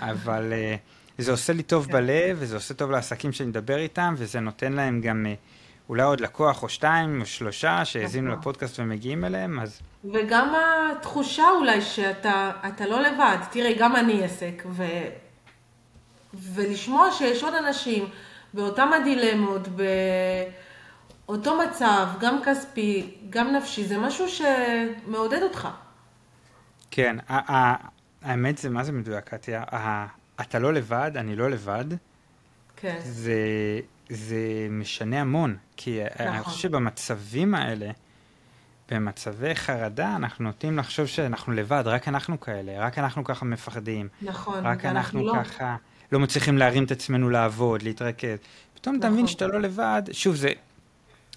אבל 0.00 0.52
אה, 0.52 0.76
זה 1.18 1.30
עושה 1.30 1.52
לי 1.52 1.62
טוב 1.62 1.86
כן. 1.86 1.92
בלב, 1.92 2.36
וזה 2.40 2.56
עושה 2.56 2.74
טוב 2.74 2.90
לעסקים 2.90 3.32
שאני 3.32 3.48
מדבר 3.48 3.78
איתם, 3.78 4.14
וזה 4.18 4.40
נותן 4.40 4.72
להם 4.72 5.00
גם 5.00 5.26
אולי 5.88 6.02
עוד 6.02 6.20
לקוח 6.20 6.62
או 6.62 6.68
שתיים 6.68 7.20
או 7.20 7.26
שלושה 7.26 7.84
שהאזינו 7.84 8.28
נכון. 8.28 8.40
לפודקאסט 8.40 8.80
ומגיעים 8.80 9.24
אליהם, 9.24 9.60
אז 9.60 9.80
וגם 10.04 10.54
התחושה 10.54 11.44
אולי 11.58 11.80
שאתה 11.80 12.52
אתה 12.68 12.86
לא 12.86 13.00
לבד. 13.00 13.36
תראה, 13.50 13.72
גם 13.78 13.96
אני 13.96 14.24
עסק, 14.24 14.62
ו... 14.70 14.84
ולשמוע 16.34 17.10
שיש 17.12 17.42
עוד 17.42 17.54
אנשים 17.54 18.08
באותם 18.54 18.90
הדילמות, 18.92 19.68
באותו 21.26 21.58
מצב, 21.58 22.06
גם 22.20 22.42
כספי, 22.44 23.14
גם 23.30 23.52
נפשי, 23.52 23.84
זה 23.84 23.98
משהו 23.98 24.26
שמעודד 24.28 25.42
אותך. 25.42 25.68
כן, 26.90 27.16
האמת 28.22 28.58
זה 28.58 28.70
מה 28.70 28.84
זה 28.84 28.92
מדויק, 28.92 29.24
קטיה. 29.24 29.64
אתה 30.40 30.58
לא 30.58 30.72
לבד, 30.72 31.10
אני 31.16 31.36
לא 31.36 31.50
לבד. 31.50 31.84
כן, 32.76 32.98
זה, 33.02 33.40
זה 34.08 34.36
משנה 34.70 35.20
המון, 35.20 35.56
כי 35.76 36.00
נכון. 36.14 36.26
אני. 36.26 36.42
חושב 36.42 36.58
שבמצבים 36.58 37.54
האלה, 37.54 37.90
במצבי 38.90 39.54
חרדה, 39.54 40.16
אנחנו 40.16 40.44
נוטים 40.44 40.78
לחשוב 40.78 41.06
שאנחנו 41.06 41.52
לבד, 41.52 41.82
רק 41.86 42.08
אנחנו 42.08 42.40
כאלה, 42.40 42.72
רק 42.78 42.98
אנחנו 42.98 43.24
ככה 43.24 43.44
מפחדים, 43.44 44.08
נכון. 44.22 44.66
רק 44.66 44.84
אנחנו 44.84 45.26
לא. 45.26 45.32
ככה 45.44 45.76
לא 46.12 46.18
מצליחים 46.18 46.58
להרים 46.58 46.84
את 46.84 46.90
עצמנו 46.90 47.30
לעבוד, 47.30 47.82
להתרכז. 47.82 48.38
פתאום 48.74 48.96
נכון. 48.96 49.26
שאתה 49.26 49.46
לא 49.46 49.60
לבד, 49.60 50.02
שוב, 50.12 50.34
זה, 50.34 50.48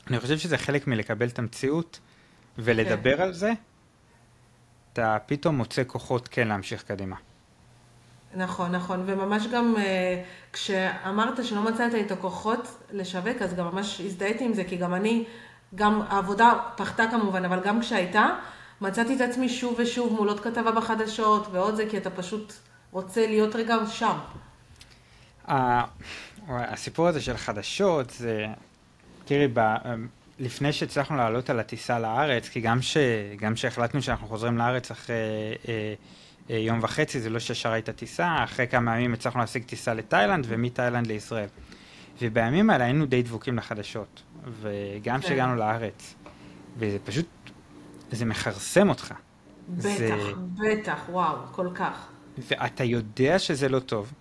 אני 0.08 0.20
חושב 0.20 0.38
שזה 0.38 0.58
חלק 0.58 0.88
מלקבל 0.88 1.28
את 1.28 1.40
המציאות 1.40 2.00
ולדבר 2.58 3.18
כן. 3.18 3.24
על 3.24 3.34
זה, 3.34 3.52
אתה 4.94 5.18
פתאום 5.26 5.58
מוצא 5.58 5.84
כוחות 5.88 6.28
כן 6.28 6.48
להמשיך 6.48 6.84
קדימה. 6.84 7.16
נכון, 8.36 8.72
נכון, 8.72 9.04
וממש 9.06 9.48
גם 9.48 9.76
אה, 9.78 10.24
כשאמרת 10.54 11.46
שלא 11.46 11.62
מצאת 11.62 11.92
את 12.06 12.12
הכוחות 12.12 12.84
לשווק, 12.92 13.42
אז 13.42 13.54
גם 13.54 13.66
ממש 13.66 14.02
הזדהיתי 14.02 14.46
עם 14.46 14.54
זה, 14.54 14.64
כי 14.64 14.76
גם 14.76 14.94
אני, 14.94 15.26
גם 15.76 16.02
העבודה 16.10 16.54
פחתה 16.76 17.04
כמובן, 17.12 17.46
אבל 17.46 17.60
גם 17.64 17.82
כשהייתה, 17.82 18.28
מצאתי 18.82 19.16
את 19.16 19.22
עצמי 19.22 19.50
שוב 19.50 19.76
ושוב 19.78 20.14
מול 20.14 20.28
עוד 20.28 20.40
כתבה 20.40 20.72
בחדשות 20.72 21.48
ועוד 21.52 21.76
זה, 21.76 21.86
כי 21.90 21.98
אתה 21.98 22.10
פשוט 22.10 22.54
רוצה 22.92 23.28
להיות 23.28 23.56
רגע 23.56 23.76
שם. 23.88 24.18
הסיפור 26.48 27.08
הזה 27.08 27.22
של 27.22 27.38
חדשות 27.38 28.10
זה, 28.10 28.46
תראי, 29.26 29.48
ב, 29.54 29.60
לפני 30.40 30.74
שהצלחנו 30.74 31.18
לעלות 31.18 31.50
על 31.50 31.60
הטיסה 31.60 32.00
לארץ, 32.00 32.50
כי 32.50 32.62
גם, 32.62 32.82
ש, 32.82 32.98
גם 33.38 33.56
שהחלטנו 33.56 34.02
שאנחנו 34.02 34.28
חוזרים 34.28 34.58
לארץ 34.58 34.92
אחרי 34.92 35.16
אה, 35.68 35.94
אה, 36.50 36.58
יום 36.58 36.80
וחצי, 36.82 37.20
זה 37.20 37.30
לא 37.30 37.40
שישר 37.40 37.72
הייתה 37.72 37.94
טיסה, 37.94 38.44
אחרי 38.44 38.68
כמה 38.68 38.96
ימים 38.96 39.14
הצלחנו 39.14 39.40
להשיג 39.40 39.64
טיסה 39.64 39.94
לתאילנד 39.94 40.46
ומתאילנד 40.50 41.08
לישראל. 41.08 41.48
ובימים 42.22 42.70
האלה 42.70 42.84
היינו 42.84 43.06
די 43.06 43.24
דבוקים 43.24 43.58
לחדשות, 43.58 44.22
וגם 44.62 45.16
כן. 45.16 45.22
כשהגענו 45.28 45.56
לארץ, 45.56 46.16
וזה 46.78 46.98
פשוט, 47.04 47.26
זה 48.12 48.26
מכרסם 48.26 48.90
אותך. 48.90 49.14
בטח, 49.70 49.88
זה- 49.88 50.14
בטח, 50.56 51.00
וואו, 51.10 51.36
כל 51.52 51.68
כך. 51.76 52.08
ואתה 52.38 52.84
יודע 52.84 53.40
שזה 53.40 53.70
לא 53.70 53.80
טוב. 53.80 54.12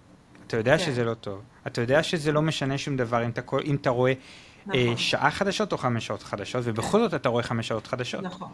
אתה 0.47 0.57
יודע 0.57 0.79
כן. 0.79 0.85
שזה 0.85 1.05
לא 1.05 1.15
טוב. 1.15 1.43
אתה 1.67 1.81
יודע 1.81 2.03
שזה 2.03 2.33
לא 2.33 2.43
משנה 2.43 2.79
שום 2.79 2.97
דבר 2.97 3.25
אם 3.25 3.31
אתה, 3.31 3.41
אם 3.65 3.75
אתה 3.75 3.91
רואה 3.91 4.13
נכון. 4.67 4.81
אה, 4.81 4.93
שעה 4.97 5.31
חדשות 5.31 5.73
או 5.73 5.79
חמש 5.79 6.07
שעות 6.07 6.23
חדשות, 6.23 6.63
ובכל 6.65 6.99
זאת 7.01 7.15
אתה 7.15 7.29
רואה 7.29 7.43
חמש 7.43 7.69
שעות 7.69 7.87
חדשות. 7.87 8.23
נכון, 8.23 8.49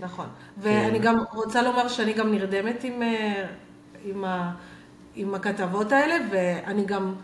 נכון. 0.00 0.26
ואני 0.58 0.98
גם 0.98 1.16
רוצה 1.32 1.62
לומר 1.62 1.88
שאני 1.88 2.12
גם 2.12 2.30
נרדמת 2.32 2.84
עם, 2.84 3.02
אה, 3.02 3.46
עם, 4.04 4.24
ה, 4.24 4.52
עם 5.14 5.34
הכתבות 5.34 5.92
האלה, 5.92 6.14
ואני 6.32 6.84
גם 6.84 7.14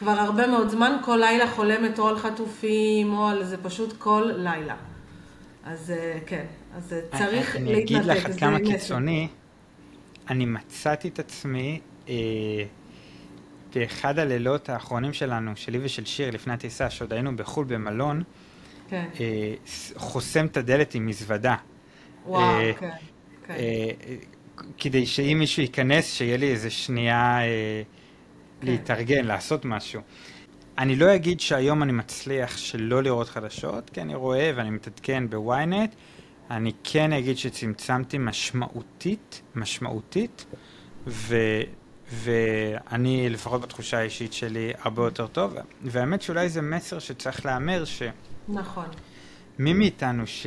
כבר 0.00 0.10
הרבה 0.10 0.46
מאוד 0.46 0.68
זמן, 0.68 0.96
כל 1.04 1.16
לילה 1.16 1.50
חולמת 1.50 1.98
או 1.98 2.08
על 2.08 2.18
חטופים, 2.18 3.12
או 3.12 3.28
על 3.28 3.44
זה 3.44 3.56
פשוט 3.62 3.94
כל 3.98 4.30
לילה. 4.36 4.76
אז 5.64 5.90
אה, 5.90 6.18
כן, 6.26 6.44
אז 6.76 6.92
אה, 6.92 7.18
צריך 7.18 7.56
אני 7.56 7.82
אגיד 7.82 8.04
להתנתק. 8.04 8.18
לך 8.18 8.26
עד 8.26 8.38
כמה. 8.38 8.58
קיצוני, 8.58 9.28
אני 10.30 10.44
מצאתי 10.46 11.08
את 11.08 11.18
עצמי 11.18 11.80
אה, 12.08 12.14
באחד 13.74 14.18
הלילות 14.18 14.68
האחרונים 14.68 15.12
שלנו, 15.12 15.52
שלי 15.56 15.78
ושל 15.82 16.04
שיר, 16.04 16.30
לפני 16.30 16.52
הטיסה, 16.52 16.90
שעוד 16.90 17.12
היינו 17.12 17.36
בחו"ל 17.36 17.64
במלון, 17.64 18.22
כן, 18.88 19.08
אה, 19.20 19.54
חוסם 19.96 20.46
את 20.46 20.56
הדלת 20.56 20.94
עם 20.94 21.06
מזוודה. 21.06 21.56
וואו, 22.26 22.42
אה, 22.42 22.72
כן, 22.80 22.90
כן. 23.46 23.52
אה, 23.52 23.58
אה, 23.58 24.14
כדי 24.78 25.06
שאם 25.06 25.36
מישהו 25.38 25.62
ייכנס, 25.62 26.12
שיהיה 26.12 26.36
לי 26.36 26.50
איזה 26.50 26.70
שנייה 26.70 27.40
אה, 27.40 27.82
כן. 28.60 28.66
להתארגן, 28.66 29.24
לעשות 29.24 29.64
משהו. 29.64 30.00
אני 30.78 30.96
לא 30.96 31.14
אגיד 31.14 31.40
שהיום 31.40 31.82
אני 31.82 31.92
מצליח 31.92 32.56
שלא 32.56 33.02
לראות 33.02 33.28
חדשות, 33.28 33.90
כי 33.90 34.00
אני 34.00 34.14
רואה 34.14 34.52
ואני 34.56 34.70
מתעדכן 34.70 35.30
בוויינט. 35.30 35.94
אני 36.50 36.72
כן 36.84 37.12
אגיד 37.12 37.38
שצמצמתי 37.38 38.18
משמעותית, 38.18 39.42
משמעותית, 39.54 40.46
ו, 41.06 41.36
ואני, 42.12 43.30
לפחות 43.30 43.60
בתחושה 43.60 43.98
האישית 43.98 44.32
שלי, 44.32 44.72
הרבה 44.82 45.02
יותר 45.02 45.26
טוב. 45.26 45.54
והאמת 45.84 46.22
שאולי 46.22 46.48
זה 46.48 46.62
מסר 46.62 46.98
שצריך 46.98 47.46
להמר, 47.46 47.84
שמי 47.84 48.08
נכון, 48.48 48.86
מאיתנו 49.58 50.26
ש... 50.26 50.46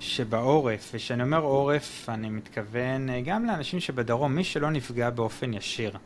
שבעורף, 0.00 0.90
וכשאני 0.94 1.22
אומר 1.22 1.42
עורף, 1.42 2.08
אני 2.08 2.28
מתכוון 2.28 3.22
גם 3.24 3.44
לאנשים 3.44 3.80
שבדרום, 3.80 4.34
מי 4.34 4.44
שלא 4.44 4.70
נפגע 4.70 5.10
באופן 5.10 5.54
ישיר, 5.54 5.96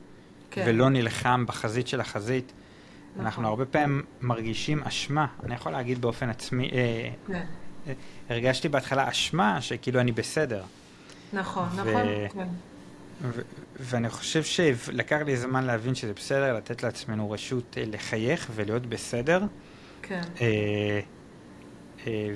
כן. 0.51 0.65
ולא 0.67 0.89
נלחם 0.89 1.45
בחזית 1.47 1.89
של 1.89 2.01
החזית, 2.01 2.53
נכון. 3.13 3.27
אנחנו 3.27 3.49
הרבה 3.49 3.65
פעמים 3.65 4.03
מרגישים 4.21 4.83
אשמה, 4.83 5.27
אני 5.45 5.55
יכול 5.55 5.73
להגיד 5.73 6.01
באופן 6.01 6.31
עצמי, 6.31 6.71
אה, 6.73 7.11
כן. 7.27 7.45
אה, 7.87 7.93
הרגשתי 8.31 8.69
בהתחלה 8.69 9.09
אשמה 9.09 9.61
שכאילו 9.61 10.01
אני 10.01 10.13
בסדר. 10.13 10.63
נכון, 11.33 11.69
ו- 11.73 11.77
נכון, 11.77 12.03
כן. 12.33 12.49
ו- 13.23 13.43
ואני 13.81 14.11
חושב 14.11 14.43
שלקח 14.43 15.19
לי 15.27 15.37
זמן 15.37 15.65
להבין 15.65 15.95
שזה 15.95 16.13
בסדר, 16.13 16.57
לתת 16.57 16.83
לעצמנו 16.83 17.31
רשות 17.31 17.79
אה, 17.79 17.85
לחייך 17.87 18.51
ולהיות 18.55 18.87
בסדר. 18.87 19.43
כן. 20.03 20.21
אה, 20.41 20.47
אה, 20.47 21.01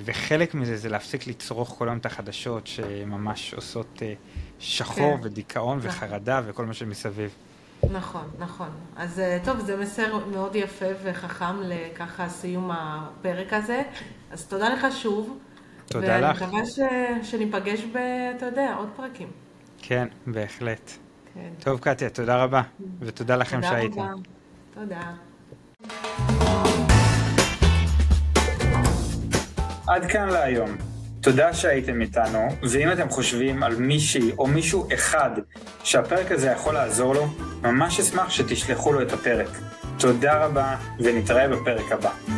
וחלק 0.04 0.54
מזה 0.54 0.76
זה 0.76 0.88
להפסיק 0.88 1.26
לצרוך 1.26 1.74
כל 1.78 1.88
היום 1.88 1.98
את 1.98 2.06
החדשות 2.06 2.66
שממש 2.66 3.54
עושות 3.54 4.02
אה, 4.02 4.14
שחור 4.58 5.16
כן. 5.16 5.20
ודיכאון 5.22 5.78
נכון. 5.78 5.90
וחרדה 5.90 6.40
וכל 6.46 6.66
מה 6.66 6.74
שמסביב. 6.74 7.30
נכון, 7.90 8.28
נכון. 8.38 8.68
אז 8.96 9.20
אה, 9.20 9.38
טוב, 9.44 9.58
זה 9.58 9.76
מסר 9.76 10.26
מאוד 10.32 10.56
יפה 10.56 10.86
וחכם 11.02 11.60
לככה 11.62 12.28
סיום 12.28 12.70
הפרק 12.70 13.52
הזה. 13.52 13.82
אז 14.30 14.46
תודה 14.46 14.68
לך 14.68 14.86
שוב. 14.96 15.38
תודה 15.86 16.20
לך. 16.20 16.40
ואני 16.40 16.46
מקווה 16.46 16.66
ש... 16.66 16.78
שניפגש 17.30 17.84
ב... 17.84 17.96
אתה 18.36 18.46
יודע, 18.46 18.74
עוד 18.74 18.88
פרקים. 18.96 19.28
כן, 19.78 20.08
בהחלט. 20.26 20.90
כן. 21.34 21.50
טוב, 21.60 21.80
קטיה, 21.80 22.10
תודה 22.10 22.42
רבה, 22.44 22.62
ותודה 23.00 23.36
לכם 23.36 23.62
שהייתם. 23.62 24.06
תודה 24.74 25.02
רבה. 25.02 25.14
תודה. 26.24 26.57
עד 29.88 30.06
כאן 30.06 30.28
להיום. 30.28 30.76
תודה 31.20 31.54
שהייתם 31.54 32.00
איתנו, 32.00 32.48
ואם 32.62 32.92
אתם 32.92 33.08
חושבים 33.08 33.62
על 33.62 33.76
מישהי 33.76 34.30
או 34.38 34.46
מישהו 34.46 34.88
אחד 34.94 35.30
שהפרק 35.84 36.32
הזה 36.32 36.50
יכול 36.50 36.74
לעזור 36.74 37.14
לו, 37.14 37.26
ממש 37.62 38.00
אשמח 38.00 38.30
שתשלחו 38.30 38.92
לו 38.92 39.02
את 39.02 39.12
הפרק. 39.12 39.48
תודה 39.98 40.44
רבה, 40.44 40.76
ונתראה 41.00 41.48
בפרק 41.48 41.92
הבא. 41.92 42.37